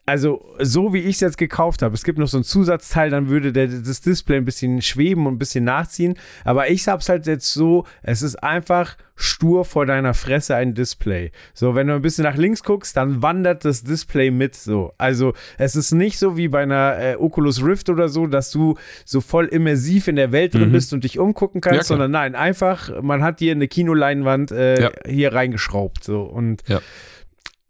[0.06, 3.28] also so wie ich es jetzt gekauft habe, es gibt noch so ein Zusatzteil, dann
[3.28, 6.14] würde der, das Display ein bisschen schweben und ein bisschen nachziehen.
[6.44, 10.72] Aber ich habe es halt jetzt so, es ist einfach stur vor deiner Fresse ein
[10.74, 11.30] Display.
[11.52, 14.54] So, wenn du ein bisschen nach links guckst, dann wandert das Display mit.
[14.54, 18.50] So, also es ist nicht so wie bei einer äh, Oculus Rift oder so, dass
[18.50, 20.72] du so voll immersiv in der Welt drin Mhm.
[20.72, 24.82] bist und dich umgucken kannst, Ja, sondern nein, einfach, man hat dir eine Kinoleinwand äh,
[24.84, 24.90] Ja.
[25.06, 26.02] hier reingeschraubt.
[26.04, 26.80] So und Ja.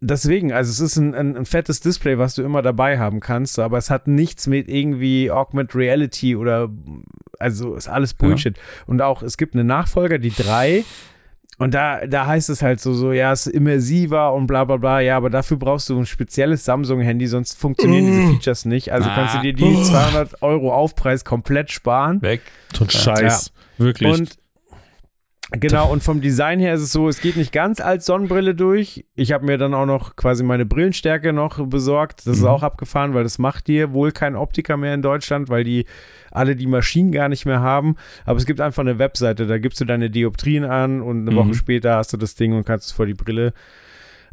[0.00, 3.58] Deswegen, also es ist ein, ein, ein fettes Display, was du immer dabei haben kannst,
[3.58, 6.70] aber es hat nichts mit irgendwie Augmented Reality oder
[7.38, 8.56] also ist alles Bullshit.
[8.86, 10.84] Und auch, es gibt eine Nachfolger, die 3,
[11.58, 14.76] und da, da heißt es halt so, so, ja, es ist immersiver und bla bla
[14.76, 18.92] bla, ja, aber dafür brauchst du ein spezielles Samsung-Handy, sonst funktionieren diese Features nicht.
[18.92, 22.22] Also kannst du dir die 200 Euro Aufpreis komplett sparen.
[22.22, 22.42] Weg.
[22.72, 23.52] So ein Scheiß.
[23.76, 24.12] Wirklich.
[24.12, 24.38] Und
[25.52, 29.04] genau, und vom Design her ist es so, es geht nicht ganz als Sonnenbrille durch.
[29.14, 32.26] Ich habe mir dann auch noch quasi meine Brillenstärke noch besorgt.
[32.26, 32.48] Das ist Mhm.
[32.48, 35.86] auch abgefahren, weil das macht dir wohl kein Optiker mehr in Deutschland, weil die
[36.30, 37.96] alle die Maschinen gar nicht mehr haben.
[38.26, 41.36] Aber es gibt einfach eine Webseite, da gibst du deine Dioptrien an und eine Mhm.
[41.36, 43.54] Woche später hast du das Ding und kannst es vor die Brille.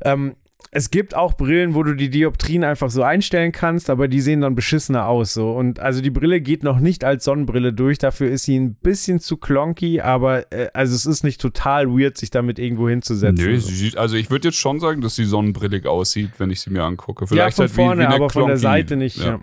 [0.04, 0.36] Ähm,
[0.72, 4.42] es gibt auch Brillen, wo du die Dioptrien einfach so einstellen kannst, aber die sehen
[4.42, 5.34] dann beschissener aus.
[5.34, 5.52] So.
[5.54, 7.98] Und also die Brille geht noch nicht als Sonnenbrille durch.
[7.98, 12.18] Dafür ist sie ein bisschen zu klonky, aber äh, also es ist nicht total weird,
[12.18, 13.46] sich damit irgendwo hinzusetzen.
[13.46, 16.72] Nö, sieht, also ich würde jetzt schon sagen, dass sie sonnenbrillig aussieht, wenn ich sie
[16.72, 17.24] mir angucke.
[17.24, 18.58] Ja, Vielleicht von halt wie- vorne, wie eine aber von der.
[18.58, 19.18] Seite nicht.
[19.24, 19.40] Ja.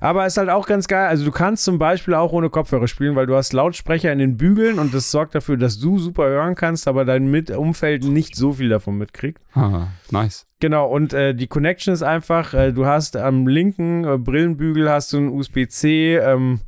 [0.00, 1.06] Aber ist halt auch ganz geil.
[1.06, 4.36] Also du kannst zum Beispiel auch ohne Kopfhörer spielen, weil du hast Lautsprecher in den
[4.36, 8.36] Bügeln und das sorgt dafür, dass du super hören kannst, aber dein Mit Umfeld nicht
[8.36, 9.40] so viel davon mitkriegt.
[9.54, 10.46] Ah, nice.
[10.60, 15.12] Genau, und äh, die Connection ist einfach, äh, du hast am linken äh, Brillenbügel hast
[15.12, 16.60] du ein USB-C ähm,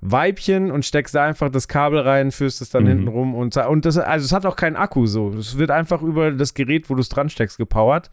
[0.00, 2.88] Weibchen und steckst da einfach das Kabel rein, führst es dann Mhm.
[2.88, 5.30] hinten rum und, und das, also es hat auch keinen Akku so.
[5.30, 8.10] Es wird einfach über das Gerät, wo du es dran steckst, gepowert.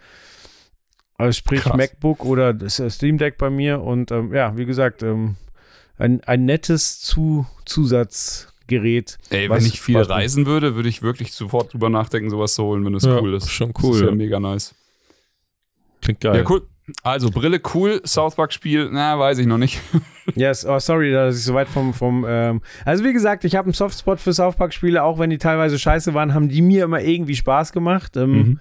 [1.18, 1.78] Also sprich Krass.
[1.78, 5.36] MacBook oder das äh, Steam Deck bei mir und ähm, ja, wie gesagt, ähm,
[5.98, 7.48] ein, ein nettes Zu
[8.68, 9.18] Zusatzgerät.
[9.30, 12.86] Ey, wenn ich viel reisen würde, würde ich wirklich sofort drüber nachdenken, sowas zu holen,
[12.86, 13.50] wenn es Ja, cool ist.
[13.50, 14.76] schon Das cool, ist ja mega nice.
[16.02, 16.38] Klingt geil.
[16.38, 16.68] Ja, cool.
[17.04, 19.80] Also, Brille cool, South Park-Spiel, na, weiß ich noch nicht.
[20.36, 23.68] Yes, oh, sorry, dass ich so weit vom, vom ähm also wie gesagt, ich habe
[23.68, 26.84] einen Softspot für South Park Spiele, auch wenn die teilweise scheiße waren, haben die mir
[26.84, 28.18] immer irgendwie Spaß gemacht.
[28.18, 28.60] Ähm, Mhm.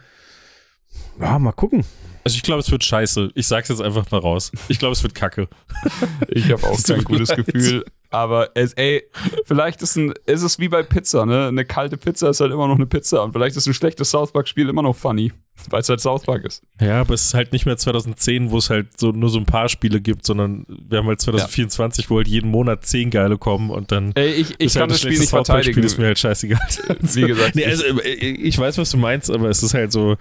[1.21, 1.85] Ja, mal gucken.
[2.23, 3.31] Also ich glaube, es wird scheiße.
[3.35, 4.53] Ich sag's jetzt einfach mal raus.
[4.69, 5.49] Ich glaube, es wird kacke.
[6.29, 7.47] Ich habe auch kein gutes leid.
[7.47, 7.85] Gefühl.
[8.11, 9.05] Aber es, ey,
[9.45, 11.49] vielleicht ist, ein, ist es wie bei Pizza, ne?
[11.49, 13.23] Eine kalte Pizza ist halt immer noch eine Pizza.
[13.23, 15.33] Und vielleicht ist ein schlechtes South Park-Spiel immer noch funny,
[15.71, 16.63] weil es halt South Park ist.
[16.81, 19.47] Ja, aber es ist halt nicht mehr 2010, wo es halt so nur so ein
[19.47, 23.71] paar Spiele gibt, sondern wir haben halt 2024, wo halt jeden Monat zehn geile kommen
[23.71, 25.83] und dann Ey, ich, ich kann halt das Spiel nicht South verteidigen.
[25.83, 26.61] ist mir halt scheißegal.
[27.01, 30.17] Wie gesagt, nee, also, äh, ich weiß, was du meinst, aber es ist halt so,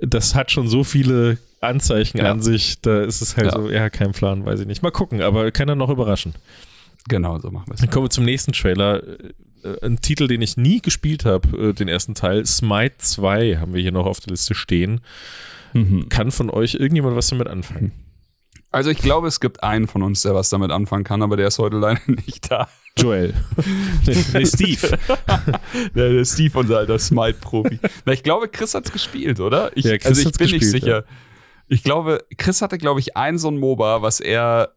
[0.00, 2.30] das hat schon so viele Anzeichen Ja.
[2.30, 3.52] an sich, da ist es halt Ja.
[3.52, 4.82] so, ja, kein Plan, weiß ich nicht.
[4.82, 6.34] Mal gucken, aber kann er noch überraschen.
[7.08, 7.80] genau so machen wir es.
[7.80, 9.02] Dann kommen wir zum nächsten Trailer.
[9.02, 9.32] Äh,
[9.82, 13.80] Ein Titel, den ich nie gespielt habe, äh, den ersten Teil, Smite 2 haben wir
[13.80, 15.00] hier noch auf der Liste stehen.
[15.72, 16.08] Mhm.
[16.10, 17.92] Kann von euch irgendjemand was damit anfangen?
[18.70, 21.46] Also ich glaube, es gibt einen von uns, der was damit anfangen kann, aber der
[21.48, 22.68] ist heute leider nicht da.
[22.98, 23.32] Joel.
[24.06, 24.98] nee, nee, Steve.
[25.96, 27.78] Der, der Steve, unser alter Smite-Profi.
[28.04, 29.76] Na, ich glaube, Chris hat's gespielt, oder?
[29.76, 31.04] Ich, Ja, Chris also ich bin nicht sicher.
[31.68, 34.74] Ich glaube, Chris hatte, glaube ich, ein so ein MOBA, was er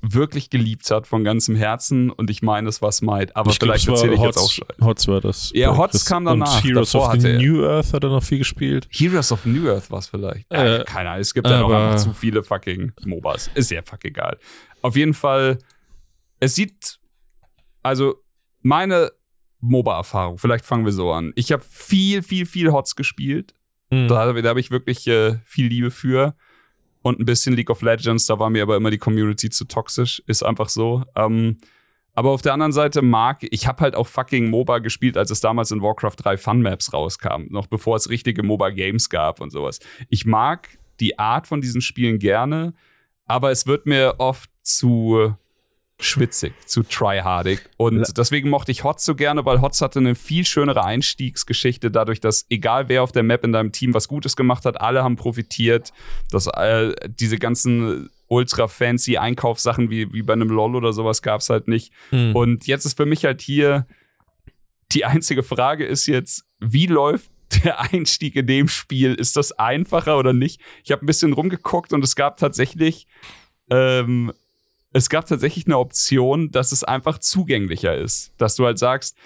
[0.00, 3.88] wirklich geliebt hat von ganzem Herzen und ich meine, es war Smite, aber Ich vielleicht
[3.88, 4.84] erzähle ich Hots, jetzt auch Scheiße.
[4.86, 5.50] Hots war das.
[5.54, 6.62] Ja, Hots kam danach.
[6.62, 8.86] Und Heroes Davor of New Earth hat er noch viel gespielt.
[8.92, 10.46] Heroes of New Earth war es vielleicht.
[10.52, 13.50] Äh, Äh, keine Ahnung, es gibt auch aber- einfach zu viele fucking MOBAs.
[13.54, 14.38] Ist ja fuck egal.
[14.82, 15.58] Auf jeden Fall,
[16.38, 17.00] es sieht,
[17.82, 18.22] also
[18.62, 19.10] meine
[19.60, 21.32] MOBA-Erfahrung, vielleicht fangen wir so an.
[21.34, 23.52] Ich habe viel, viel, viel Hots gespielt.
[23.90, 24.08] Mhm.
[24.08, 26.34] Da, da habe ich wirklich äh, viel Liebe für.
[27.02, 30.22] Und ein bisschen League of Legends, da war mir aber immer die Community zu toxisch.
[30.26, 31.04] Ist einfach so.
[31.14, 31.58] Ähm,
[32.18, 35.40] aber auf der anderen Seite mag ich habe halt auch fucking MOBA gespielt, als es
[35.40, 39.50] damals in Warcraft 3 Fun Maps rauskam, noch bevor es richtige MOBA Games gab und
[39.50, 39.78] sowas.
[40.08, 40.68] Ich mag
[40.98, 42.74] die Art von diesen Spielen gerne,
[43.26, 45.36] aber es wird mir oft zu
[46.00, 47.60] schwitzig, zu tryhardig.
[47.76, 52.20] Und deswegen mochte ich HOTS so gerne, weil HOTS hatte eine viel schönere Einstiegsgeschichte, dadurch,
[52.20, 55.16] dass egal wer auf der Map in deinem Team was Gutes gemacht hat, alle haben
[55.16, 55.92] profitiert.
[56.30, 61.40] Dass äh, diese ganzen ultra fancy Einkaufssachen wie, wie bei einem LOL oder sowas gab
[61.40, 61.92] es halt nicht.
[62.10, 62.36] Mhm.
[62.36, 63.86] Und jetzt ist für mich halt hier
[64.92, 67.30] die einzige Frage ist jetzt, wie läuft
[67.64, 69.14] der Einstieg in dem Spiel?
[69.14, 70.60] Ist das einfacher oder nicht?
[70.84, 73.06] Ich habe ein bisschen rumgeguckt und es gab tatsächlich
[73.70, 74.32] ähm,
[74.92, 78.32] es gab tatsächlich eine Option, dass es einfach zugänglicher ist.
[78.38, 79.16] Dass du halt sagst,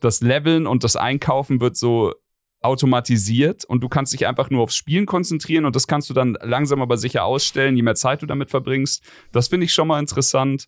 [0.00, 2.14] das Leveln und das Einkaufen wird so
[2.60, 6.36] automatisiert und du kannst dich einfach nur aufs Spielen konzentrieren und das kannst du dann
[6.42, 9.02] langsam aber sicher ausstellen, je mehr Zeit du damit verbringst.
[9.32, 10.66] Das finde ich schon mal interessant.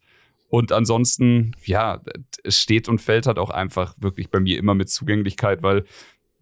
[0.48, 2.00] Und ansonsten, ja,
[2.42, 5.84] es steht und fällt halt auch einfach wirklich bei mir immer mit Zugänglichkeit, weil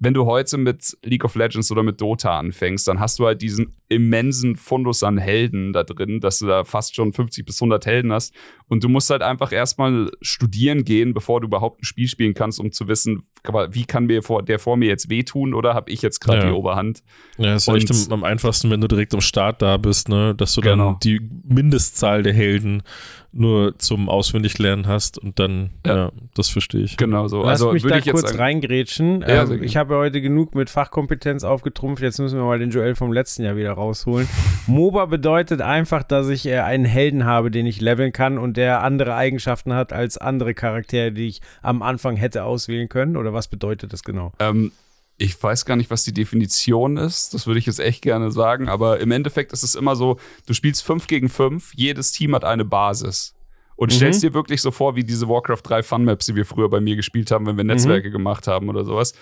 [0.00, 3.42] wenn du heute mit League of Legends oder mit Dota anfängst, dann hast du halt
[3.42, 7.84] diesen immensen Fundus an Helden da drin, dass du da fast schon 50 bis 100
[7.84, 8.32] Helden hast.
[8.68, 12.60] Und du musst halt einfach erstmal studieren gehen, bevor du überhaupt ein Spiel spielen kannst,
[12.60, 13.24] um zu wissen,
[13.70, 16.46] wie kann mir vor, der vor mir jetzt wehtun oder habe ich jetzt gerade ja.
[16.46, 17.02] die Oberhand.
[17.36, 20.34] Ja, ist echt am, am, einfachsten, wenn du direkt am Start da bist, ne?
[20.34, 20.98] dass du dann genau.
[21.02, 22.82] die Mindestzahl der Helden
[23.30, 26.96] nur zum Auswendiglernen hast und dann, ja, ja das verstehe ich.
[26.96, 27.42] Genau so.
[27.42, 29.20] Lass also mich da kurz sagen, reingrätschen.
[29.20, 32.70] Ja, ähm, ich habe ja heute genug mit Fachkompetenz aufgetrumpft, jetzt müssen wir mal den
[32.70, 34.28] Joel vom letzten Jahr wieder rausholen.
[34.66, 38.82] MOBA bedeutet einfach, dass ich äh, einen Helden habe, den ich leveln kann und der
[38.82, 43.16] andere Eigenschaften hat als andere Charaktere, die ich am Anfang hätte auswählen können.
[43.16, 44.32] Oder was bedeutet das genau?
[44.38, 44.72] Ähm,
[45.18, 47.34] ich weiß gar nicht, was die Definition ist.
[47.34, 48.68] Das würde ich jetzt echt gerne sagen.
[48.68, 52.44] Aber im Endeffekt ist es immer so, du spielst 5 gegen 5, jedes Team hat
[52.44, 53.34] eine Basis.
[53.74, 53.96] Und mhm.
[53.96, 56.80] stellst dir wirklich so vor, wie diese Warcraft 3 Fun Maps, die wir früher bei
[56.80, 57.70] mir gespielt haben, wenn wir mhm.
[57.70, 58.12] Netzwerke mhm.
[58.12, 59.12] gemacht haben oder sowas.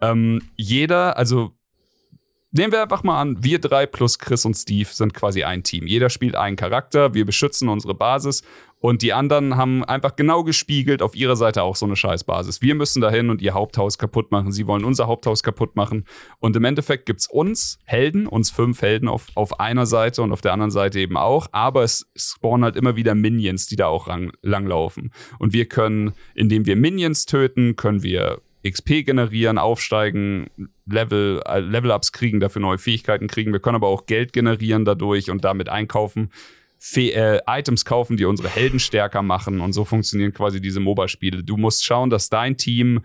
[0.00, 1.52] Ähm, jeder, also
[2.50, 5.86] nehmen wir einfach mal an, wir drei plus Chris und Steve sind quasi ein Team.
[5.86, 8.42] Jeder spielt einen Charakter, wir beschützen unsere Basis
[8.82, 12.62] und die anderen haben einfach genau gespiegelt auf ihrer Seite auch so eine Scheißbasis.
[12.62, 14.50] Wir müssen dahin und ihr Haupthaus kaputt machen.
[14.50, 16.04] Sie wollen unser Haupthaus kaputt machen.
[16.40, 20.40] Und im Endeffekt gibt's uns Helden, uns fünf Helden auf, auf einer Seite und auf
[20.40, 21.46] der anderen Seite eben auch.
[21.52, 25.12] Aber es spawnen halt immer wieder Minions, die da auch rang, langlaufen.
[25.38, 30.50] Und wir können, indem wir Minions töten, können wir XP generieren, aufsteigen,
[30.86, 33.52] Level, äh, Level-Ups kriegen, dafür neue Fähigkeiten kriegen.
[33.52, 36.30] Wir können aber auch Geld generieren dadurch und damit einkaufen.
[36.84, 41.44] Fe äh, Items kaufen, die unsere Helden stärker machen und so funktionieren quasi diese MOBA-Spiele.
[41.44, 43.02] Du musst schauen, dass dein Team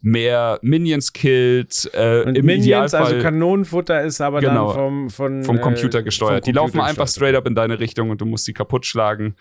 [0.00, 1.90] mehr Minions killt.
[1.92, 5.60] Äh, und im Minions, also Idealfall, also Kanonenfutter ist aber genau, dann vom, von, vom
[5.60, 6.44] Computer gesteuert.
[6.44, 8.86] Vom Computer die laufen einfach straight up in deine Richtung und du musst sie kaputt
[8.86, 9.34] schlagen.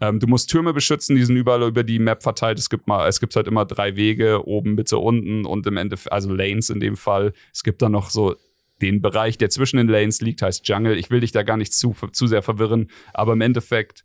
[0.00, 2.60] Ähm, du musst Türme beschützen, die sind überall über die Map verteilt.
[2.60, 5.96] Es gibt mal, es gibt halt immer drei Wege, oben, Mitte, unten und im Ende,
[6.10, 7.32] also Lanes in dem Fall.
[7.52, 8.36] Es gibt dann noch so
[8.82, 10.98] den Bereich, der zwischen den Lanes liegt, heißt Jungle.
[10.98, 14.04] Ich will dich da gar nicht zu, zu sehr verwirren, aber im Endeffekt,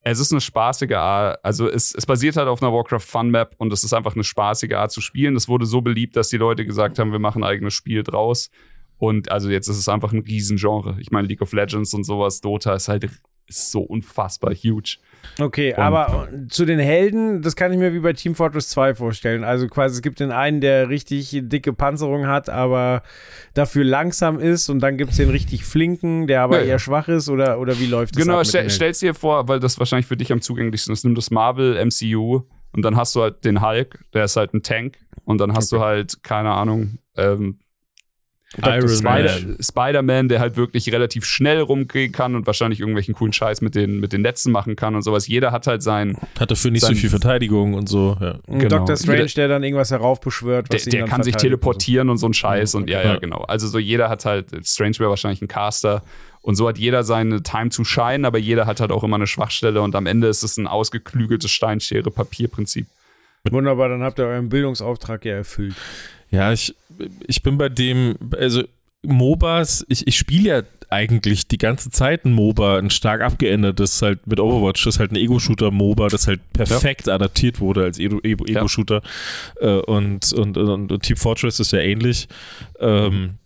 [0.00, 3.54] es ist eine spaßige Art, also es, es basiert halt auf einer Warcraft Fun Map
[3.58, 5.36] und es ist einfach eine spaßige Art zu spielen.
[5.36, 8.50] Es wurde so beliebt, dass die Leute gesagt haben, wir machen ein eigenes Spiel draus.
[8.98, 10.96] Und also jetzt ist es einfach ein Riesengenre.
[11.00, 13.08] Ich meine, League of Legends und sowas, Dota ist halt
[13.46, 14.98] ist so unfassbar huge.
[15.38, 18.94] Okay, und aber zu den Helden, das kann ich mir wie bei Team Fortress 2
[18.94, 19.44] vorstellen.
[19.44, 23.02] Also quasi, es gibt den einen, der richtig dicke Panzerung hat, aber
[23.54, 26.66] dafür langsam ist und dann gibt es den richtig flinken, der aber ja.
[26.66, 28.22] eher schwach ist oder, oder wie läuft das?
[28.22, 31.04] Genau, stell, stell's dir vor, weil das wahrscheinlich für dich am zugänglichsten ist.
[31.04, 34.62] Nimm das Marvel MCU und dann hast du halt den Hulk, der ist halt ein
[34.62, 35.80] Tank und dann hast okay.
[35.80, 37.58] du halt, keine Ahnung, ähm,
[38.62, 39.56] Iron Spider Man.
[39.60, 44.00] Spider-Man, der halt wirklich relativ schnell rumgehen kann und wahrscheinlich irgendwelchen coolen Scheiß mit den,
[44.00, 45.28] mit den Netzen machen kann und sowas.
[45.28, 46.16] Jeder hat halt sein.
[46.38, 48.16] Hat dafür nicht sein, so viel Verteidigung und so.
[48.20, 48.38] Ja.
[48.46, 48.78] Genau.
[48.78, 50.72] Doctor Strange, der dann irgendwas heraufbeschwört.
[50.72, 53.16] Was der, der kann sich teleportieren und so, und so ein Scheiß und ja, ja,
[53.16, 53.42] genau.
[53.42, 56.02] Also so jeder hat halt, Strange wäre wahrscheinlich ein Caster.
[56.42, 59.26] Und so hat jeder seine Time to shine, aber jeder hat halt auch immer eine
[59.26, 62.86] Schwachstelle und am Ende ist es ein ausgeklügeltes Steinschere-Papier-Prinzip.
[63.50, 65.74] Wunderbar, dann habt ihr euren Bildungsauftrag ja erfüllt.
[66.30, 66.74] Ja, ich,
[67.26, 68.64] ich bin bei dem, also
[69.02, 74.26] MOBAs, ich, ich spiele ja eigentlich die ganze Zeit ein MOBA, ein stark abgeändertes halt
[74.26, 77.14] mit Overwatch, das ist halt ein Ego-Shooter-MOBA, das halt perfekt ja.
[77.14, 79.02] adaptiert wurde als Ego-Shooter.
[79.60, 79.78] Ja.
[79.78, 82.28] Äh, und, und, und, und, Team Fortress ist ja ähnlich.
[82.78, 83.38] Ähm,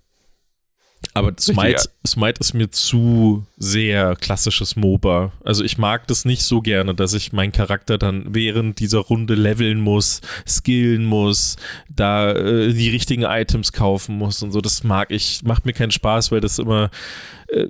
[1.18, 5.32] aber Smite, Smite ist mir zu sehr klassisches MOBA.
[5.44, 9.34] Also ich mag das nicht so gerne, dass ich meinen Charakter dann während dieser Runde
[9.34, 11.56] leveln muss, skillen muss,
[11.88, 14.60] da äh, die richtigen Items kaufen muss und so.
[14.60, 16.90] Das mag ich, macht mir keinen Spaß, weil das immer
[17.48, 17.66] äh,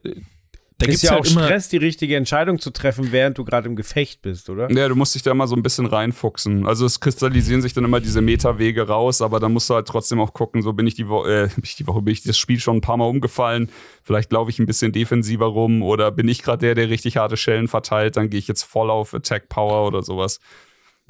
[0.79, 3.75] da ist ja halt auch Stress, die richtige Entscheidung zu treffen, während du gerade im
[3.75, 4.71] Gefecht bist, oder?
[4.71, 6.67] Ja, du musst dich da mal so ein bisschen reinfuchsen.
[6.67, 10.21] Also es kristallisieren sich dann immer diese Meta-Wege raus, aber dann musst du halt trotzdem
[10.21, 12.39] auch gucken, so bin ich die, Wo äh, bin ich die Woche, bin ich das
[12.39, 13.71] Spiel schon ein paar Mal umgefallen,
[14.05, 17.37] vielleicht laufe ich ein bisschen defensiver rum oder bin ich gerade der, der richtig harte
[17.37, 20.39] Schellen verteilt, dann gehe ich jetzt voll auf Attack Power oder sowas.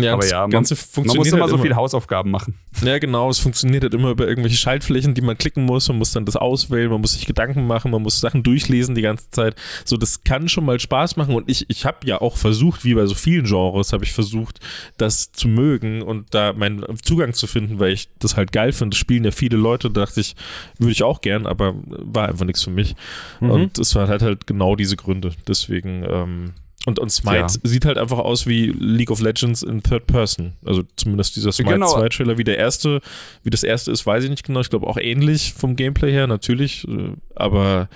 [0.01, 1.65] Ja, aber ja, man, man, muss immer halt so immer.
[1.65, 2.55] viel Hausaufgaben machen.
[2.85, 3.31] Ja, genau.
[3.31, 5.89] Es funktioniert halt immer über irgendwelche Schaltflächen, die man klicken muss.
[5.89, 9.03] Man muss dann das auswählen, man muss sich Gedanken machen, man muss Sachen durchlesen die
[9.03, 9.57] ganze Zeit.
[9.85, 11.35] So, das kann schon mal Spaß machen.
[11.35, 14.61] Und ich, ich habe ja auch versucht, wie bei so vielen Genres, habe ich versucht,
[14.99, 18.95] das zu mögen und da meinen Zugang zu finden, weil ich das halt geil finde.
[18.95, 20.37] Das spielen ja viele Leute, da dachte ich,
[20.79, 22.95] würde ich auch gern, aber war einfach nichts für mich.
[23.41, 23.51] Mhm.
[23.51, 25.33] Und es war halt halt genau diese Gründe.
[25.49, 26.53] Deswegen, ähm,
[26.89, 27.49] Und, und Smite Ja.
[27.49, 30.55] sieht halt einfach aus wie League of Legends in Third Person.
[30.65, 31.93] Also zumindest dieser Smite Genau.
[31.93, 33.01] 2 Trailer, wie der erste,
[33.43, 34.61] wie das erste ist, weiß ich nicht genau.
[34.61, 36.89] Ich glaube auch ähnlich vom Gameplay her, natürlich.
[36.89, 37.89] äh, Aber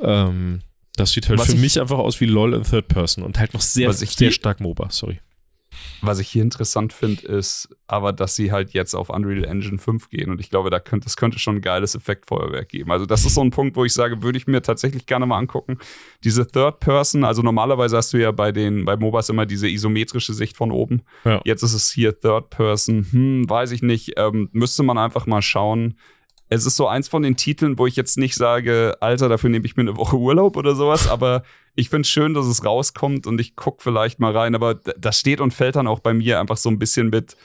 [0.00, 0.60] ähm,
[0.96, 3.38] das sieht halt Was für ich- mich einfach aus wie LOL in Third Person und
[3.38, 5.20] halt noch sehr, sehr stark MOBA, sorry.
[6.02, 10.08] Was ich hier interessant finde, ist aber, dass sie halt jetzt auf Unreal Engine 5
[10.08, 10.30] gehen.
[10.30, 12.90] Und ich glaube, da könnte, das könnte schon ein geiles Effektfeuerwerk geben.
[12.90, 15.38] Also, das ist so ein Punkt, wo ich sage, würde ich mir tatsächlich gerne mal
[15.38, 15.78] angucken.
[16.24, 20.32] Diese Third Person, also normalerweise hast du ja bei den, bei MOBAs immer diese isometrische
[20.32, 21.02] Sicht von oben.
[21.24, 21.40] Ja.
[21.44, 23.06] Jetzt ist es hier Third Person.
[23.10, 24.14] Hm, weiß ich nicht.
[24.16, 25.96] Ähm, müsste man einfach mal schauen.
[26.50, 29.64] Es ist so eins von den Titeln, wo ich jetzt nicht sage, Alter, dafür nehme
[29.64, 31.44] ich mir eine Woche Urlaub oder sowas, aber
[31.76, 35.18] ich finde es schön, dass es rauskommt und ich gucke vielleicht mal rein, aber das
[35.18, 37.36] steht und fällt dann auch bei mir einfach so ein bisschen mit,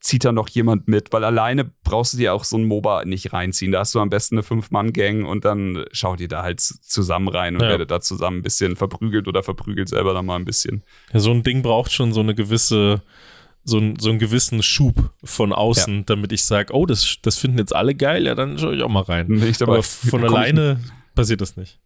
[0.00, 3.32] zieht da noch jemand mit, weil alleine brauchst du dir auch so ein MOBA nicht
[3.32, 3.70] reinziehen.
[3.70, 7.54] Da hast du am besten eine Fünf-Mann-Gang und dann schaut ihr da halt zusammen rein
[7.54, 7.68] und Ja.
[7.68, 10.82] werdet da zusammen ein bisschen verprügelt oder verprügelt selber dann mal ein bisschen.
[11.12, 13.02] Ja, so ein Ding braucht schon so eine gewisse,
[13.64, 17.58] so, ein, so einen gewissen Schub von außen, damit ich sage, oh, das, das finden
[17.58, 19.42] jetzt alle geil, ja, dann schaue ich auch mal rein.
[19.42, 19.74] Ich dabei.
[19.74, 20.80] Aber von alleine
[21.14, 21.78] passiert das nicht.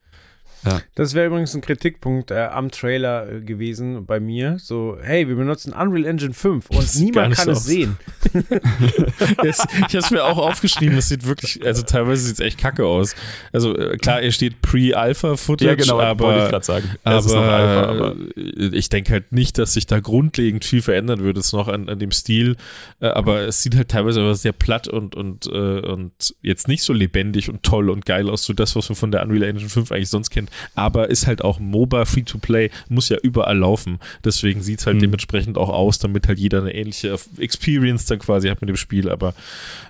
[0.95, 4.59] Das wäre übrigens ein Kritikpunkt äh, am Trailer äh, gewesen bei mir.
[4.59, 7.65] So, hey, wir benutzen Unreal Engine 5 und Das niemand kann so es aus.
[7.65, 7.97] sehen.
[9.45, 12.59] Es, ich habe es mir auch aufgeschrieben, das sieht wirklich, also teilweise sieht es echt
[12.59, 13.15] kacke aus.
[13.53, 16.91] Also äh, klar, hier steht Pre-Alpha-Footage, Ja, genau, wollte ich aber, gerade sagen.
[17.05, 20.83] aber, Es ist noch Alpha, aber ich denke halt nicht, dass sich da grundlegend viel
[20.83, 22.57] verändern würde, jetzt noch an, an dem Stil.
[23.01, 26.83] Äh, aber es sieht halt teilweise aber sehr platt und, und, äh, und jetzt nicht
[26.83, 29.69] so lebendig und toll und geil aus, so das, was man von der Unreal Engine
[29.69, 30.51] 5 eigentlich sonst kennt.
[30.75, 33.99] Aber ist halt auch MOBA, Free-to-Play, muss ja überall laufen.
[34.25, 35.01] Deswegen sieht es halt Mhm.
[35.03, 39.09] dementsprechend auch aus, damit halt jeder eine ähnliche Experience dann quasi hat mit dem Spiel.
[39.11, 39.35] Aber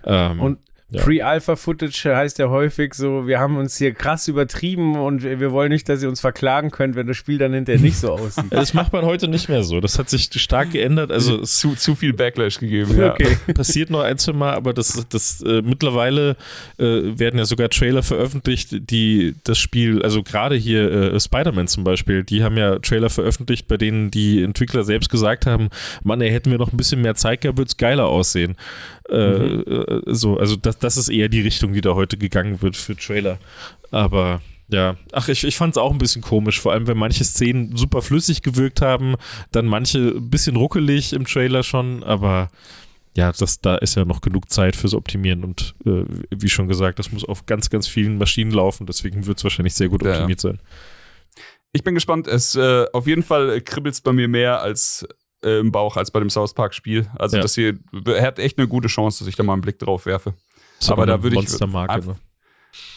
[0.04, 0.58] ähm, Und
[0.90, 1.02] Ja.
[1.02, 5.88] Pre-Alpha-Footage heißt ja häufig so, wir haben uns hier krass übertrieben und wir wollen nicht,
[5.88, 8.44] dass ihr uns verklagen könnt, wenn das Spiel dann hinterher nicht so aussieht.
[8.50, 9.80] das macht man heute nicht mehr so.
[9.80, 11.10] Das hat sich stark geändert.
[11.10, 12.98] Also es zu, zu viel Backlash gegeben.
[12.98, 13.12] Ja.
[13.12, 13.36] Okay.
[13.54, 16.36] passiert noch ein, zwei Mal, aber das, das äh, mittlerweile
[16.78, 16.84] äh,
[17.18, 22.24] werden ja sogar Trailer veröffentlicht, die das Spiel, also gerade hier äh, Spider-Man zum Beispiel,
[22.24, 25.70] die haben ja Trailer veröffentlicht, bei denen die Entwickler selbst gesagt haben,
[26.02, 28.56] Mann, ey, hätten wir noch ein bisschen mehr Zeit gehabt, würde es geiler aussehen.
[29.08, 32.76] Äh, äh, so, also das, das ist eher die Richtung, die da heute gegangen wird
[32.76, 33.38] für Trailer.
[33.90, 37.22] Aber ja, ach, ich, ich fand es auch ein bisschen komisch, vor allem, wenn manche
[37.24, 39.16] Szenen super flüssig gewirkt haben,
[39.52, 42.48] dann manche ein bisschen ruckelig im Trailer schon, aber
[43.16, 46.98] ja, das, da ist ja noch genug Zeit fürs Optimieren und äh, wie schon gesagt,
[46.98, 50.12] das muss auf ganz, ganz vielen Maschinen laufen, deswegen wird es wahrscheinlich sehr gut Ja.
[50.12, 50.58] optimiert sein.
[51.72, 52.26] Ich bin gespannt.
[52.28, 55.06] Es äh, auf jeden Fall kribbelt es bei mir mehr als
[55.44, 57.06] äh, im Bauch als bei dem South Park Spiel.
[57.18, 57.42] Also Ja.
[57.42, 60.06] das hier er hat echt eine gute Chance, dass ich da mal einen Blick drauf
[60.06, 60.34] werfe.
[60.80, 62.16] Ist Aber da würde ich ne?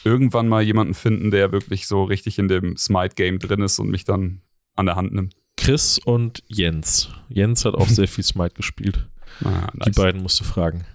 [0.04, 3.90] Irgendwann mal jemanden finden, der wirklich so richtig in dem Smite Game drin ist und
[3.90, 4.42] mich dann
[4.76, 5.36] an der Hand nimmt.
[5.58, 7.10] Chris und Jens.
[7.30, 9.08] Jens hat auch sehr viel Smite gespielt.
[9.44, 10.86] Ah, Die beiden musst du fragen.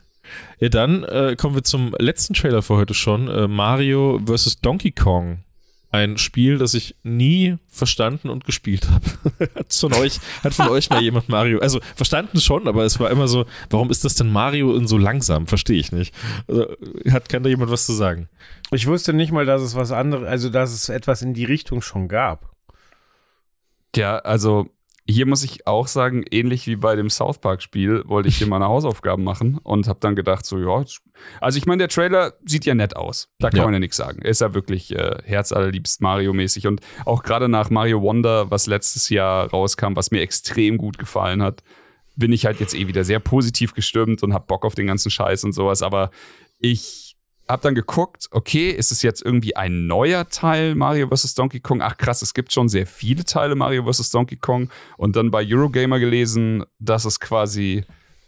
[0.60, 3.28] Ja, dann äh, kommen wir zum letzten Trailer für heute schon.
[3.28, 4.60] Äh, Mario vs.
[4.60, 5.44] Donkey Kong.
[5.92, 9.50] Ein Spiel, das ich nie verstanden und gespielt habe.
[9.54, 13.10] hat, von euch, hat von euch mal jemand Mario, also verstanden schon, aber es war
[13.10, 15.46] immer so, warum ist das denn Mario in so langsam?
[15.46, 16.14] Verstehe ich nicht.
[16.48, 16.66] Also,
[17.10, 18.28] hat, kann da jemand was zu sagen?
[18.70, 21.82] Ich wusste nicht mal, dass es was anderes, also dass es etwas in die Richtung
[21.82, 22.50] schon gab.
[23.94, 24.70] Ja, also
[25.06, 28.66] hier muss ich auch sagen, ähnlich wie bei dem South Park-Spiel, wollte ich hier meine
[28.68, 30.84] Hausaufgaben machen und habe dann gedacht, so, ja,
[31.40, 33.28] also ich meine, der Trailer sieht ja nett aus.
[33.38, 33.64] Da kann Ja.
[33.64, 34.22] man ja nichts sagen.
[34.22, 36.66] Ist ja wirklich äh, herzallerliebst Mario-mäßig.
[36.66, 41.42] Und auch gerade nach Mario Wonder, was letztes Jahr rauskam, was mir extrem gut gefallen
[41.42, 41.62] hat,
[42.16, 45.10] bin ich halt jetzt eh wieder sehr positiv gestimmt und hab Bock auf den ganzen
[45.10, 45.82] Scheiß und sowas.
[45.82, 46.10] Aber
[46.60, 47.11] ich
[47.52, 51.34] hab dann geguckt, okay, ist es jetzt irgendwie ein neuer Teil Mario vs.
[51.34, 51.82] Donkey Kong?
[51.82, 54.10] Ach krass, es gibt schon sehr viele Teile Mario vs.
[54.10, 54.70] Donkey Kong.
[54.96, 57.84] Und dann bei Eurogamer gelesen, dass es quasi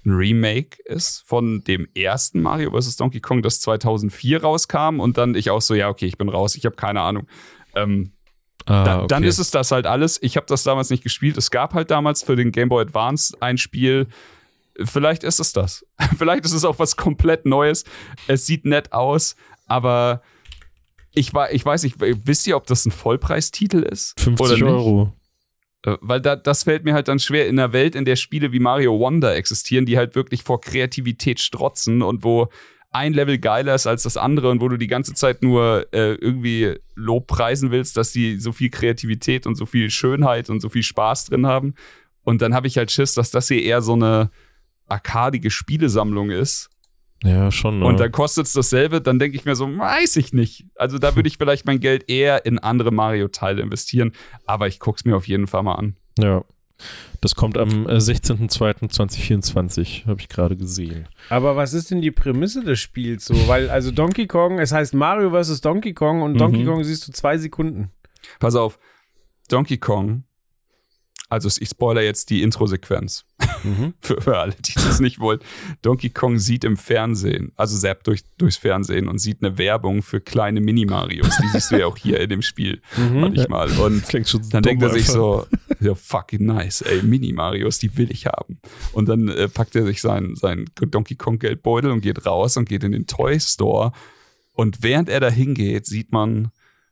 [0.06, 2.96] ein Remake ist von dem ersten Mario vs.
[2.96, 5.00] Donkey Kong, das 2004 rauskam.
[5.00, 7.26] Und dann ich auch so, ja, okay, ich bin raus, ich habe keine Ahnung.
[7.74, 8.12] Ähm,
[8.66, 9.28] Ah, da, Dann okay.
[9.28, 10.18] ist es das halt alles.
[10.22, 11.36] Ich habe das damals nicht gespielt.
[11.36, 14.06] Es gab halt damals für den Game Boy Advance ein Spiel.
[14.82, 15.86] Vielleicht ist es das.
[16.18, 17.84] Vielleicht ist es auch was komplett Neues.
[18.26, 20.22] Es sieht nett aus, aber
[21.14, 24.18] ich, ich weiß nicht, wisst ihr, ob das ein Vollpreistitel ist?
[24.20, 24.64] 50 oder nicht?
[24.64, 25.12] Euro.
[25.84, 28.52] Äh, Weil da, das fällt mir halt dann schwer in einer Welt, in der Spiele
[28.52, 32.48] wie Mario Wonder existieren, die halt wirklich vor Kreativität strotzen und wo
[32.90, 36.14] ein Level geiler ist als das andere und wo du die ganze Zeit nur äh,
[36.14, 40.68] irgendwie Lob preisen willst, dass die so viel Kreativität und so viel Schönheit und so
[40.68, 41.74] viel Spaß drin haben.
[42.22, 44.30] Und dann habe ich halt Schiss, dass das hier eher so eine
[44.89, 46.70] arkadige Spielesammlung ist.
[47.22, 47.78] Ja, schon.
[47.78, 47.87] Ne?
[47.87, 50.66] Und dann kostet es dasselbe, dann denke ich mir so, weiß ich nicht.
[50.76, 54.12] Also da würde ich vielleicht mein Geld eher in andere Mario-Teile investieren.
[54.45, 55.97] Aber ich gucke es mir auf jeden Fall mal an.
[56.18, 56.45] Ja.
[57.22, 57.99] Das kommt am äh,
[58.93, 61.09] 16.02.2024, habe ich gerade gesehen.
[61.30, 63.35] Aber was ist denn die Prämisse des Spiels so?
[63.49, 65.61] Weil, also Donkey Kong, es heißt Mario vs.
[65.61, 66.66] Donkey Kong und Donkey Mhm.
[66.66, 67.91] Kong siehst du zwei Sekunden.
[68.41, 68.78] Pass auf,
[69.49, 70.24] Donkey Kong,
[71.35, 73.24] also ich spoiler jetzt die Intro-Sequenz
[74.01, 75.41] für, für alle, die das nicht wollen.
[75.82, 80.20] Donkey Kong sieht im Fernsehen, also zappt durch, durchs Fernsehen und sieht eine Werbung für
[80.20, 81.37] kleine Mini-Marios.
[81.43, 83.70] Die siehst du ja auch hier in dem Spiel manchmal.
[83.78, 85.47] Und Klingt schon dann denkt er sich so,
[85.80, 88.61] ja, fucking nice, ey, Mini-Marios, die will ich haben.
[88.93, 92.85] Und dann äh, packt er sich seinen sein Donkey Kong-Geldbeutel und geht raus und geht
[92.85, 93.93] in den Toy Store.
[94.53, 96.51] Und während er da hingeht, sieht man,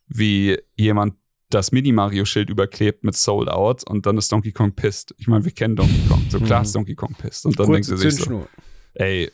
[0.08, 1.14] wie jemand
[1.54, 5.14] das Mini-Mario-Schild überklebt mit Sold Out und dann ist Donkey Kong pisst.
[5.18, 6.24] Ich meine, wir kennen Donkey Kong.
[6.28, 7.46] So klar ist Donkey Kong pisst.
[7.46, 8.46] Und dann denkt Kurze er sich so,
[8.94, 9.30] ey,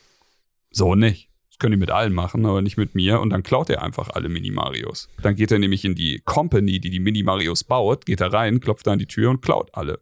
[0.71, 1.29] so nicht.
[1.49, 3.19] Das können die mit allen machen, aber nicht mit mir.
[3.19, 5.09] Und dann klaut er einfach alle Mini-Marios.
[5.21, 8.87] Dann geht er nämlich in die Company, die die Mini-Marios baut, geht da rein, klopft
[8.87, 9.99] da an die Tür und klaut alle.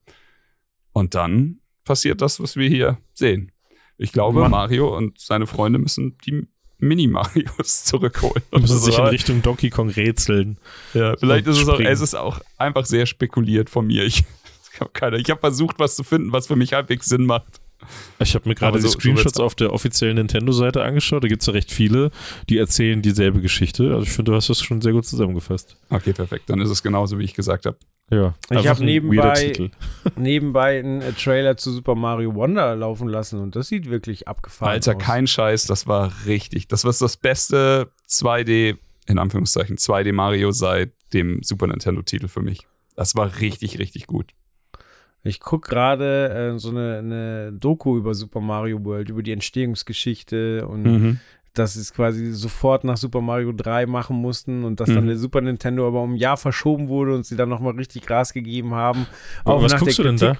[0.93, 3.51] Und dann passiert das, was wir hier sehen.
[3.97, 4.51] Ich glaube, Mann.
[4.51, 6.47] Mario und seine Freunde müssen die
[6.79, 8.43] Mini-Marios zurückholen.
[8.51, 10.57] Müssen Und sich in Richtung Donkey Kong rätseln.
[10.93, 14.03] ja, vielleicht ist es auch, es ist auch einfach sehr spekuliert von mir.
[14.03, 14.23] Ich,
[15.13, 17.59] ich habe versucht, was zu finden, was für mich halbwegs Sinn macht.
[18.19, 21.23] Ich habe mir gerade die so- so Screenshots wird's- auf der offiziellen Nintendo-Seite angeschaut.
[21.23, 22.11] Da gibt es ja recht viele,
[22.49, 23.91] die erzählen dieselbe Geschichte.
[23.91, 25.77] Also ich finde, du hast das schon sehr gut zusammengefasst.
[25.89, 26.49] Okay, perfekt.
[26.49, 27.77] Dann ist es genauso, wie ich gesagt habe.
[28.09, 28.33] Ja.
[28.45, 29.69] Ich Einfach hab ein nebenbei-.
[30.15, 34.71] Nebenbei einen äh, Trailer zu Super Mario Wonder laufen lassen und das sieht wirklich abgefahren
[34.71, 35.01] Alter, aus.
[35.01, 36.67] kein Scheiß, das war richtig.
[36.69, 42.65] Das war das beste 2D, in Anführungszeichen, 2D Mario seit dem Super Nintendo-Titel für mich.
[42.95, 44.31] Das war richtig, richtig gut.
[45.23, 50.65] Ich gucke gerade äh, so eine, eine Doku über Super Mario World, über die Entstehungsgeschichte
[50.67, 51.19] und Mhm.
[51.53, 54.95] dass sie es quasi sofort nach Super Mario 3 machen mussten und dass Mhm.
[54.95, 58.05] dann der Super Nintendo aber um ein Jahr verschoben wurde und sie dann nochmal richtig
[58.05, 59.05] Gas gegeben haben.
[59.43, 60.37] Aber was guckst du denn da?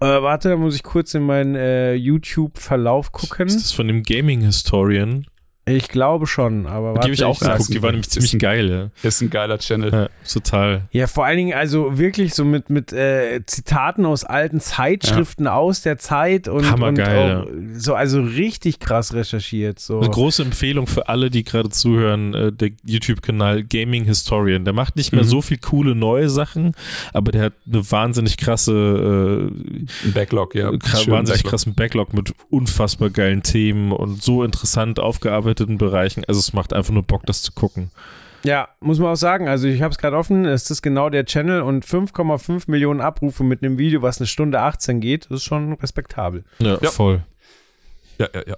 [0.00, 3.46] Äh, warte, da muss ich kurz in meinen äh, YouTube-Verlauf gucken.
[3.46, 5.26] Ist das von dem Gaming-Historian?
[5.68, 7.00] Ich glaube schon, aber warte.
[7.00, 7.74] Die habe ich auch geguckt.
[7.74, 8.90] Die war nämlich Ist ziemlich ein- geil.
[9.02, 9.90] Ist ein geiler Channel.
[9.92, 10.82] Ja, ja total.
[10.92, 15.82] Ja, vor allen Dingen also wirklich so mit, mit äh, Zitaten aus alten Zeitschriften aus
[15.82, 19.80] der Zeit und, und Hammergeil, auch so also richtig krass recherchiert.
[19.80, 19.98] So.
[19.98, 24.64] Eine große Empfehlung für alle, die gerade zuhören, äh, der YouTube-Kanal Gaming Historian.
[24.64, 25.28] Der macht nicht mehr Mhm.
[25.28, 26.74] so viel coole neue Sachen,
[27.12, 30.70] aber der hat eine wahnsinnig krasse, äh, Ein Backlog, ja.
[30.70, 31.50] Schön wahnsinnig Backlog.
[31.50, 35.00] krassen Backlog mit unfassbar geilen Themen und so interessant
[35.56, 36.24] aufgearbeiteten Bereichen.
[36.26, 37.90] Also es macht einfach nur Bock, das zu gucken.
[38.44, 39.48] Ja, muss man auch sagen.
[39.48, 40.44] Also ich habe es gerade offen.
[40.44, 44.60] Es ist genau der Channel und 5,5 Millionen Abrufe mit einem Video, was eine Stunde
[44.60, 45.24] 18 geht.
[45.30, 46.44] Das ist schon respektabel.
[46.58, 46.90] Ja, Ja.
[46.90, 47.24] voll.
[48.18, 48.56] Ja, ja, ja.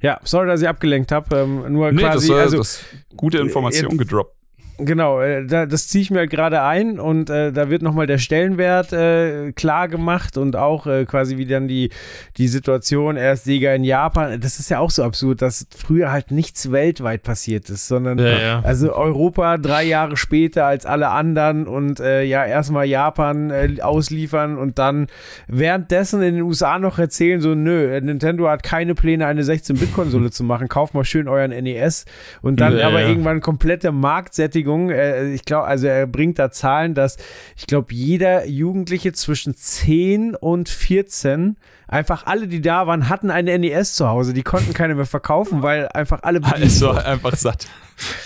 [0.00, 1.34] Ja, sorry, dass ich abgelenkt habe.
[1.36, 2.84] Ähm, nur Nee, quasi, das war also das
[3.16, 4.33] gute Information jetzt- gedroppt.
[4.78, 8.08] Genau, äh, da, das ziehe ich mir halt gerade ein und äh, da wird nochmal
[8.08, 11.90] der Stellenwert äh, klar gemacht und auch äh, quasi wie dann die,
[12.38, 16.32] die Situation, erst Sega in Japan, das ist ja auch so absurd, dass früher halt
[16.32, 18.60] nichts weltweit passiert ist, sondern Ja, ja.
[18.64, 24.80] also Europa drei Jahre später als alle anderen und äh, ja, erstmal Japan ausliefern und
[24.80, 25.06] dann
[25.46, 30.42] währenddessen in den USA noch erzählen, so nö, Nintendo hat keine Pläne, eine 16-Bit-Konsole zu
[30.42, 32.06] machen, kauft mal schön euren NES
[32.42, 34.63] und dann Ja, aber irgendwann komplette Marktsättigung.
[34.90, 37.16] Äh, ich glaube, also er bringt da Zahlen, dass
[37.56, 41.56] ich glaube, jeder Jugendliche zwischen 10 und 14
[41.86, 44.32] Einfach alle, die da waren, hatten eine NES zu Hause.
[44.32, 46.98] Die konnten keine mehr verkaufen, weil einfach alle Also wurden.
[46.98, 47.68] einfach satt.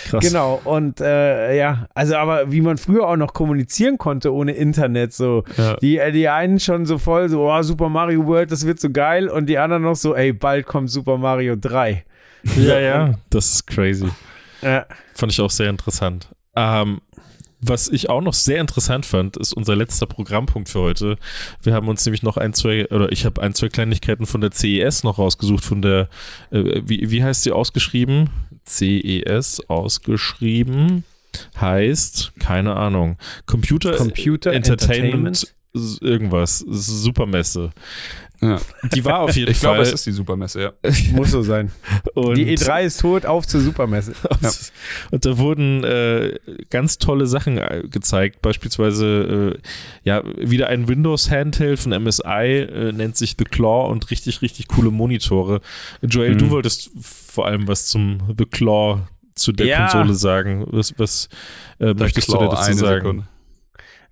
[0.09, 0.25] Krass.
[0.25, 5.13] Genau, und äh, ja, also aber wie man früher auch noch kommunizieren konnte ohne Internet,
[5.13, 5.45] so.
[5.57, 5.77] Ja.
[5.77, 8.91] Die, äh, die einen schon so voll, so, oh, Super Mario World, das wird so
[8.91, 12.05] geil, und die anderen noch so, ey, bald kommt Super Mario 3.
[12.57, 14.09] Ja, ja, das ist crazy.
[14.63, 14.87] Ja.
[15.15, 16.29] Fand ich auch sehr interessant.
[16.57, 17.01] Ähm,
[17.61, 21.17] was ich auch noch sehr interessant fand, ist unser letzter Programmpunkt für heute.
[21.63, 24.53] Wir haben uns nämlich noch ein, zwei, oder ich habe ein, zwei Kleinigkeiten von der
[24.53, 26.09] CES noch rausgesucht, von der,
[26.53, 28.31] äh, wie, wie heißt sie ausgeschrieben?
[28.65, 31.05] CES ausgeschrieben
[31.61, 37.71] heißt, keine Ahnung, Computer, Computer Entertainment, s- irgendwas, Supermesse.
[38.41, 38.61] Ja.
[38.95, 39.87] Die war auf jeden Ich glaube, Fall.
[39.87, 40.73] es ist die Supermesse, ja.
[41.13, 41.73] Muss so sein.
[42.15, 44.13] und Die E3 ist tot, auf zur Supermesse.
[44.41, 44.51] Ja.
[45.11, 46.39] Und da wurden äh,
[46.71, 52.23] ganz tolle Sachen äh, gezeigt, beispielsweise äh, ja wieder ein Windows Handheld von MSI
[52.61, 55.61] äh, nennt sich The Claw und richtig richtig coole Monitore.
[56.03, 56.39] Joel, Mhm.
[56.39, 59.01] du wolltest vor allem was zum The Claw
[59.35, 59.89] zu der Ja.
[59.89, 60.65] Konsole sagen.
[60.71, 61.29] Was, was
[61.81, 63.01] äh, möchtest du Claw, dir dazu sagen?
[63.01, 63.29] Sekunde.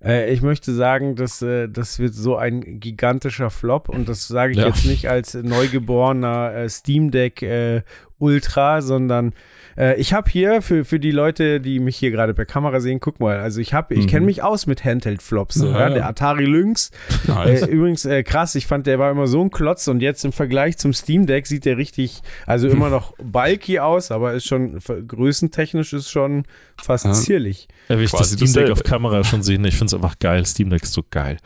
[0.03, 4.51] Äh, ich möchte sagen, dass äh, das wird so ein gigantischer Flop und das sage
[4.51, 4.67] ich Ja.
[4.67, 7.81] jetzt nicht als neugeborener äh, Steam Deck äh,
[8.19, 9.33] Ultra, sondern
[9.77, 12.99] äh, ich habe hier für, für die Leute, die mich hier gerade per Kamera sehen,
[12.99, 14.09] guck mal, also ich habe, ich Mhm.
[14.09, 15.55] kenne mich aus mit Handheld-Flops.
[15.55, 15.79] So, Aha.
[15.79, 16.91] ja, der Atari Lynx.
[17.27, 17.61] Nice.
[17.63, 20.31] Äh, übrigens äh, krass, ich fand, der war immer so ein Klotz und jetzt im
[20.31, 24.79] Vergleich zum Steam Deck sieht der richtig, also immer noch bulky aus, aber ist schon
[25.07, 26.45] größentechnisch ist schon
[26.81, 27.13] fast Ja.
[27.13, 27.67] zierlich.
[27.89, 29.63] Ja, will ich das Quasi Steam Deck auf Kamera schon sehen.
[29.65, 30.45] Ich finde es einfach geil.
[30.45, 31.37] Steam Deck ist so geil.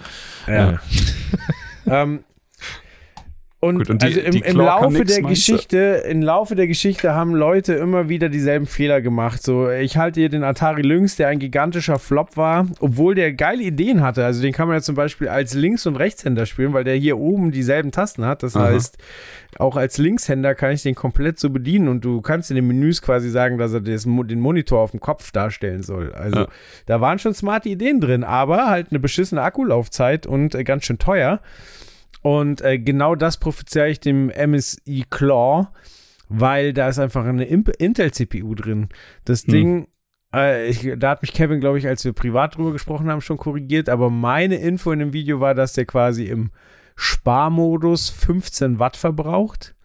[0.48, 0.80] Ja.
[1.88, 2.24] ähm,
[3.62, 5.22] und, Gut, und die- also im, im Laufe der?
[5.22, 9.42] Geschichte, im Laufe der Geschichte haben Leute immer wieder dieselben Fehler gemacht.
[9.44, 13.62] So, ich halte hier den Atari Lynx, der ein gigantischer Flop war, obwohl der geile
[13.64, 14.26] Ideen hatte.
[14.26, 17.18] Also den kann man ja zum Beispiel als Links- und Rechtshänder spielen, weil der hier
[17.20, 18.42] oben dieselben Tasten hat.
[18.44, 18.66] Das Aha.
[18.70, 18.98] heißt,
[19.60, 23.02] auch als Linkshänder kann ich den komplett so bedienen und du kannst in den Menüs
[23.02, 26.12] quasi sagen, dass er Mo- den Monitor auf dem Kopf darstellen soll.
[26.14, 26.48] Also Ja.
[26.88, 30.98] da waren schon smarte Ideen drin, aber halt eine beschissene Akkulaufzeit und äh, ganz schön
[30.98, 31.42] teuer.
[32.22, 35.68] Und äh, genau das prophezei ich dem MSI Claw,
[36.30, 38.90] weil da ist einfach eine Intel-CPU drin.
[39.26, 39.52] Das Hm.
[39.52, 39.88] Ding,
[40.34, 43.38] äh, ich, da hat mich Kevin, glaube ich, als wir privat drüber gesprochen haben, schon
[43.38, 46.52] korrigiert, aber meine Info in dem Video war, dass der quasi im
[46.96, 49.76] Sparmodus 15 Watt verbraucht.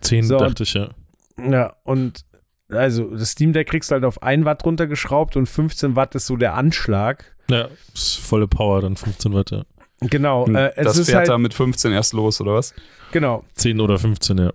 [0.00, 0.90] 10 So, dachte ich, ja.
[1.38, 2.24] Ja, und
[2.68, 6.26] also das Steam Deck kriegst du halt auf 1 Watt runtergeschraubt und 15 Watt ist
[6.26, 7.36] so der Anschlag.
[7.48, 9.64] Ja, ist volle Power, dann 15 Watt, ja.
[10.10, 12.74] Genau, Und äh, es das ist fährt halt, da mit 15 erst los, oder was?
[13.12, 14.52] genau, 10 oder 15, ja.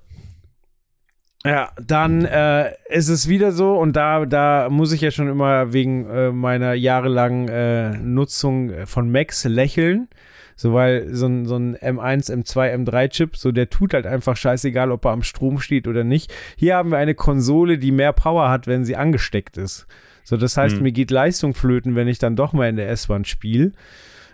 [1.45, 5.71] Ja, dann äh, ist es wieder so und da, da muss ich ja schon immer
[5.71, 10.09] wegen äh, meiner jahrelangen äh, Nutzung von Macs lächeln.
[10.57, 14.91] So, weil so ein, so ein M1, M2, M3-Chip, so der tut halt einfach scheißegal,
[14.91, 16.33] ob er am Strom steht oder nicht.
[16.57, 19.87] Hier haben wir eine Konsole, die mehr Power hat, wenn sie angesteckt ist.
[20.25, 20.83] So, das heißt, Hm.
[20.83, 23.71] mir geht Leistung flöten, wenn ich dann doch mal in der S-Bahn spiele.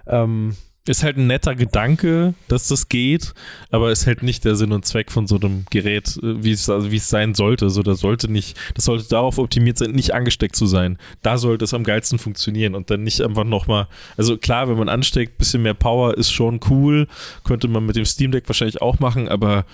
[0.08, 0.56] Ähm,
[0.88, 3.34] Ist halt ein netter Gedanke, dass das geht,
[3.72, 6.70] aber ist halt nicht der Sinn und Zweck von so einem Gerät, äh, wie es,
[6.70, 7.70] also wie es sein sollte.
[7.70, 10.98] So, das sollte nicht, das sollte darauf optimiert sein, nicht angesteckt zu sein.
[11.24, 14.90] Da sollte es am geilsten funktionieren und dann nicht einfach nochmal, also klar, wenn man
[14.90, 17.08] ansteckt, bisschen mehr Power ist schon cool,
[17.44, 19.66] könnte man mit dem Steam Deck wahrscheinlich auch machen, aber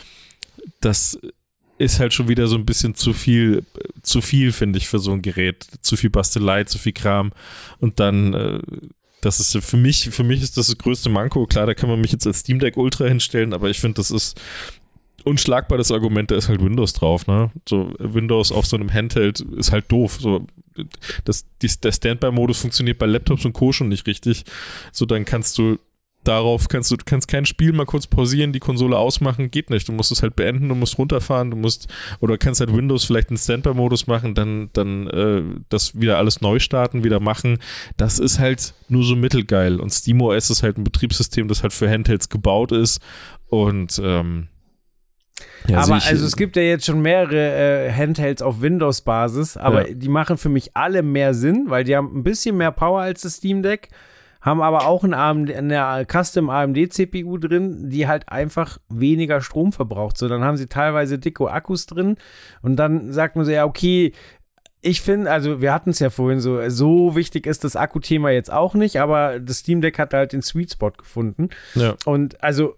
[0.79, 1.19] das
[1.81, 3.65] ist halt schon wieder so ein bisschen zu viel,
[4.03, 5.65] zu viel, finde ich, für so ein Gerät.
[5.81, 7.31] Zu viel Bastelei, zu viel Kram.
[7.79, 8.59] Und dann, äh,
[9.21, 11.45] das ist für mich, für mich ist das das größte Manko.
[11.45, 14.11] Klar, da kann man mich jetzt als Steam Deck Ultra hinstellen, aber ich finde, das
[14.11, 14.39] ist
[15.23, 17.51] unschlagbar das Argument, da ist halt Windows drauf, ne?
[17.69, 20.17] So Windows auf so einem Handheld ist halt doof.
[20.19, 20.47] So,
[21.25, 23.71] das, die, der Standby-Modus funktioniert bei Laptops und Co.
[23.71, 24.43] schon nicht richtig.
[24.91, 25.77] So, dann kannst du
[26.23, 29.87] darauf kannst du, du kannst kein Spiel mal kurz pausieren, die Konsole ausmachen, geht nicht.
[29.87, 31.87] Du musst es halt beenden, du musst runterfahren, du musst,
[32.19, 36.59] oder kannst halt Windows vielleicht einen Standby-Modus machen, dann, dann äh, das wieder alles neu
[36.59, 37.57] starten, wieder machen.
[37.97, 39.79] Das ist halt nur so mittelgeil.
[39.79, 42.99] Und SteamOS ist halt ein Betriebssystem, das halt für Handhelds gebaut ist.
[43.47, 44.47] Und ähm,
[45.67, 49.87] ja, aber ich- also es gibt ja jetzt schon mehrere äh, Handhelds auf Windows-Basis, aber
[49.87, 49.93] Ja.
[49.95, 53.21] die machen für mich alle mehr Sinn, weil die haben ein bisschen mehr Power als
[53.21, 53.89] das Steam Deck,
[54.41, 59.71] haben aber auch ein AMD, eine Custom AMD CPU drin, die halt einfach weniger Strom
[59.71, 60.17] verbraucht.
[60.17, 62.17] So, dann haben sie teilweise dicke Akkus drin
[62.61, 64.13] und dann sagt man so, ja, okay,
[64.81, 68.51] ich finde, also wir hatten es ja vorhin so, so wichtig ist das Akkuthema jetzt
[68.51, 71.49] auch nicht, aber das Steam Deck hat halt den Sweet Spot gefunden.
[71.75, 71.95] ja.
[72.05, 72.75] Und also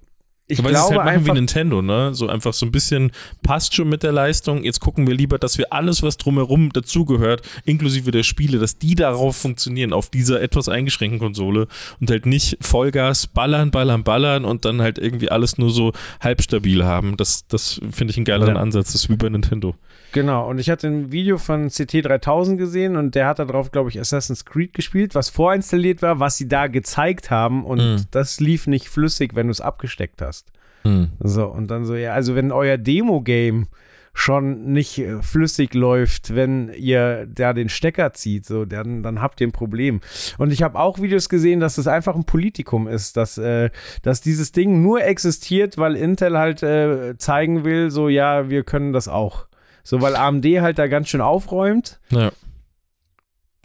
[0.47, 2.13] ich sie es glaube halt machen einfach, wie Nintendo, ne?
[2.13, 3.11] So einfach so ein bisschen
[3.43, 4.63] passt schon mit der Leistung.
[4.63, 8.95] Jetzt gucken wir lieber, dass wir alles, was drumherum dazugehört, inklusive der Spiele, dass die
[8.95, 11.67] darauf funktionieren, auf dieser etwas eingeschränkten Konsole
[12.01, 16.83] und halt nicht Vollgas ballern, ballern, ballern und dann halt irgendwie alles nur so halbstabil
[16.83, 17.15] haben.
[17.17, 18.61] Das, das finde ich einen geileren Ja.
[18.61, 18.87] Ansatz.
[18.93, 19.75] Das ist wie bei Nintendo.
[20.11, 23.89] Genau, und ich hatte ein Video von CT3000 gesehen und der hat da drauf, glaube
[23.89, 28.05] ich, Assassin's Creed gespielt, was vorinstalliert war, was sie da gezeigt haben und Mhm.
[28.11, 30.42] das lief nicht flüssig, wenn du es abgesteckt hast.
[30.83, 31.09] Hm.
[31.19, 33.67] So, und dann so, ja, also wenn euer Demo-Game
[34.13, 39.41] schon nicht äh, flüssig läuft, wenn ihr da den Stecker zieht, so, dann, dann habt
[39.41, 40.01] ihr ein Problem.
[40.37, 43.71] Und ich habe auch Videos gesehen, dass das einfach ein Politikum ist, dass, äh,
[44.03, 48.93] dass dieses Ding nur existiert, weil Intel halt äh, zeigen will, so, ja, wir können
[48.93, 49.47] das auch.
[49.83, 51.99] So, weil AMD halt da ganz schön aufräumt.
[52.09, 52.31] Ja.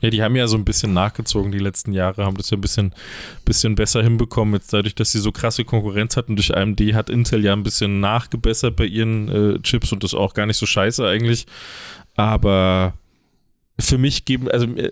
[0.01, 2.61] Ja, die haben ja so ein bisschen nachgezogen die letzten Jahre, haben das ja ein
[2.61, 2.95] bisschen,
[3.45, 7.45] bisschen besser hinbekommen, jetzt dadurch, dass sie so krasse Konkurrenz hatten durch AMD, hat Intel
[7.45, 11.05] ja ein bisschen nachgebessert bei ihren äh, Chips und das auch gar nicht so scheiße
[11.05, 11.47] eigentlich.
[12.15, 12.95] Aber
[13.81, 14.91] für mich geben, also äh,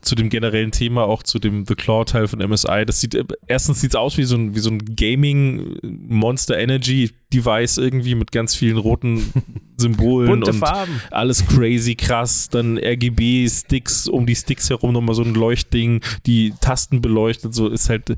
[0.00, 3.80] zu dem generellen Thema, auch zu dem The Claw-Teil von MSI, das sieht, äh, erstens
[3.80, 8.32] sieht es aus wie so ein, wie so ein Gaming Monster Energy Device irgendwie mit
[8.32, 9.32] ganz vielen roten
[9.76, 11.00] Symbolen Bunte und Farben.
[11.12, 17.00] alles crazy krass, dann RGB-Sticks, um die Sticks herum nochmal so ein Leuchtding, die Tasten
[17.00, 18.16] beleuchtet, so ist halt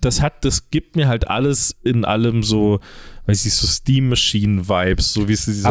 [0.00, 2.80] das hat, das gibt mir halt alles in allem so,
[3.26, 5.64] weiß ich, so Steam Machine Vibes, so wie es, wie es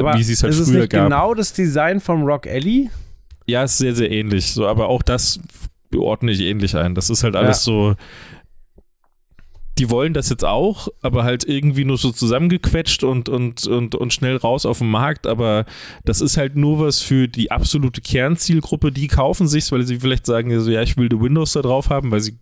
[0.44, 1.06] halt ist es früher nicht gab.
[1.06, 2.90] genau das Design vom Rock Alley?
[3.50, 4.54] Ja, ist sehr, sehr ähnlich.
[4.54, 5.40] So, aber auch das
[5.96, 6.96] ordne ich ähnlich ein.
[6.96, 7.96] Das ist halt alles so.
[9.78, 14.14] Die wollen das jetzt auch, aber halt irgendwie nur so zusammengequetscht und, und, und, und
[14.14, 15.26] schnell raus auf den Markt.
[15.26, 15.66] Aber
[16.04, 18.92] das ist halt nur was für die absolute Kernzielgruppe.
[18.92, 21.90] Die kaufen sich's, weil sie vielleicht sagen, so, ja, ich will die Windows da drauf
[21.90, 22.38] haben, weil sie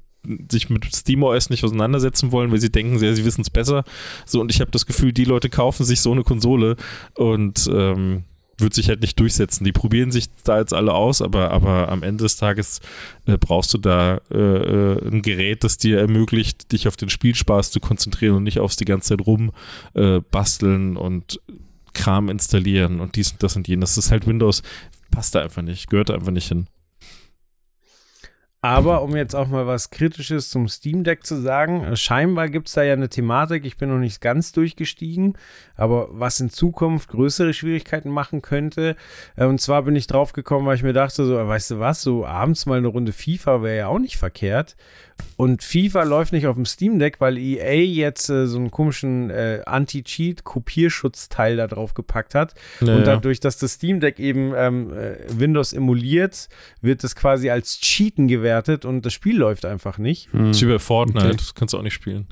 [0.52, 3.84] sich mit SteamOS nicht auseinandersetzen wollen, weil sie denken, ja, sie wissen es besser.
[4.26, 6.76] So, und ich habe das Gefühl, die Leute kaufen sich so eine Konsole
[7.16, 8.24] und ähm,
[8.58, 9.64] wird sich halt nicht durchsetzen.
[9.64, 12.80] Die probieren sich da jetzt alle aus, aber, aber am Ende des Tages
[13.26, 17.72] äh, brauchst du da äh, äh, ein Gerät, das dir ermöglicht, dich auf den Spielspaß
[17.72, 19.52] zu konzentrieren und nicht aufs die ganze Zeit rum
[19.94, 21.40] äh, basteln und
[21.94, 23.96] Kram installieren und dies und das und jenes.
[23.96, 24.64] Das ist halt Windows,
[25.12, 26.68] passt da einfach nicht, gehört da einfach nicht hin.
[28.68, 32.68] Aber um jetzt auch mal was Kritisches zum Steam Deck zu sagen, äh, scheinbar gibt
[32.68, 35.38] es da ja eine Thematik, ich bin noch nicht ganz durchgestiegen,
[35.78, 38.98] aber was in Zukunft größere Schwierigkeiten machen könnte.
[39.38, 41.80] Äh, Und zwar bin ich drauf gekommen, weil ich mir dachte, so, äh, weißt du
[41.80, 44.76] was, so abends mal eine Runde FIFA wäre ja auch nicht verkehrt.
[45.36, 49.30] Und FIFA läuft nicht auf dem Steam Deck, weil EA jetzt äh, so einen komischen
[49.30, 49.62] äh,
[50.52, 52.54] Anti-Cheat-Kopierschutzteil da drauf gepackt hat.
[52.82, 52.98] Naja.
[52.98, 56.50] Und dadurch, dass das Steam Deck eben ähm, äh, Windows emuliert,
[56.82, 60.30] wird es quasi als Cheaten gewertet und das Spiel läuft einfach nicht.
[60.34, 61.36] Das ist wie bei Fortnite, Okay.
[61.38, 62.28] das kannst du auch nicht spielen.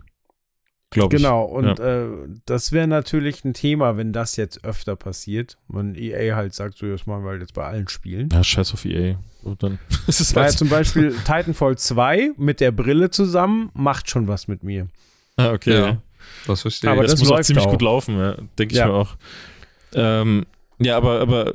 [0.95, 1.21] Glaube ich.
[1.21, 2.05] Genau, und äh,
[2.45, 5.57] das wäre natürlich ein Thema, wenn das jetzt öfter passiert.
[5.67, 8.29] Und EA halt sagt, so, das machen wir halt jetzt bei allen Spielen.
[8.31, 9.15] Ja, scheiß auf EA.
[9.43, 9.77] Und dann
[10.07, 14.47] ist es Weil halt, zum Beispiel Titanfall 2 mit der Brille zusammen macht schon was
[14.47, 14.87] mit mir.
[15.37, 15.73] ah, okay.
[15.73, 15.97] Ja.
[16.47, 17.11] Das verstehe Aber ich.
[17.11, 17.71] das, das muss auch ziemlich auch.
[17.71, 18.87] gut laufen, ja, denke ich Ja.
[18.87, 19.15] mir auch.
[19.93, 20.45] Ähm,
[20.79, 21.51] ja, aber, aber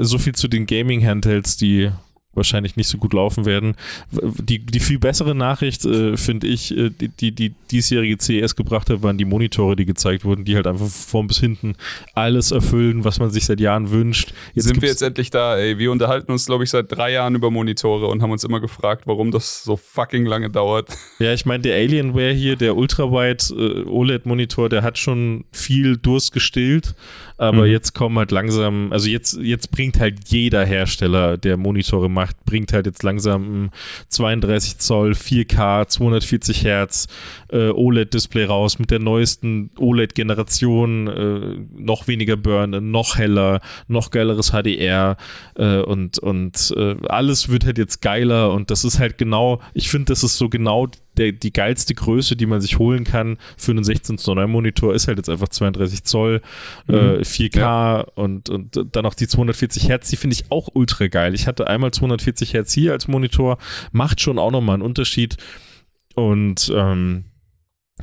[0.00, 1.90] so viel zu den Gaming-Handhelds, die
[2.38, 3.74] wahrscheinlich nicht so gut laufen werden.
[4.12, 8.88] Die, die viel bessere Nachricht, äh, finde ich, äh, die, die die diesjährige CES gebracht
[8.88, 11.74] hat, waren die Monitore, die gezeigt wurden, die halt einfach von vorn bis hinten
[12.14, 14.32] alles erfüllen, was man sich seit Jahren wünscht.
[14.54, 15.76] Jetzt sind wir jetzt endlich da, ey.
[15.78, 19.02] Wir unterhalten uns, glaube ich, seit drei Jahren über Monitore und haben uns immer gefragt,
[19.06, 20.88] warum das so fucking lange dauert.
[21.18, 26.32] Ja, ich meine, der Alienware hier, der Ultrawide äh, OLED-Monitor, der hat schon viel Durst
[26.32, 26.94] gestillt,
[27.38, 27.72] aber Mhm.
[27.72, 32.72] jetzt kommen halt langsam, also jetzt, jetzt bringt halt jeder Hersteller, der Monitore macht, bringt
[32.72, 33.70] halt jetzt langsam ein
[34.08, 37.06] 32 Zoll, 4K, 240 Hertz
[37.50, 44.52] äh, OLED-Display raus mit der neuesten OLED-Generation, äh, noch weniger Burn, noch heller, noch geileres
[44.52, 45.16] HDR
[45.56, 49.88] äh, und, und äh, alles wird halt jetzt geiler und das ist halt genau, ich
[49.88, 50.88] finde, das ist so genau
[51.18, 54.94] der, die geilste Größe, die man sich holen kann für einen 16 zu 9 Monitor,
[54.94, 56.40] ist halt jetzt einfach 32 Zoll,
[56.88, 61.34] äh, 4K und, und dann auch die 240 Hertz, die finde ich auch ultra geil.
[61.34, 63.58] Ich hatte einmal 240 Hertz hier als Monitor,
[63.92, 65.36] macht schon auch nochmal einen Unterschied.
[66.14, 67.24] Und ähm,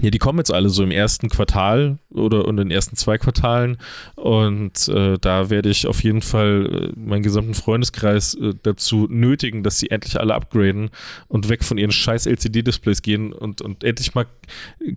[0.02, 3.78] ja, die kommen jetzt alle so im ersten Quartal oder in den ersten zwei Quartalen.
[4.16, 9.64] Und äh, da werde ich auf jeden Fall äh, meinen gesamten Freundeskreis äh, dazu nötigen,
[9.64, 10.90] dass sie endlich alle upgraden
[11.28, 14.26] und weg von ihren scheiß LCD-Displays gehen und, und endlich mal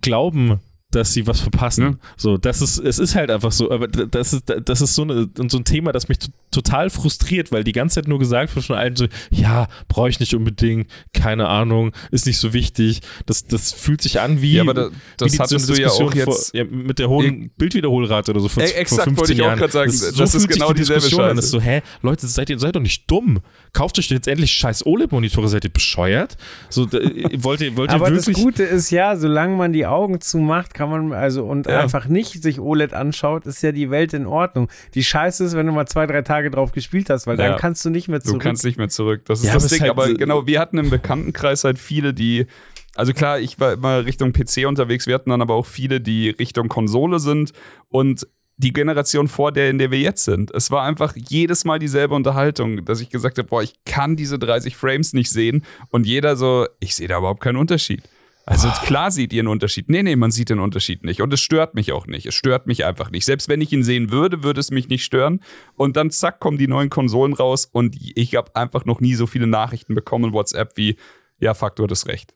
[0.01, 0.59] glauben,
[0.91, 1.83] dass sie was verpassen.
[1.83, 1.97] Ja.
[2.17, 5.29] So, das ist, es ist halt einfach so, aber das ist, das ist so, eine,
[5.47, 6.17] so ein Thema, das mich
[6.51, 10.19] total frustriert, weil die ganze Zeit nur gesagt wird von allen so, ja, brauche ich
[10.19, 13.01] nicht unbedingt, keine Ahnung, ist nicht so wichtig.
[13.27, 15.77] Das, das fühlt sich an wie, ja, aber da, wie das die- so hattest eine
[15.77, 16.25] du ja auch jetzt.
[16.25, 19.41] Vor, ja, mit der hohen Bildwiederholrate oder so vor, Ey, vor exakt, 15 wollte ich
[19.41, 19.59] auch Jahren.
[19.59, 21.35] grad sagen, Das, das so ist fühlt sich genau die dieselbe Diskussion an.
[21.35, 23.39] Das ist so, hä, Leute, seid ihr seid doch nicht dumm.
[23.73, 26.35] Kauft euch jetzt endlich scheiß OLED-Monitore, seid ihr bescheuert?
[26.69, 26.97] So, da,
[27.37, 28.43] wollt ihr, wollt ihr Aber das wirklich...
[28.43, 31.81] Gute ist ja, solange man die Augen zumacht, kann man also und Ja.
[31.81, 34.69] einfach nicht sich OLED anschaut, ist ja die Welt in Ordnung.
[34.93, 37.49] Die Scheiße ist, wenn du mal zwei, drei Tage drauf gespielt hast, weil Ja.
[37.49, 38.41] dann kannst du nicht mehr Du zurück.
[38.41, 39.25] kannst nicht mehr zurück.
[39.25, 39.81] Das ist Ja, das Ding.
[39.81, 42.47] halt aber so- genau, wir hatten im Bekanntenkreis halt viele, die.
[42.95, 45.05] Also klar, ich war immer Richtung PC unterwegs.
[45.05, 47.51] Wir hatten dann aber auch viele, die Richtung Konsole sind
[47.89, 48.25] und
[48.57, 50.51] die Generation vor der, in der wir jetzt sind.
[50.53, 54.37] Es war einfach jedes Mal dieselbe Unterhaltung, dass ich gesagt habe, boah, ich kann diese
[54.39, 55.63] 30 Frames nicht sehen.
[55.91, 58.01] Und jeder so, ich sehe da überhaupt keinen Unterschied.
[58.49, 59.89] Also klar seht ihr einen Unterschied.
[59.89, 61.21] Nee, nee, man sieht den Unterschied nicht.
[61.21, 62.25] Und es stört mich auch nicht.
[62.25, 63.23] Es stört mich einfach nicht.
[63.23, 65.39] Selbst wenn ich ihn sehen würde, würde es mich nicht stören.
[65.75, 69.27] Und dann zack, kommen die neuen Konsolen raus und ich habe einfach noch nie so
[69.27, 70.95] viele Nachrichten bekommen in WhatsApp wie,
[71.39, 72.33] ja, fuck, du hattest recht.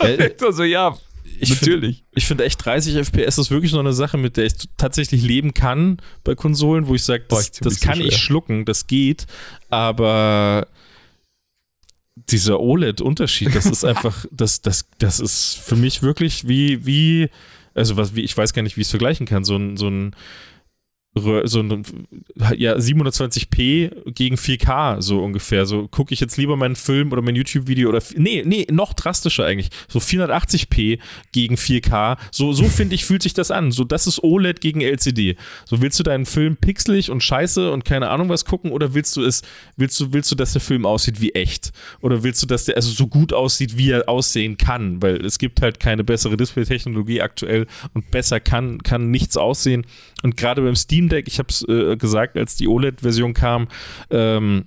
[0.00, 0.94] Äh, also ja,
[1.40, 2.04] Ich natürlich.
[2.14, 5.54] Ich finde echt 30 FPS ist wirklich so eine Sache, mit der ich tatsächlich leben
[5.54, 8.18] kann bei Konsolen, wo ich sage, Boah, das, ich das so kann ich schwer.
[8.18, 9.26] schlucken, das geht,
[9.70, 10.66] aber
[12.16, 17.28] dieser OLED-Unterschied, das ist einfach, das, das, das ist für mich wirklich wie, wie,
[17.74, 19.88] also was, wie, ich weiß gar nicht, wie ich es vergleichen kann, so ein, so
[19.88, 20.14] ein
[21.14, 21.84] so ein,
[22.56, 25.66] ja, 720p gegen 4K, so ungefähr.
[25.66, 29.44] So gucke ich jetzt lieber meinen Film oder mein YouTube-Video oder, nee, nee, noch drastischer
[29.44, 29.70] eigentlich.
[29.88, 31.00] So 480p
[31.32, 32.16] gegen 4K.
[32.30, 33.72] So, so finde ich, fühlt sich das an.
[33.72, 35.36] So, das ist OLED gegen LCD.
[35.64, 39.16] So, willst du deinen Film pixelig und scheiße und keine Ahnung was gucken oder willst
[39.16, 39.42] du es,
[39.76, 41.72] willst du, willst du, dass der Film aussieht wie echt?
[42.02, 45.02] Oder willst du, dass der also so gut aussieht, wie er aussehen kann?
[45.02, 49.84] Weil es gibt halt keine bessere Display-Technologie aktuell und besser kann, kann nichts aussehen.
[50.22, 53.68] Und gerade beim Steam Deck, ich habe es äh, gesagt, als die OLED-Version kam,
[54.10, 54.66] ähm,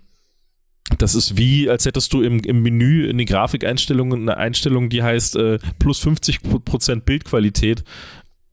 [0.98, 5.02] das ist wie, als hättest du im, im Menü in den Grafikeinstellungen eine Einstellung, die
[5.02, 7.84] heißt äh, plus 50% Bildqualität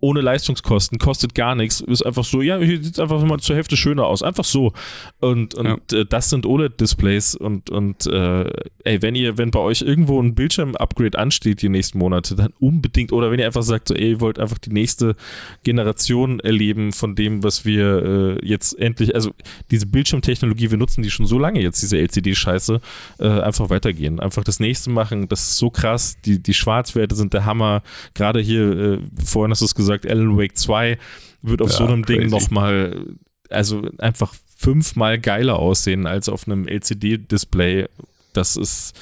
[0.01, 3.57] ohne Leistungskosten, kostet gar nichts, ist einfach so, ja, hier sieht es einfach mal zur
[3.57, 4.73] Hälfte schöner aus, einfach so.
[5.21, 5.99] Und, und ja.
[5.99, 8.51] äh, das sind OLED-Displays und, und äh,
[8.85, 13.13] ey, wenn ihr, wenn bei euch irgendwo ein Bildschirm-Upgrade ansteht die nächsten Monate, dann unbedingt,
[13.13, 15.17] oder wenn ihr einfach sagt, so, ey, ihr wollt einfach die nächste
[15.65, 19.33] Generation erleben von dem, was wir äh, jetzt endlich, also
[19.71, 22.81] diese Bildschirmtechnologie, wir nutzen die schon so lange jetzt, diese LCD-Scheiße,
[23.19, 27.35] äh, einfach weitergehen, einfach das nächste machen, das ist so krass, die, die Schwarzwerte sind
[27.35, 27.83] der Hammer,
[28.15, 30.99] gerade hier, äh, vorhin hast du es gesagt, gesagt, Alan Wake 2
[31.43, 32.21] wird auf ja, so einem crazy.
[32.21, 33.07] Ding nochmal,
[33.49, 37.87] also einfach fünfmal geiler aussehen als auf einem LCD-Display.
[38.33, 38.95] Das ist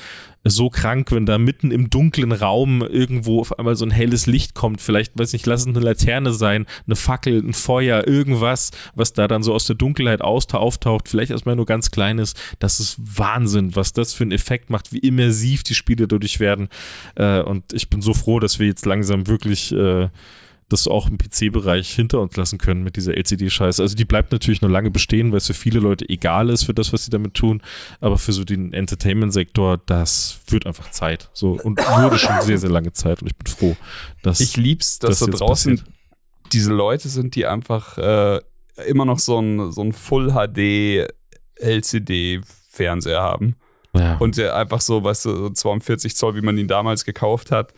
[0.44, 4.54] so krank, wenn da mitten im dunklen Raum irgendwo auf einmal so ein helles Licht
[4.54, 4.80] kommt.
[4.80, 9.28] Vielleicht, weiß nicht, lass es eine Laterne sein, eine Fackel, ein Feuer, irgendwas, was da
[9.28, 11.08] dann so aus der Dunkelheit auftaucht.
[11.08, 12.34] Vielleicht erstmal nur ganz kleines.
[12.58, 16.68] Das ist Wahnsinn, was das für einen Effekt macht, wie immersiv die Spiele dadurch werden.
[17.16, 20.08] Äh, und ich bin so froh, dass wir jetzt langsam wirklich äh,
[20.68, 23.80] das auch im PC-Bereich hinter uns lassen können mit dieser LCD-Scheiße.
[23.80, 26.74] Also die bleibt natürlich noch lange bestehen, weil es für viele Leute egal ist für
[26.74, 27.62] das, was sie damit tun.
[28.00, 31.30] Aber für so den Entertainment-Sektor, das wird einfach Zeit.
[31.32, 33.22] So und wurde schon sehr, sehr lange Zeit.
[33.22, 33.76] Und ich bin froh,
[34.22, 34.40] dass.
[34.40, 35.94] Ich lieb's, dass das da draußen passiert.
[36.52, 38.40] diese Leute sind, die einfach äh,
[38.86, 41.08] immer noch so ein, so ein Full HD
[41.56, 43.56] LCD-Fernseher haben.
[43.94, 44.18] Ja.
[44.18, 47.72] Und der einfach so, weißt du, 42 Zoll, wie man ihn damals gekauft hat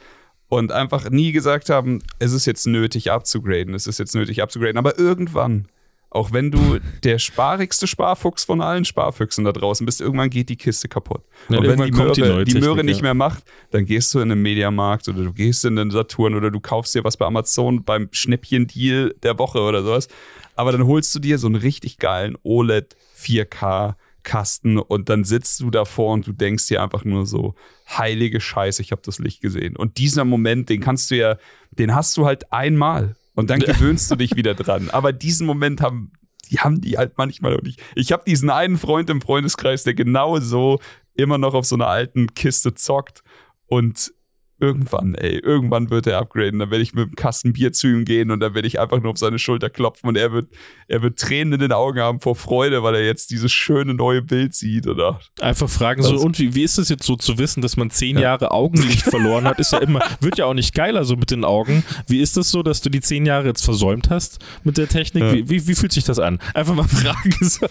[0.51, 4.77] und einfach nie gesagt haben, es ist jetzt nötig abzugraden, es ist jetzt nötig abzugraden.
[4.77, 5.69] Aber irgendwann,
[6.11, 10.57] auch wenn du der sparigste Sparfuchs von allen Sparfüchsen da draußen bist, irgendwann geht die
[10.57, 11.23] Kiste kaputt.
[11.49, 14.33] Ja, und wenn die Möhre, die, die Möhre nicht mehr macht, dann gehst du in
[14.33, 17.85] einen Mediamarkt oder du gehst in den Saturn oder du kaufst dir was bei Amazon
[17.85, 20.09] beim Schnäppchen-Deal der Woche oder sowas.
[20.57, 25.61] Aber dann holst du dir so einen richtig geilen OLED 4K Kasten und dann sitzt
[25.61, 27.55] du davor und du denkst dir einfach nur so,
[27.89, 29.77] heilige Scheiße, ich habe das Licht gesehen.
[29.77, 31.37] Und dieser Moment, den kannst du ja,
[31.71, 34.91] den hast du halt einmal und dann gewöhnst du dich wieder dran.
[34.91, 36.13] Aber diesen Moment haben
[36.51, 37.81] die haben die halt manchmal noch nicht.
[37.95, 40.81] Ich habe diesen einen Freund im Freundeskreis, der genau so
[41.15, 43.23] immer noch auf so einer alten Kiste zockt
[43.67, 44.13] und
[44.61, 46.59] irgendwann, ey, irgendwann wird er upgraden.
[46.59, 49.01] Dann werde ich mit einem Kasten Bier zu ihm gehen und dann werde ich einfach
[49.01, 50.49] nur auf seine Schulter klopfen und er wird,
[50.89, 54.23] er wird Tränen in den Augen haben vor Freude, weil er jetzt dieses schöne neue
[54.23, 55.21] Bild sieht, oder?
[55.41, 58.17] Einfach fragen so, und wie, wie ist es jetzt so zu wissen, dass man zehn
[58.17, 58.23] ja.
[58.23, 59.59] Jahre Augenlicht verloren hat?
[59.59, 61.85] Ist ja immer, wird ja auch nicht geiler so mit den Augen.
[62.07, 65.23] Wie ist das so, dass du die zehn Jahre jetzt versäumt hast mit der Technik?
[65.23, 65.33] Ja.
[65.33, 66.39] Wie, wie, wie, fühlt sich das an?
[66.55, 67.67] Einfach mal fragen, so,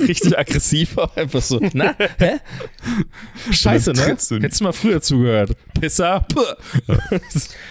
[0.00, 2.38] richtig aggressiv, einfach so, na, hä?
[3.50, 4.02] Scheiße, ne?
[4.02, 5.56] Hättest du mal früher zugehört.
[6.34, 6.56] Pisser,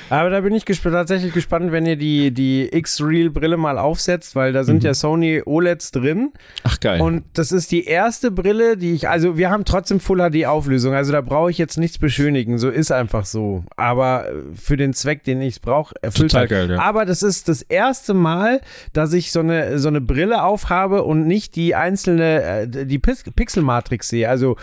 [0.10, 4.54] Aber da bin ich gesp tatsächlich gespannt, wenn ihr die, die X-Real-Brille mal aufsetzt, weil
[4.54, 4.88] da sind mhm.
[4.88, 6.32] ja Sony OLEDs drin.
[6.64, 7.02] Ach geil.
[7.02, 11.12] Und das ist die erste Brille, die ich, also wir haben trotzdem Full HD-Auflösung, also
[11.12, 13.64] da brauche ich jetzt nichts beschönigen, so ist einfach so.
[13.76, 16.50] Aber für den Zweck, den ich brauche, erfüllt Total halt.
[16.50, 16.82] geil, ja.
[16.82, 18.62] Aber das ist das erste Mal,
[18.94, 24.10] dass ich so eine, so eine Brille aufhabe und nicht die einzelne, äh, die Pixel-Matrix
[24.10, 24.30] sehe.
[24.30, 24.58] Also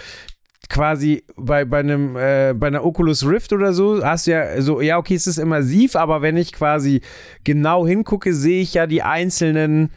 [0.68, 4.80] quasi bei, bei einem, äh, bei einer Oculus Rift oder so, hast du ja so,
[4.80, 7.00] ja, okay, es ist immersiv, aber wenn ich quasi
[7.44, 9.90] genau hingucke, sehe ich ja die einzelnen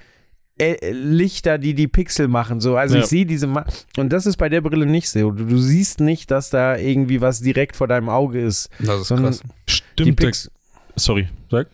[0.60, 2.62] äh, Lichter, die die Pixel machen.
[2.62, 3.02] So, also ja.
[3.02, 3.66] ich sehe diese Ma
[3.98, 5.32] und das ist bei der Brille nicht so.
[5.32, 8.70] Du, du, siehst nicht, dass da irgendwie was direkt vor deinem Auge ist.
[8.80, 9.42] Das ist krass.
[9.68, 10.50] Stimmt.
[10.96, 11.68] Sorry, sag.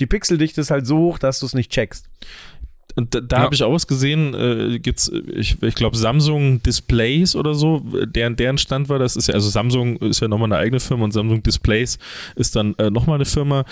[0.00, 2.08] Die Pixeldichte ist halt so hoch, dass du es nicht checkst.
[3.00, 3.42] Und da, da ja.
[3.44, 8.36] habe ich auch was gesehen, äh, gibt's, ich, ich glaube, Samsung Displays oder so, deren,
[8.36, 11.12] deren Stand war das, ist ja, also Samsung ist ja nochmal eine eigene Firma und
[11.12, 11.98] Samsung Displays
[12.36, 13.64] ist dann äh, nochmal eine Firma,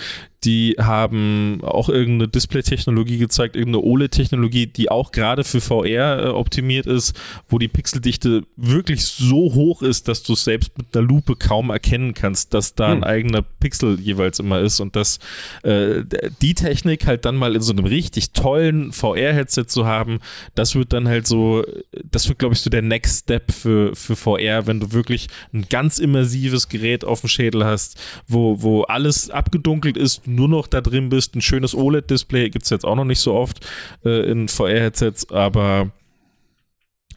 [0.45, 6.85] die haben auch irgendeine Display-Technologie gezeigt, irgendeine OLED-Technologie, die auch gerade für VR äh, optimiert
[6.85, 11.35] ist, wo die Pixeldichte wirklich so hoch ist, dass du es selbst mit einer Lupe
[11.35, 12.97] kaum erkennen kannst, dass da hm.
[12.97, 15.19] ein eigener Pixel jeweils immer ist und dass
[15.63, 16.03] äh,
[16.41, 20.19] die Technik halt dann mal in so einem richtig tollen VR-Headset zu haben,
[20.55, 21.65] das wird dann halt so,
[22.09, 25.65] das wird glaube ich so der Next Step für, für VR, wenn du wirklich ein
[25.69, 30.81] ganz immersives Gerät auf dem Schädel hast, wo, wo alles abgedunkelt ist, nur noch da
[30.81, 31.35] drin bist.
[31.35, 33.65] Ein schönes OLED-Display gibt es jetzt auch noch nicht so oft
[34.05, 35.91] äh, in VR-Headsets, aber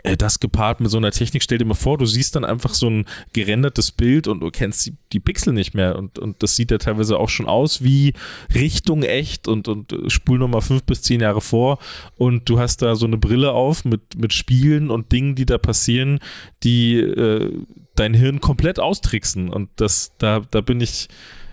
[0.03, 2.75] äh, das gepaart mit so einer Technik, stell dir mal vor, du siehst dann einfach
[2.75, 6.57] so ein gerendertes Bild und du kennst die, die Pixel nicht mehr und, und das
[6.57, 8.15] sieht ja teilweise auch schon aus wie
[8.55, 11.79] Richtung echt und, und spul nochmal fünf bis zehn Jahre vor
[12.17, 15.59] und du hast da so eine Brille auf mit, mit Spielen und Dingen, die da
[15.59, 16.19] passieren,
[16.65, 17.53] die äh,
[17.95, 21.09] dein Hirn komplett austricksen und das, da, da bin ich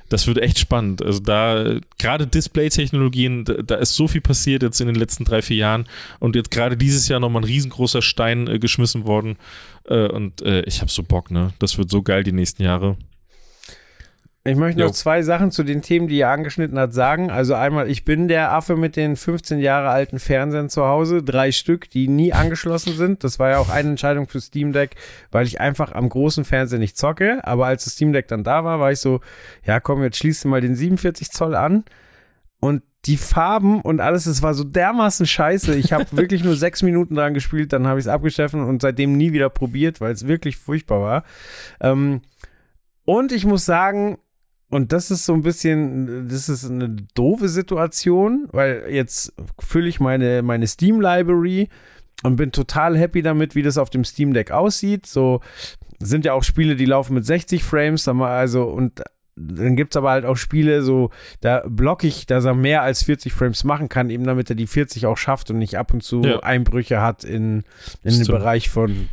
[0.09, 1.03] das wird echt spannend.
[1.03, 5.41] Also da, gerade Display-Technologien, da, da, ist so viel passiert jetzt in den letzten drei,
[5.41, 5.87] vier Jahren
[6.19, 9.37] und jetzt gerade dieses Jahr nochmal ein riesengroßer Stein äh, geschmissen worden.
[9.85, 11.53] Äh, und äh, ich habe so Bock, ne?
[11.59, 12.97] Das wird so geil die nächsten Jahre.
[14.49, 17.29] Ich möchte noch zwei Sachen zu den Themen, die ihr angeschnitten habt, sagen.
[17.29, 21.51] Also einmal, ich bin der Affe mit den 15 Jahre alten Fernsehern zu Hause, drei
[21.51, 23.23] Stück, die nie angeschlossen sind.
[23.23, 24.95] Das war ja auch eine Entscheidung für Steam Deck,
[25.31, 27.41] weil ich einfach am großen Fernseher nicht zocke.
[27.43, 29.21] Aber als das Steam Deck dann da war, war ich so,
[29.65, 31.83] ja komm, jetzt schließt du mal den 47 Zoll an.
[32.59, 35.75] Und die Farben und alles, es war so dermaßen scheiße.
[35.75, 39.15] Ich habe wirklich nur sechs Minuten dran gespielt, dann habe ich es abgeschliffen und seitdem
[39.15, 41.23] nie wieder probiert, weil es wirklich furchtbar war.
[41.79, 42.21] Ähm,
[43.05, 44.17] und ich muss sagen,
[44.69, 49.99] und das ist so ein bisschen, das ist eine doofe Situation, weil jetzt fülle ich
[49.99, 51.69] meine, meine Steam Library
[52.23, 55.07] und bin total happy damit, wie das auf dem Steam Deck aussieht.
[55.07, 55.41] So
[55.99, 59.01] sind ja auch Spiele, die laufen mit 60 Frames, also und
[59.35, 63.03] dann gibt es aber halt auch Spiele, so, da blocke ich, dass er mehr als
[63.03, 66.03] 40 Frames machen kann, eben damit er die 40 auch schafft und nicht ab und
[66.03, 66.39] zu ja.
[66.41, 67.63] Einbrüche hat in,
[68.03, 69.07] in den Bereich von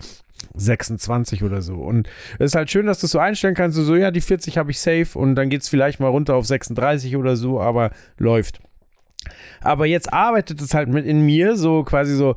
[0.54, 1.74] 26 oder so.
[1.74, 2.08] Und
[2.38, 4.70] es ist halt schön, dass du es so einstellen kannst, so, ja, die 40 habe
[4.70, 8.60] ich safe und dann geht es vielleicht mal runter auf 36 oder so, aber läuft.
[9.60, 12.36] Aber jetzt arbeitet es halt mit in mir, so quasi so,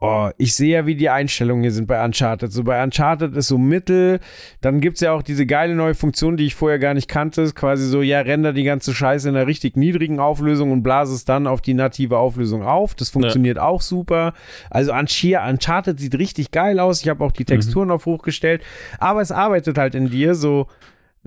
[0.00, 2.52] Oh, ich sehe ja, wie die Einstellungen hier sind bei Uncharted.
[2.52, 4.20] So bei Uncharted ist so Mittel.
[4.60, 7.42] Dann gibt es ja auch diese geile neue Funktion, die ich vorher gar nicht kannte.
[7.42, 11.14] Ist quasi so, ja, render die ganze Scheiße in einer richtig niedrigen Auflösung und blase
[11.14, 12.94] es dann auf die native Auflösung auf.
[12.94, 13.64] Das funktioniert ja.
[13.64, 14.34] auch super.
[14.70, 17.02] Also Uncharted sieht richtig geil aus.
[17.02, 17.94] Ich habe auch die Texturen mhm.
[17.94, 18.62] auf hochgestellt.
[19.00, 20.68] Aber es arbeitet halt in dir so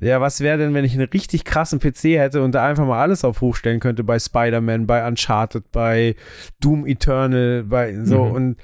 [0.02, 3.00] ja, was wäre denn, wenn ich einen richtig krassen PC hätte und da einfach mal
[3.00, 6.16] alles auf hochstellen könnte bei Spider-Man, bei Uncharted, bei
[6.60, 8.32] Doom Eternal, bei so mhm.
[8.32, 8.58] und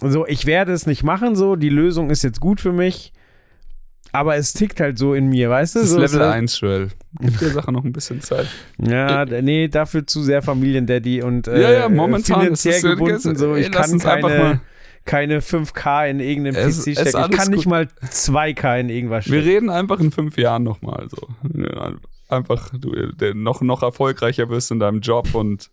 [0.00, 3.12] so, ich werde es nicht machen, so, die Lösung ist jetzt gut für mich,
[4.12, 5.80] aber es tickt halt so in mir, weißt du?
[5.80, 6.88] Das ist so, Level so, 1, Joel.
[7.20, 8.46] Gib der Sache noch ein bisschen Zeit.
[8.78, 13.72] Ja, nee, dafür zu sehr Familiendaddy und äh, ja, ja, momentan finanziell gebunden, so, ich
[13.72, 14.60] kann keine
[15.04, 17.30] keine 5K in irgendeinem es, PC stecken.
[17.30, 19.44] Ich kann nicht mal 2K in irgendwas stecken.
[19.44, 21.28] Wir reden einfach in fünf Jahren nochmal so.
[22.28, 22.90] Einfach, du
[23.34, 25.70] noch, noch erfolgreicher wirst in deinem Job und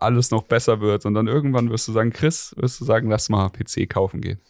[0.00, 1.06] alles noch besser wird.
[1.06, 4.40] Und dann irgendwann wirst du sagen, Chris, wirst du sagen, lass mal PC kaufen gehen.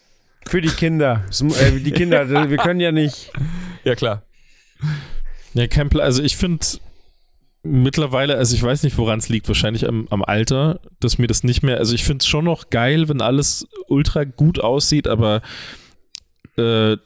[0.46, 1.24] Für die Kinder.
[1.30, 3.32] Äh, die Kinder, wir können ja nicht.
[3.84, 4.22] Ja, klar.
[5.54, 6.04] Ja, kein Plan.
[6.04, 6.64] Also ich finde
[7.62, 11.44] mittlerweile, also ich weiß nicht, woran es liegt, wahrscheinlich am, am, Alter, dass mir das
[11.44, 15.42] nicht mehr, also ich finde es schon noch geil, wenn alles ultra gut aussieht, aber
[16.56, 16.96] äh,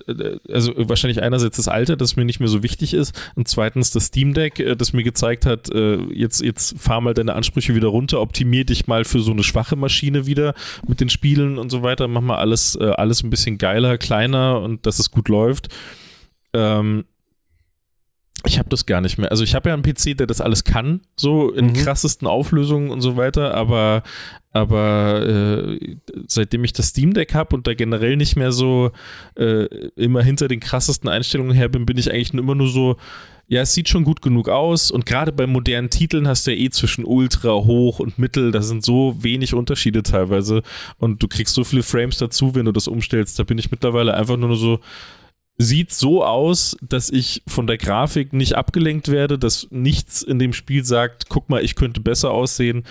[0.51, 4.07] also wahrscheinlich einerseits das Alter, das mir nicht mehr so wichtig ist und zweitens das
[4.07, 7.89] Steam Deck, äh, das mir gezeigt hat, äh, jetzt, jetzt fahr mal deine Ansprüche wieder
[7.89, 10.55] runter, optimier dich mal für so eine schwache Maschine wieder
[10.89, 14.61] mit den Spielen und so weiter, mach mal alles, äh, alles ein bisschen geiler, kleiner
[14.61, 15.69] und dass es gut läuft.
[16.53, 17.05] Ähm,
[18.47, 19.31] ich habe das gar nicht mehr.
[19.31, 21.73] Also ich habe ja einen PC, der das alles kann, so in mhm.
[21.75, 24.03] krassesten Auflösungen und so weiter, aber,
[24.53, 25.97] aber äh,
[26.27, 28.91] seitdem ich das Steam Deck habe und da generell nicht mehr so
[29.37, 29.65] äh,
[29.97, 32.97] immer hinter den krassesten Einstellungen her bin, bin ich eigentlich immer nur so,
[33.49, 36.59] ja, es sieht schon gut genug aus und gerade bei modernen Titeln hast du ja
[36.59, 40.63] eh zwischen Ultra, Hoch und Mittel, da sind so wenig Unterschiede teilweise
[40.99, 43.39] und du kriegst so viele Frames dazu, wenn du das umstellst.
[43.39, 44.81] Da bin ich mittlerweile einfach nur so,
[45.59, 50.53] sieht so aus, dass ich von der Grafik nicht abgelenkt werde, dass nichts in dem
[50.53, 52.85] Spiel sagt, guck mal, ich könnte besser aussehen.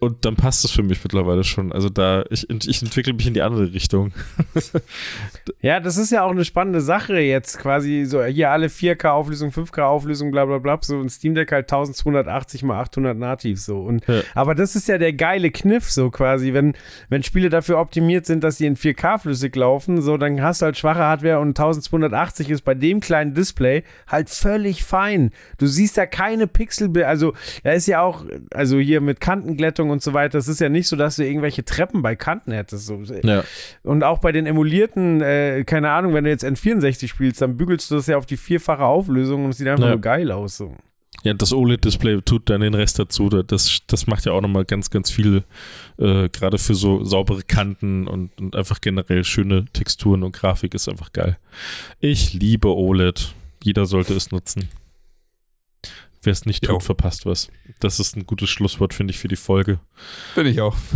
[0.00, 1.72] Und dann passt es für mich mittlerweile schon.
[1.72, 4.12] Also da, ich, ich entwickle mich in die andere Richtung.
[5.60, 10.30] ja, das ist ja auch eine spannende Sache jetzt quasi so hier alle 4K-Auflösung, 5K-Auflösung,
[10.30, 13.82] bla bla bla, so ein Steam Deck halt 1280 mal 800 nativ so.
[13.82, 14.22] Und, ja.
[14.34, 16.72] Aber das ist ja der geile Kniff so quasi, wenn,
[17.10, 20.64] wenn Spiele dafür optimiert sind, dass sie in 4K flüssig laufen, so dann hast du
[20.64, 25.30] halt schwache Hardware und 1280 ist bei dem kleinen Display halt völlig fein.
[25.58, 28.24] Du siehst ja keine Pixel, also er ist ja auch,
[28.54, 30.38] also hier mit Kantenglättung und so weiter.
[30.38, 32.86] Es ist ja nicht so, dass du irgendwelche Treppen bei Kanten hättest.
[32.86, 33.02] So.
[33.22, 33.44] Ja.
[33.82, 37.90] Und auch bei den emulierten, äh, keine Ahnung, wenn du jetzt N64 spielst, dann bügelst
[37.90, 39.90] du das ja auf die vierfache Auflösung und es sieht einfach ja.
[39.90, 40.56] nur geil aus.
[40.56, 40.74] So.
[41.22, 43.28] Ja, das OLED-Display tut dann den Rest dazu.
[43.28, 45.44] Das, das macht ja auch nochmal ganz, ganz viel,
[45.98, 50.88] äh, gerade für so saubere Kanten und, und einfach generell schöne Texturen und Grafik ist
[50.88, 51.36] einfach geil.
[51.98, 53.34] Ich liebe OLED.
[53.62, 54.70] Jeder sollte es nutzen.
[56.22, 56.74] Wer es nicht Jo.
[56.74, 57.48] tut, verpasst was.
[57.78, 59.78] Das ist ein gutes Schlusswort, finde ich, für die Folge.
[60.34, 60.76] Finde ich auch.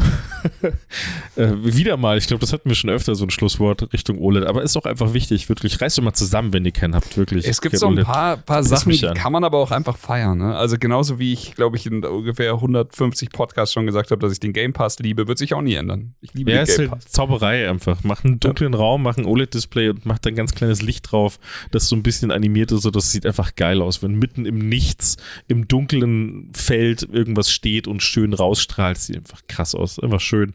[1.36, 4.44] Äh, wieder mal, ich glaube, das hatten wir schon öfter, so ein Schlusswort Richtung OLED,
[4.46, 5.80] aber ist auch einfach wichtig, wirklich.
[5.80, 7.46] Reißt doch mal zusammen, wenn ihr keinen habt, wirklich.
[7.48, 9.14] Es gibt so ein paar, paar Sachen, die an.
[9.16, 10.38] kann man aber auch einfach feiern.
[10.38, 10.55] Ne?
[10.55, 14.38] Also genauso wie ich, glaube ich, in ungefähr 150 Podcasts schon gesagt habe, dass ich
[14.38, 16.14] den Game Pass liebe, wird sich auch nie ändern.
[16.20, 17.10] Ich liebe Ja, den ist Game halt Pass.
[17.12, 18.05] Zauberei einfach.
[18.05, 21.40] Mach einen dunklen Raum, mach ein OLED-Display und mach da ein ganz kleines Licht drauf,
[21.72, 24.59] das so ein bisschen animiert ist, so das sieht einfach geil aus, wenn mitten im
[24.59, 25.13] Nichts,
[25.48, 28.98] im dunklen Feld irgendwas steht und schön rausstrahlt.
[28.98, 30.54] Sieht einfach krass aus, einfach schön.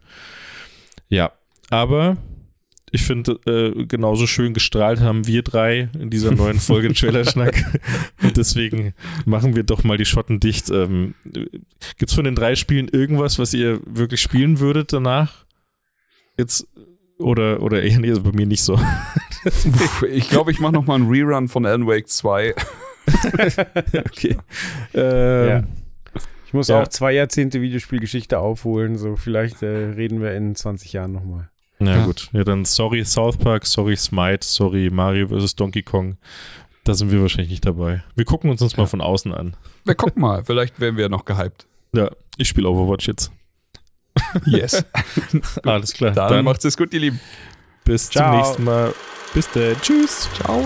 [1.09, 1.31] Ja,
[1.69, 2.17] aber
[2.91, 7.79] ich finde, äh, genauso schön gestrahlt haben wir drei in dieser neuen Folge Trailerschnack.
[8.23, 8.93] Und deswegen
[9.25, 10.69] machen wir doch mal die Schotten dicht.
[10.69, 15.45] Ähm, Gibt es von den drei Spielen irgendwas, was ihr wirklich spielen würdet danach?
[16.37, 16.67] Jetzt
[17.19, 18.79] oder oder eher nee, also bei mir nicht so.
[20.11, 22.53] Ich glaube, ich mache noch mal einen Rerun von Alan Wake 2.
[24.05, 24.37] okay.
[24.93, 25.63] Ähm, Ja.
[26.45, 26.81] Ich muss Ja.
[26.81, 31.49] auch zwei Jahrzehnte Videospielgeschichte aufholen, so vielleicht äh, reden wir in 20 Jahren nochmal.
[31.77, 32.05] Na Ja.
[32.05, 32.29] gut.
[32.33, 35.55] Ja, dann sorry South Park, sorry Smite, sorry Mario vs.
[35.55, 36.17] Donkey Kong.
[36.85, 38.03] Da sind wir wahrscheinlich nicht dabei.
[38.15, 39.55] Wir gucken uns das mal von außen an.
[39.85, 41.67] Wir gucken mal, vielleicht werden wir noch gehypt.
[41.93, 43.31] Ja, ich spiele Overwatch jetzt.
[44.47, 44.83] Yes.
[45.63, 46.11] Alles klar.
[46.11, 47.19] Dann, Dann, macht's es gut, ihr Lieben.
[47.85, 48.31] bis Ciao.
[48.31, 48.93] zum nächsten Mal.
[49.33, 49.75] Bis dann.
[49.81, 50.27] Tschüss.
[50.41, 50.65] Ciao.